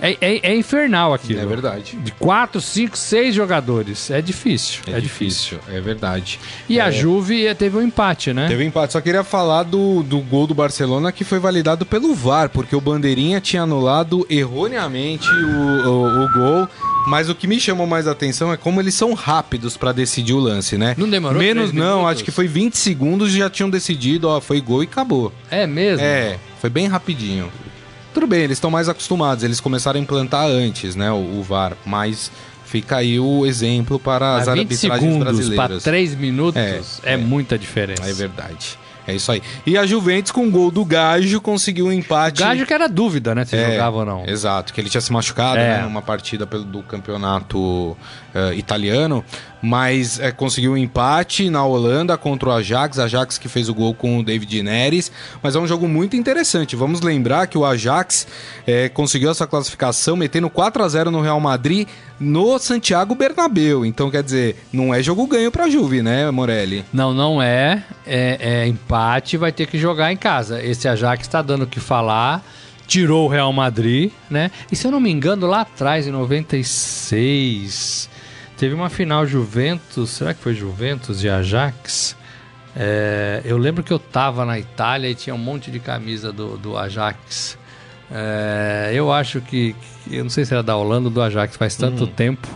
É, 0.00 0.16
é, 0.20 0.50
é 0.50 0.56
infernal 0.56 1.12
aquilo. 1.12 1.40
É 1.40 1.46
verdade. 1.46 1.96
De 1.96 2.12
4, 2.12 2.60
5, 2.60 2.96
6 2.96 3.34
jogadores. 3.34 4.10
É 4.10 4.20
difícil. 4.20 4.82
É, 4.86 5.00
difícil, 5.00 5.58
é 5.68 5.80
verdade. 5.80 6.38
E 6.68 6.80
a 6.80 6.90
Juve 6.90 7.54
teve 7.54 7.76
um 7.76 7.82
empate, 7.82 8.32
né? 8.32 8.48
Teve 8.48 8.64
um 8.64 8.66
empate, 8.66 8.92
só 8.92 9.00
queria 9.00 9.24
falar 9.24 9.64
do, 9.64 10.02
do 10.02 10.20
gol 10.20 10.46
do 10.46 10.54
Barcelona 10.54 11.12
que 11.12 11.24
foi 11.24 11.38
validado 11.38 11.84
pelo 11.84 12.14
VAR, 12.14 12.48
porque 12.48 12.74
o 12.74 12.80
Bandeirinha 12.80 13.40
tinha 13.40 13.62
anulado 13.62 14.26
erroneamente 14.28 15.28
o, 15.28 15.88
o, 15.88 16.24
o 16.24 16.32
gol. 16.32 16.68
Mas 17.06 17.28
o 17.28 17.34
que 17.34 17.46
me 17.46 17.58
chamou 17.58 17.86
mais 17.86 18.06
a 18.06 18.12
atenção 18.12 18.52
é 18.52 18.56
como 18.56 18.80
eles 18.80 18.94
são 18.94 19.14
rápidos 19.14 19.76
pra 19.76 19.90
decidir 19.90 20.34
o 20.34 20.38
lance, 20.38 20.76
né? 20.76 20.94
Não 20.98 21.08
demorou 21.08 21.40
Menos 21.40 21.72
não, 21.72 22.06
acho 22.06 22.22
que 22.22 22.30
foi 22.30 22.46
20 22.46 22.76
segundos 22.76 23.34
e 23.34 23.38
já 23.38 23.48
tinham 23.48 23.70
decidido, 23.70 24.28
ó, 24.28 24.40
foi 24.40 24.60
gol 24.60 24.82
e 24.82 24.86
acabou. 24.86 25.32
É 25.50 25.66
mesmo? 25.66 26.04
É, 26.04 26.38
foi 26.60 26.68
bem 26.68 26.86
rapidinho. 26.86 27.50
Tudo 28.12 28.26
bem, 28.26 28.40
eles 28.40 28.56
estão 28.58 28.70
mais 28.70 28.88
acostumados, 28.88 29.44
eles 29.44 29.60
começaram 29.60 29.98
a 29.98 30.02
implantar 30.02 30.46
antes, 30.46 30.96
né, 30.96 31.10
o, 31.12 31.38
o 31.38 31.42
VAR, 31.42 31.74
mas 31.86 32.30
fica 32.64 32.96
aí 32.96 33.18
o 33.20 33.46
exemplo 33.46 33.98
para 33.98 34.36
as 34.36 34.46
Mas 34.46 34.58
20 34.58 34.60
arbitragens 34.60 35.00
segundos 35.02 35.24
para 35.56 35.68
brasileiras. 35.68 35.82
3 35.84 36.14
minutos 36.16 36.60
É, 36.60 36.80
é, 37.04 37.14
é. 37.14 37.16
muita 37.16 37.58
diferença. 37.58 38.02
É 38.08 38.12
verdade. 38.12 38.78
É 39.06 39.14
isso 39.14 39.32
aí. 39.32 39.42
E 39.66 39.76
a 39.78 39.84
Juventus, 39.86 40.30
com 40.30 40.46
o 40.46 40.50
gol 40.50 40.70
do 40.70 40.84
Gajo, 40.84 41.40
conseguiu 41.40 41.86
um 41.86 41.92
empate. 41.92 42.40
Gajo 42.42 42.64
que 42.66 42.72
era 42.72 42.88
dúvida, 42.88 43.34
né? 43.34 43.44
Se 43.44 43.56
É, 43.56 43.72
jogava 43.72 43.96
ou 43.96 44.04
não. 44.04 44.24
Exato, 44.26 44.72
que 44.72 44.80
ele 44.80 44.88
tinha 44.90 45.00
se 45.00 45.10
machucado 45.10 45.58
É. 45.58 45.78
né, 45.78 45.82
numa 45.82 46.02
partida 46.02 46.46
pelo, 46.46 46.62
do 46.62 46.82
campeonato 46.82 47.96
eh, 48.34 48.54
italiano, 48.54 49.24
mas 49.62 50.18
eh, 50.20 50.30
conseguiu 50.30 50.72
um 50.72 50.76
empate 50.76 51.50
na 51.50 51.64
Holanda 51.64 52.16
contra 52.16 52.48
o 52.48 52.52
Ajax, 52.52 52.98
Ajax 52.98 53.38
que 53.38 53.48
fez 53.48 53.68
o 53.68 53.74
gol 53.74 53.94
com 53.94 54.18
o 54.18 54.22
David 54.22 54.62
Neres, 54.62 55.12
mas 55.42 55.54
é 55.54 55.58
um 55.58 55.66
jogo 55.66 55.88
muito 55.88 56.16
interessante. 56.16 56.76
Vamos 56.76 57.00
lembrar 57.00 57.46
que 57.46 57.58
o 57.58 57.64
Ajax 57.64 58.26
eh, 58.66 58.88
conseguiu 58.88 59.30
essa 59.30 59.46
classificação 59.46 60.16
metendo 60.16 60.48
4 60.48 60.82
a 60.82 60.88
0 60.88 61.10
no 61.10 61.20
Real 61.20 61.40
Madrid 61.40 61.86
no 62.18 62.58
Santiago 62.58 63.14
Bernabéu. 63.14 63.84
Então, 63.84 64.10
quer 64.10 64.22
dizer, 64.22 64.56
não 64.72 64.94
é 64.94 65.02
jogo 65.02 65.26
ganho 65.26 65.50
pra 65.50 65.68
Juve, 65.68 66.02
né, 66.02 66.30
Morelli? 66.30 66.84
Não, 66.92 67.14
não 67.14 67.42
é. 67.42 67.82
é. 68.06 68.38
é 68.40 68.66
empate, 68.66 69.36
vai 69.36 69.52
ter 69.52 69.66
que 69.66 69.78
jogar 69.78 70.12
em 70.12 70.16
casa. 70.16 70.62
Esse 70.62 70.86
Ajax 70.86 71.22
está 71.22 71.42
dando 71.42 71.62
o 71.62 71.66
que 71.66 71.80
falar. 71.80 72.44
Tirou 72.86 73.26
o 73.26 73.28
Real 73.28 73.52
Madrid, 73.52 74.10
né? 74.28 74.50
E 74.70 74.74
se 74.74 74.86
eu 74.86 74.90
não 74.90 74.98
me 74.98 75.10
engano, 75.10 75.46
lá 75.46 75.60
atrás, 75.60 76.08
em 76.08 76.10
96, 76.10 78.10
teve 78.60 78.74
uma 78.74 78.90
final 78.90 79.26
Juventus, 79.26 80.10
será 80.10 80.34
que 80.34 80.40
foi 80.42 80.54
Juventus 80.54 81.24
e 81.24 81.28
Ajax? 81.30 82.14
É, 82.76 83.40
eu 83.44 83.56
lembro 83.56 83.82
que 83.82 83.90
eu 83.90 83.98
tava 83.98 84.44
na 84.44 84.58
Itália 84.58 85.08
e 85.08 85.14
tinha 85.14 85.34
um 85.34 85.38
monte 85.38 85.70
de 85.70 85.80
camisa 85.80 86.30
do, 86.30 86.58
do 86.58 86.76
Ajax. 86.76 87.58
É, 88.12 88.90
eu 88.92 89.10
acho 89.10 89.40
que, 89.40 89.74
que- 90.04 90.14
eu 90.16 90.22
não 90.24 90.30
sei 90.30 90.44
se 90.44 90.52
era 90.52 90.62
da 90.62 90.76
Holanda 90.76 91.08
ou 91.08 91.14
do 91.14 91.22
Ajax, 91.22 91.56
faz 91.56 91.74
tanto 91.74 92.06
tempo. 92.06 92.46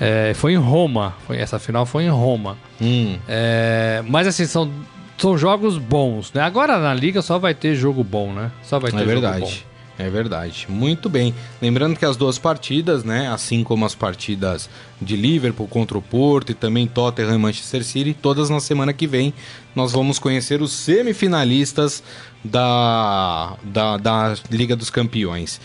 É, 0.00 0.32
foi 0.34 0.54
em 0.54 0.56
Roma, 0.56 1.14
foi, 1.26 1.36
essa 1.36 1.58
final 1.58 1.84
foi 1.84 2.04
em 2.04 2.08
Roma. 2.10 2.56
Hum, 2.80 3.18
É, 3.28 4.02
mas 4.08 4.26
assim, 4.26 4.46
são, 4.46 4.70
são 5.18 5.36
jogos 5.36 5.76
bons, 5.76 6.32
né? 6.32 6.40
Agora 6.40 6.78
na 6.78 6.94
Liga 6.94 7.20
só 7.20 7.38
vai 7.38 7.54
ter 7.54 7.74
jogo 7.74 8.02
bom, 8.02 8.32
né? 8.32 8.50
Só 8.62 8.78
vai 8.80 8.90
ter 8.90 8.96
é 8.96 9.00
jogo 9.00 9.20
verdade. 9.20 9.66
É 10.02 10.10
verdade. 10.10 10.66
Muito 10.68 11.08
bem. 11.08 11.32
Lembrando 11.60 11.96
que 11.96 12.04
as 12.04 12.16
duas 12.16 12.36
partidas, 12.36 13.04
né, 13.04 13.28
assim 13.28 13.62
como 13.62 13.84
as 13.84 13.94
partidas 13.94 14.68
de 15.00 15.14
Liverpool 15.14 15.68
contra 15.68 15.96
o 15.96 16.02
Porto 16.02 16.50
e 16.50 16.54
também 16.54 16.88
Tottenham 16.88 17.36
e 17.36 17.38
Manchester 17.38 17.84
City, 17.84 18.12
todas 18.12 18.50
na 18.50 18.58
semana 18.58 18.92
que 18.92 19.06
vem 19.06 19.32
nós 19.76 19.92
vamos 19.92 20.18
conhecer 20.18 20.60
os 20.60 20.72
semifinalistas 20.72 22.02
da, 22.42 23.56
da, 23.62 23.96
da 23.96 24.34
Liga 24.50 24.74
dos 24.74 24.90
Campeões. 24.90 25.60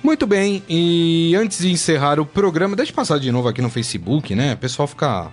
Muito 0.00 0.28
bem, 0.28 0.62
e 0.68 1.34
antes 1.36 1.58
de 1.58 1.70
encerrar 1.70 2.20
o 2.20 2.26
programa, 2.26 2.76
deixa 2.76 2.92
eu 2.92 2.96
passar 2.96 3.18
de 3.18 3.32
novo 3.32 3.48
aqui 3.48 3.60
no 3.60 3.68
Facebook, 3.68 4.32
né? 4.34 4.54
O 4.54 4.56
pessoal 4.56 4.86
fica 4.86 5.28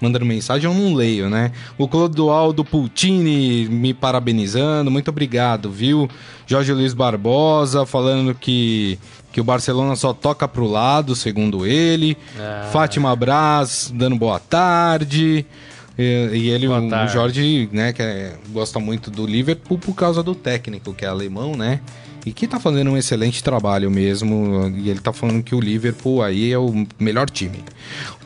mandando 0.00 0.24
mensagem, 0.24 0.70
eu 0.70 0.76
não 0.76 0.94
leio, 0.94 1.28
né? 1.28 1.52
O 1.76 1.86
Clodoaldo 1.86 2.64
Pultini 2.64 3.68
me 3.68 3.92
parabenizando, 3.92 4.90
muito 4.90 5.08
obrigado, 5.08 5.70
viu? 5.70 6.08
Jorge 6.46 6.72
Luiz 6.72 6.94
Barbosa 6.94 7.86
falando 7.86 8.34
que, 8.34 8.98
que 9.32 9.40
o 9.40 9.44
Barcelona 9.44 9.94
só 9.94 10.12
toca 10.12 10.48
pro 10.48 10.66
lado, 10.66 11.14
segundo 11.14 11.66
ele. 11.66 12.16
Ah. 12.38 12.68
Fátima 12.72 13.14
Braz 13.14 13.92
dando 13.94 14.16
boa 14.16 14.40
tarde. 14.40 15.46
E, 16.00 16.36
e 16.36 16.48
ele, 16.50 16.66
o, 16.66 16.72
o. 16.72 17.08
Jorge, 17.08 17.68
né, 17.72 17.92
que 17.92 18.02
é- 18.02 18.34
gosta 18.52 18.78
muito 18.78 19.10
do 19.10 19.26
Liverpool 19.26 19.78
por 19.78 19.94
causa 19.94 20.22
do 20.22 20.34
técnico, 20.34 20.94
que 20.94 21.04
é 21.04 21.08
alemão, 21.08 21.54
né? 21.56 21.80
E 22.26 22.32
que 22.32 22.46
tá 22.46 22.60
fazendo 22.60 22.90
um 22.90 22.98
excelente 22.98 23.42
trabalho 23.42 23.90
mesmo. 23.90 24.70
E 24.76 24.90
ele 24.90 25.00
tá 25.00 25.10
falando 25.10 25.42
que 25.42 25.54
o 25.54 25.60
Liverpool 25.60 26.22
aí 26.22 26.52
é 26.52 26.58
o 26.58 26.86
melhor 26.98 27.30
time. 27.30 27.64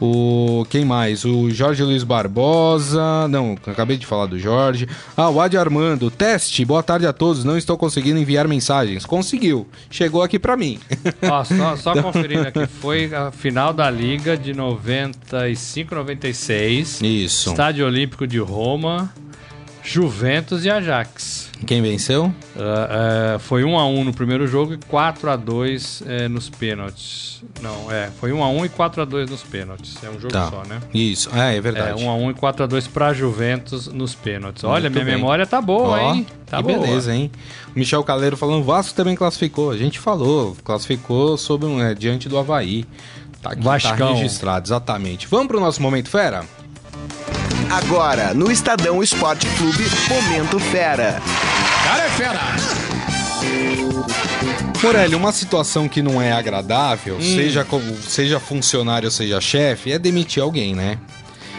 O 0.00 0.66
quem 0.68 0.84
mais? 0.84 1.24
O 1.24 1.48
Jorge 1.50 1.82
Luiz 1.82 2.02
Barbosa. 2.02 3.28
Não, 3.28 3.56
acabei 3.66 3.96
de 3.96 4.04
falar 4.04 4.26
do 4.26 4.38
Jorge. 4.38 4.88
Ah, 5.16 5.30
o 5.30 5.40
Adi 5.40 5.56
Armando. 5.56 6.10
Teste. 6.10 6.64
Boa 6.64 6.82
tarde 6.82 7.06
a 7.06 7.12
todos. 7.12 7.44
Não 7.44 7.56
estou 7.56 7.78
conseguindo 7.78 8.18
enviar 8.18 8.48
mensagens. 8.48 9.06
Conseguiu. 9.06 9.68
Chegou 9.88 10.22
aqui 10.22 10.40
pra 10.40 10.56
mim. 10.56 10.80
Ó, 11.22 11.44
só, 11.44 11.76
só 11.76 11.94
conferindo 12.02 12.48
aqui, 12.48 12.66
foi 12.66 13.14
a 13.14 13.30
final 13.30 13.72
da 13.72 13.88
Liga 13.90 14.36
de 14.36 14.52
95, 14.52 15.94
96. 15.94 17.00
Isso. 17.00 17.50
Estádio 17.64 17.86
Olímpico 17.86 18.26
de 18.26 18.38
Roma, 18.38 19.10
Juventus 19.82 20.66
e 20.66 20.70
Ajax. 20.70 21.48
Quem 21.66 21.80
venceu? 21.80 22.30
Ah, 22.54 23.36
ah, 23.36 23.38
foi 23.38 23.64
1 23.64 23.78
a 23.78 23.86
1 23.88 24.04
no 24.04 24.12
primeiro 24.12 24.46
jogo 24.46 24.74
e 24.74 24.76
4 24.76 25.30
a 25.30 25.34
2 25.34 26.02
eh, 26.06 26.28
nos 26.28 26.50
pênaltis. 26.50 27.42
Não, 27.62 27.90
é, 27.90 28.10
foi 28.20 28.34
1 28.34 28.44
a 28.44 28.50
1 28.50 28.66
e 28.66 28.68
4 28.68 29.00
a 29.00 29.04
2 29.06 29.30
nos 29.30 29.42
pênaltis. 29.42 29.96
É 30.04 30.10
um 30.10 30.20
jogo 30.20 30.28
Tá. 30.28 30.50
só, 30.50 30.62
né? 30.68 30.78
Isso. 30.92 31.30
É, 31.34 31.54
é 31.54 31.56
É, 31.56 31.60
verdade. 31.62 32.04
1 32.04 32.10
a 32.10 32.14
1 32.14 32.30
e 32.32 32.34
4 32.34 32.64
a 32.64 32.66
2 32.66 32.86
pra 32.86 33.14
Juventus 33.14 33.86
nos 33.86 34.14
pênaltis. 34.14 34.62
Olha, 34.62 34.90
Muito 34.90 34.92
minha 34.92 35.04
bem. 35.06 35.14
memória 35.14 35.46
tá 35.46 35.62
boa, 35.62 35.88
Ó, 35.98 36.12
hein? 36.12 36.26
Tá 36.44 36.58
que 36.58 36.64
boa. 36.64 36.80
beleza, 36.80 37.14
hein? 37.14 37.30
O 37.74 37.78
Michel 37.78 38.04
Caleiro 38.04 38.36
falando, 38.36 38.62
Vasco 38.62 38.92
também 38.94 39.16
classificou. 39.16 39.70
A 39.70 39.78
gente 39.78 39.98
falou, 39.98 40.54
classificou 40.62 41.38
sob 41.38 41.64
um, 41.64 41.80
é, 41.82 41.94
diante 41.94 42.28
do 42.28 42.36
Havaí. 42.36 42.84
Tá 43.40 43.52
aqui, 43.52 43.62
tá 43.62 44.12
registrado, 44.12 44.66
exatamente. 44.66 45.26
Vamos 45.28 45.46
pro 45.48 45.58
nosso 45.60 45.80
Momento 45.80 46.10
Fera? 46.10 46.44
Agora, 47.70 48.32
no 48.34 48.50
Estadão 48.50 49.02
Esporte 49.02 49.46
Clube, 49.56 49.84
Momento 50.08 50.58
Fera. 50.60 51.20
Cara 51.84 52.04
é 52.04 52.08
fera! 52.10 52.40
Morelli, 54.82 55.14
uma 55.14 55.32
situação 55.32 55.88
que 55.88 56.02
não 56.02 56.20
é 56.20 56.32
agradável, 56.32 57.16
Hum. 57.16 57.20
seja, 57.22 57.64
como- 57.64 57.96
seja 58.02 58.38
funcionário, 58.38 59.10
seja 59.10 59.40
chefe, 59.40 59.90
é 59.92 59.98
demitir 59.98 60.42
alguém, 60.42 60.74
né? 60.74 60.98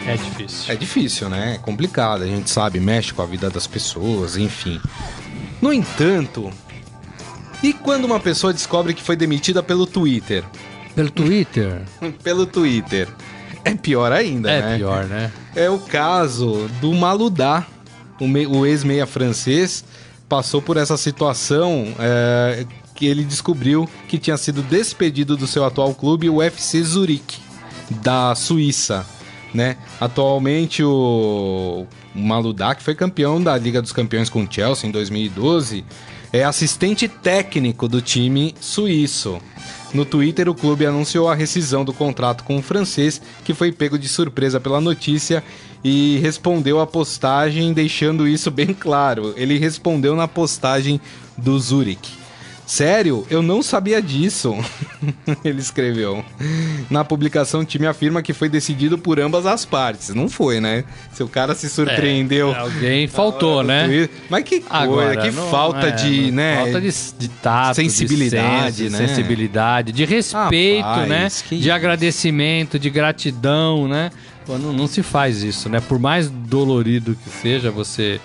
É 0.06 0.16
difícil. 0.16 0.72
É 0.72 0.76
difícil, 0.76 1.28
né? 1.28 1.54
É 1.56 1.58
complicado, 1.58 2.22
a 2.22 2.26
gente 2.26 2.48
sabe, 2.48 2.78
mexe 2.78 3.12
com 3.12 3.22
a 3.22 3.26
vida 3.26 3.50
das 3.50 3.66
pessoas, 3.66 4.36
enfim. 4.36 4.80
No 5.60 5.72
entanto, 5.72 6.52
e 7.62 7.72
quando 7.72 8.04
uma 8.04 8.20
pessoa 8.20 8.52
descobre 8.52 8.94
que 8.94 9.02
foi 9.02 9.16
demitida 9.16 9.60
pelo 9.62 9.86
Twitter? 9.86 10.44
Pelo 10.94 11.10
Twitter? 11.10 11.82
pelo 12.22 12.46
Twitter. 12.46 13.08
É 13.64 13.74
pior 13.74 14.12
ainda, 14.12 14.48
É 14.48 14.62
né? 14.62 14.76
pior, 14.76 15.04
né? 15.06 15.32
É 15.56 15.70
o 15.70 15.78
caso 15.78 16.68
do 16.80 16.92
Maludá, 16.92 17.66
o, 18.20 18.28
me- 18.28 18.46
o 18.46 18.66
ex-meia 18.66 19.06
francês, 19.06 19.84
passou 20.28 20.60
por 20.60 20.76
essa 20.76 20.96
situação 20.96 21.94
é, 21.98 22.66
que 22.94 23.06
ele 23.06 23.24
descobriu 23.24 23.88
que 24.08 24.18
tinha 24.18 24.36
sido 24.36 24.62
despedido 24.62 25.36
do 25.36 25.46
seu 25.46 25.64
atual 25.64 25.94
clube, 25.94 26.28
o 26.28 26.42
FC 26.42 26.82
Zurique, 26.82 27.38
da 28.02 28.34
Suíça. 28.34 29.06
Né? 29.54 29.76
Atualmente 30.00 30.82
o 30.84 31.86
o 32.14 32.18
Maludá, 32.18 32.74
que 32.74 32.82
foi 32.82 32.94
campeão 32.94 33.42
da 33.42 33.54
Liga 33.58 33.82
dos 33.82 33.92
Campeões 33.92 34.30
com 34.30 34.42
o 34.42 34.48
Chelsea 34.50 34.88
em 34.88 34.90
2012, 34.90 35.84
é 36.32 36.44
assistente 36.44 37.08
técnico 37.08 37.88
do 37.88 38.00
time 38.00 38.54
suíço. 38.60 39.38
No 39.94 40.04
Twitter, 40.04 40.48
o 40.48 40.54
clube 40.54 40.84
anunciou 40.84 41.28
a 41.28 41.34
rescisão 41.34 41.84
do 41.84 41.92
contrato 41.92 42.44
com 42.44 42.58
o 42.58 42.62
francês, 42.62 43.20
que 43.44 43.54
foi 43.54 43.72
pego 43.72 43.98
de 43.98 44.08
surpresa 44.08 44.60
pela 44.60 44.80
notícia 44.80 45.42
e 45.82 46.18
respondeu 46.18 46.80
a 46.80 46.86
postagem 46.86 47.72
deixando 47.72 48.26
isso 48.26 48.50
bem 48.50 48.74
claro. 48.74 49.32
Ele 49.36 49.58
respondeu 49.58 50.16
na 50.16 50.26
postagem 50.26 51.00
do 51.36 51.58
Zurich. 51.58 52.25
Sério? 52.66 53.24
Eu 53.30 53.42
não 53.42 53.62
sabia 53.62 54.02
disso. 54.02 54.54
Ele 55.44 55.60
escreveu. 55.60 56.24
Na 56.90 57.04
publicação, 57.04 57.60
o 57.60 57.64
time 57.64 57.86
afirma 57.86 58.22
que 58.22 58.32
foi 58.32 58.48
decidido 58.48 58.98
por 58.98 59.20
ambas 59.20 59.46
as 59.46 59.64
partes. 59.64 60.08
Não 60.12 60.28
foi, 60.28 60.60
né? 60.60 60.82
Se 61.12 61.22
o 61.22 61.28
cara 61.28 61.54
se 61.54 61.68
surpreendeu. 61.70 62.52
É, 62.52 62.58
alguém 62.58 63.06
faltou, 63.06 63.62
né? 63.62 64.08
Mas 64.28 64.42
que 64.42 64.60
coisa, 64.60 64.74
Agora, 64.82 65.16
que 65.16 65.30
não- 65.30 65.48
falta 65.48 65.86
é, 65.86 65.90
de, 65.92 66.32
né? 66.32 66.56
Falta 66.56 66.80
de, 66.80 66.90
de 67.16 67.28
tato, 67.28 67.76
sensibilidade, 67.76 68.76
de 68.76 68.90
senso, 68.90 69.00
né? 69.00 69.08
sensibilidade, 69.08 69.92
de 69.92 70.04
respeito, 70.04 70.84
Rapaz, 70.84 71.08
né? 71.08 71.28
De 71.50 71.54
isso. 71.60 71.72
agradecimento, 71.72 72.78
de 72.80 72.90
gratidão, 72.90 73.86
né? 73.86 74.10
Pô, 74.44 74.58
não, 74.58 74.72
não 74.72 74.86
se 74.86 75.02
faz 75.02 75.42
isso, 75.42 75.68
né? 75.68 75.80
Por 75.80 75.98
mais 75.98 76.28
dolorido 76.28 77.16
que 77.22 77.30
seja 77.30 77.70
você 77.70 78.20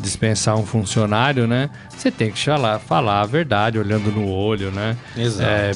dispensar 0.00 0.56
um 0.56 0.64
funcionário, 0.66 1.46
né? 1.46 1.70
Você 1.96 2.10
tem 2.10 2.30
que 2.30 2.42
falar, 2.44 2.78
falar 2.78 3.20
a 3.20 3.26
verdade, 3.26 3.78
olhando 3.78 4.10
no 4.10 4.28
olho, 4.28 4.70
né? 4.70 4.96
Exato. 5.16 5.48
É, 5.50 5.72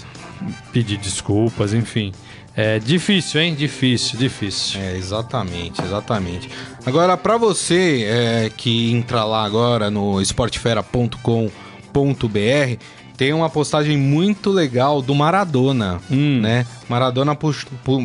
pedir 0.73 0.97
desculpas, 0.99 1.73
enfim. 1.75 2.13
É 2.59 2.79
difícil, 2.79 3.39
hein? 3.41 3.55
Difícil, 3.55 4.19
difícil. 4.19 4.81
É, 4.81 4.97
exatamente, 4.97 5.83
exatamente. 5.83 6.49
Agora, 6.87 7.15
pra 7.17 7.37
você 7.37 8.07
é, 8.09 8.51
que 8.57 8.91
entra 8.93 9.25
lá 9.25 9.45
agora 9.45 9.91
no 9.91 10.21
esportefera.com.br, 10.23 12.83
tem 13.17 13.33
uma 13.33 13.49
postagem 13.49 13.97
muito 13.97 14.51
legal 14.51 15.01
do 15.01 15.15
Maradona, 15.15 16.01
Hum. 16.11 16.41
né? 16.41 16.67
Maradona 16.89 17.37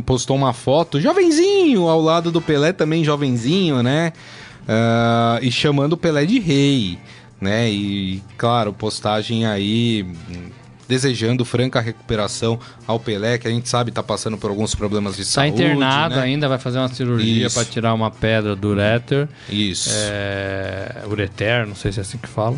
postou 0.05 0.35
uma 0.37 0.53
foto, 0.53 0.99
jovenzinho, 1.01 1.87
ao 1.87 2.01
lado 2.01 2.31
do 2.31 2.41
Pelé 2.41 2.71
também 2.73 3.03
jovenzinho, 3.03 3.83
né? 3.83 4.13
Ah, 4.67 5.39
e 5.41 5.51
chamando 5.51 5.93
o 5.93 5.97
Pelé 5.97 6.25
de 6.25 6.39
rei, 6.39 6.97
né? 7.39 7.69
E, 7.69 8.21
claro, 8.37 8.71
postagem 8.73 9.45
aí 9.45 10.05
desejando 10.87 11.45
franca 11.45 11.79
recuperação 11.79 12.59
ao 12.85 12.99
Pelé, 12.99 13.37
que 13.37 13.47
a 13.47 13.51
gente 13.51 13.69
sabe 13.69 13.91
tá 13.91 14.03
passando 14.03 14.37
por 14.37 14.49
alguns 14.49 14.75
problemas 14.75 15.15
de 15.15 15.23
Tá 15.23 15.29
saúde, 15.29 15.63
internado 15.63 16.15
né? 16.15 16.21
ainda, 16.21 16.49
vai 16.49 16.57
fazer 16.57 16.79
uma 16.79 16.89
cirurgia 16.89 17.49
para 17.49 17.63
tirar 17.63 17.93
uma 17.93 18.11
pedra 18.11 18.57
do 18.57 18.67
ureter. 18.67 19.29
Isso. 19.49 19.89
é, 19.93 21.03
ureter, 21.07 21.65
não 21.65 21.75
sei 21.75 21.93
se 21.93 21.99
é 21.99 22.01
assim 22.01 22.17
que 22.17 22.27
fala. 22.27 22.57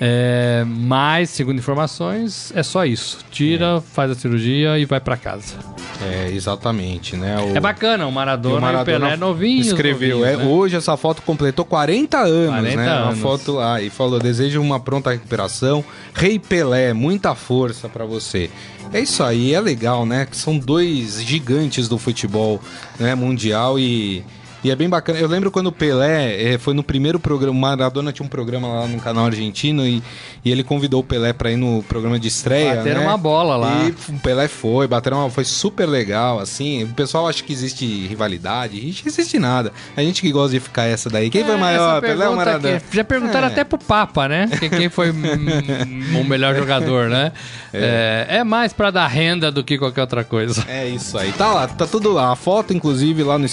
É, 0.00 0.64
mas, 0.66 1.30
segundo 1.30 1.58
informações, 1.58 2.52
é 2.54 2.62
só 2.62 2.84
isso. 2.84 3.18
Tira, 3.30 3.80
faz 3.80 4.10
a 4.10 4.14
cirurgia 4.14 4.78
e 4.78 4.84
vai 4.84 5.00
para 5.00 5.16
casa. 5.16 5.54
É, 6.02 6.30
exatamente, 6.32 7.16
né? 7.16 7.38
O, 7.38 7.56
É 7.56 7.60
bacana, 7.60 8.04
o 8.06 8.10
e 8.10 8.12
Maradona 8.12 8.72
e 8.72 8.76
o, 8.76 8.84
Pelé 8.84 9.16
novinho. 9.16 9.60
escreveu, 9.60 10.24
é, 10.24 10.36
hoje 10.36 10.76
essa 10.76 10.96
foto 10.96 11.22
completou 11.22 11.64
40 11.64 12.18
anos, 12.18 12.48
40 12.48 12.76
né? 12.76 12.92
Uma 12.92 13.08
anos. 13.10 13.18
foto 13.20 13.52
lá 13.52 13.80
e 13.80 13.88
falou: 13.88 14.18
desejo 14.18 14.60
uma 14.60 14.80
pronta 14.80 15.10
recuperação. 15.10 15.84
Rei 16.12 16.38
Pelé, 16.38 16.92
muita 16.92 17.34
força 17.34 17.88
pra 17.88 18.04
você. 18.04 18.50
É 18.92 19.00
isso 19.00 19.22
aí, 19.22 19.54
é 19.54 19.60
legal, 19.60 20.04
né? 20.04 20.26
Que 20.26 20.36
são 20.36 20.58
dois 20.58 21.22
gigantes 21.22 21.88
do 21.88 21.98
futebol 21.98 22.60
né, 22.98 23.14
mundial 23.14 23.78
e, 23.78 24.24
E 24.64 24.70
é 24.70 24.74
bem 24.74 24.88
bacana. 24.88 25.18
Eu 25.18 25.28
lembro 25.28 25.50
quando 25.50 25.66
o 25.66 25.72
Pelé 25.72 26.54
eh, 26.54 26.58
foi 26.58 26.72
no 26.72 26.82
primeiro 26.82 27.20
programa. 27.20 27.52
O 27.56 27.60
Maradona 27.60 28.10
tinha 28.12 28.24
um 28.24 28.28
programa 28.28 28.66
lá 28.66 28.86
no 28.86 28.98
canal 28.98 29.26
argentino 29.26 29.86
e, 29.86 30.02
e 30.42 30.50
ele 30.50 30.64
convidou 30.64 31.00
o 31.00 31.04
Pelé 31.04 31.34
pra 31.34 31.50
ir 31.52 31.56
no 31.56 31.82
programa 31.82 32.18
de 32.18 32.28
estreia. 32.28 32.76
Bateram 32.76 33.02
né? 33.02 33.06
uma 33.06 33.18
bola 33.18 33.56
lá. 33.56 33.84
E 33.84 33.90
o 34.12 34.18
Pelé 34.20 34.48
foi, 34.48 34.86
bateram 34.88 35.18
uma. 35.18 35.28
Foi 35.30 35.44
super 35.44 35.86
legal, 35.86 36.40
assim. 36.40 36.84
O 36.84 36.88
pessoal 36.94 37.28
acha 37.28 37.42
que 37.44 37.52
existe 37.52 37.84
rivalidade. 38.06 38.80
Não 38.80 39.06
existe 39.06 39.38
nada. 39.38 39.70
A 39.94 40.00
gente 40.02 40.22
que 40.22 40.32
gosta 40.32 40.52
de 40.52 40.60
ficar 40.60 40.84
essa 40.84 41.10
daí. 41.10 41.28
Quem 41.28 41.44
foi 41.44 41.54
É, 41.54 41.58
maior, 41.58 41.98
essa 41.98 42.00
Pelé 42.00 42.28
ou 42.28 42.36
Maradona? 42.36 42.82
Já 42.90 43.04
perguntaram 43.04 43.48
É. 43.48 43.50
até 43.50 43.64
pro 43.64 43.78
Papa, 43.78 44.26
né? 44.28 44.48
Que- 44.58 44.70
Quem 44.70 44.88
foi 44.88 45.10
hum, 45.10 46.20
o 46.20 46.24
melhor 46.24 46.54
jogador, 46.54 47.10
né? 47.10 47.32
É, 47.72 48.26
é 48.28 48.44
mais 48.44 48.72
pra 48.72 48.90
dar 48.90 49.06
renda 49.08 49.52
do 49.52 49.62
que 49.62 49.76
qualquer 49.76 50.00
outra 50.00 50.24
coisa. 50.24 50.64
É 50.68 50.88
isso 50.88 51.18
aí. 51.18 51.32
Tá 51.32 51.52
lá, 51.52 51.66
tá 51.66 51.86
tudo 51.86 52.12
lá. 52.12 52.32
A 52.32 52.36
foto, 52.36 52.72
inclusive, 52.72 53.22
lá 53.22 53.36
no 53.36 53.44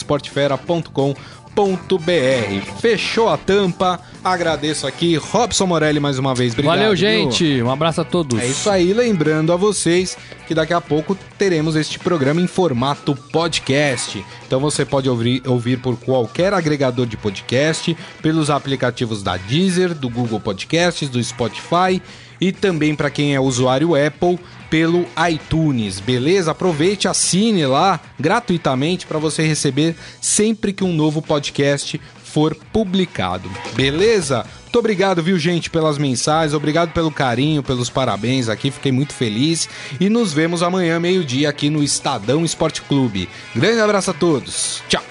esportefera.com.br. 1.52 2.80
Fechou 2.80 3.30
a 3.30 3.38
tampa. 3.38 4.00
Agradeço 4.24 4.88
aqui. 4.88 5.16
Robson 5.16 5.66
Morelli 5.66 6.00
mais 6.00 6.18
uma 6.18 6.34
vez. 6.34 6.54
Obrigado. 6.54 6.76
Valeu, 6.76 6.90
viu? 6.90 6.98
gente. 6.98 7.62
Um 7.62 7.70
abraço 7.70 8.02
a 8.02 8.04
todos. 8.04 8.40
É 8.40 8.48
isso 8.48 8.70
aí, 8.70 8.94
lembrando 8.94 9.52
a 9.52 9.56
vocês 9.56 10.18
que 10.48 10.54
daqui 10.54 10.74
a 10.74 10.82
pouco 10.82 11.16
teremos 11.38 11.76
este 11.76 12.00
programa 12.00 12.42
em 12.42 12.48
formato 12.48 13.16
podcast. 13.32 14.24
Então 14.46 14.60
você 14.60 14.86
pode 14.86 15.10
ouvir, 15.10 15.42
ouvir 15.46 15.78
por 15.80 15.98
qualquer 15.98 16.54
agregador 16.54 17.06
de 17.06 17.18
podcast, 17.18 17.96
pelos 18.22 18.50
aplicativos 18.50 19.24
da 19.24 19.38
Deezer, 19.38 19.94
do 19.94 20.10
Google 20.10 20.40
Podcasts, 20.40 21.10
do 21.10 21.24
Spotify 21.24 22.02
e 22.40 22.52
também 22.52 22.96
para 22.96 23.10
quem 23.10 23.36
é 23.36 23.40
usuário 23.40 23.96
Apple 23.96 24.40
pelo 24.72 25.06
iTunes, 25.30 26.00
beleza? 26.00 26.52
Aproveite, 26.52 27.06
assine 27.06 27.66
lá 27.66 28.00
gratuitamente 28.18 29.06
para 29.06 29.20
você 29.20 29.44
receber 29.44 29.98
sempre 30.22 30.72
que 30.72 30.82
um 30.82 30.94
novo 30.94 31.22
podcast 31.22 32.00
for 32.24 32.56
publicado, 32.72 33.52
beleza? 33.74 34.46
Muito 34.64 34.80
obrigado, 34.80 35.22
viu, 35.22 35.38
gente, 35.38 35.70
pelas 35.70 35.98
mensagens, 35.98 36.54
obrigado 36.54 36.94
pelo 36.94 37.12
carinho, 37.12 37.62
pelos 37.62 37.90
parabéns 37.90 38.48
aqui, 38.48 38.72
fiquei 38.72 38.94
muito 38.94 39.14
feliz. 39.14 39.68
E 40.00 40.08
nos 40.08 40.32
vemos 40.32 40.64
amanhã, 40.64 40.98
meio-dia, 40.98 41.50
aqui 41.50 41.70
no 41.70 41.84
Estadão 41.84 42.46
Esporte 42.46 42.82
Clube. 42.82 43.28
Grande 43.54 43.82
abraço 43.82 44.12
a 44.12 44.14
todos, 44.14 44.82
tchau! 44.88 45.04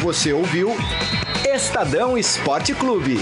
Você 0.00 0.32
ouviu 0.32 0.74
Estadão 1.54 2.16
Esporte 2.16 2.72
Clube. 2.72 3.18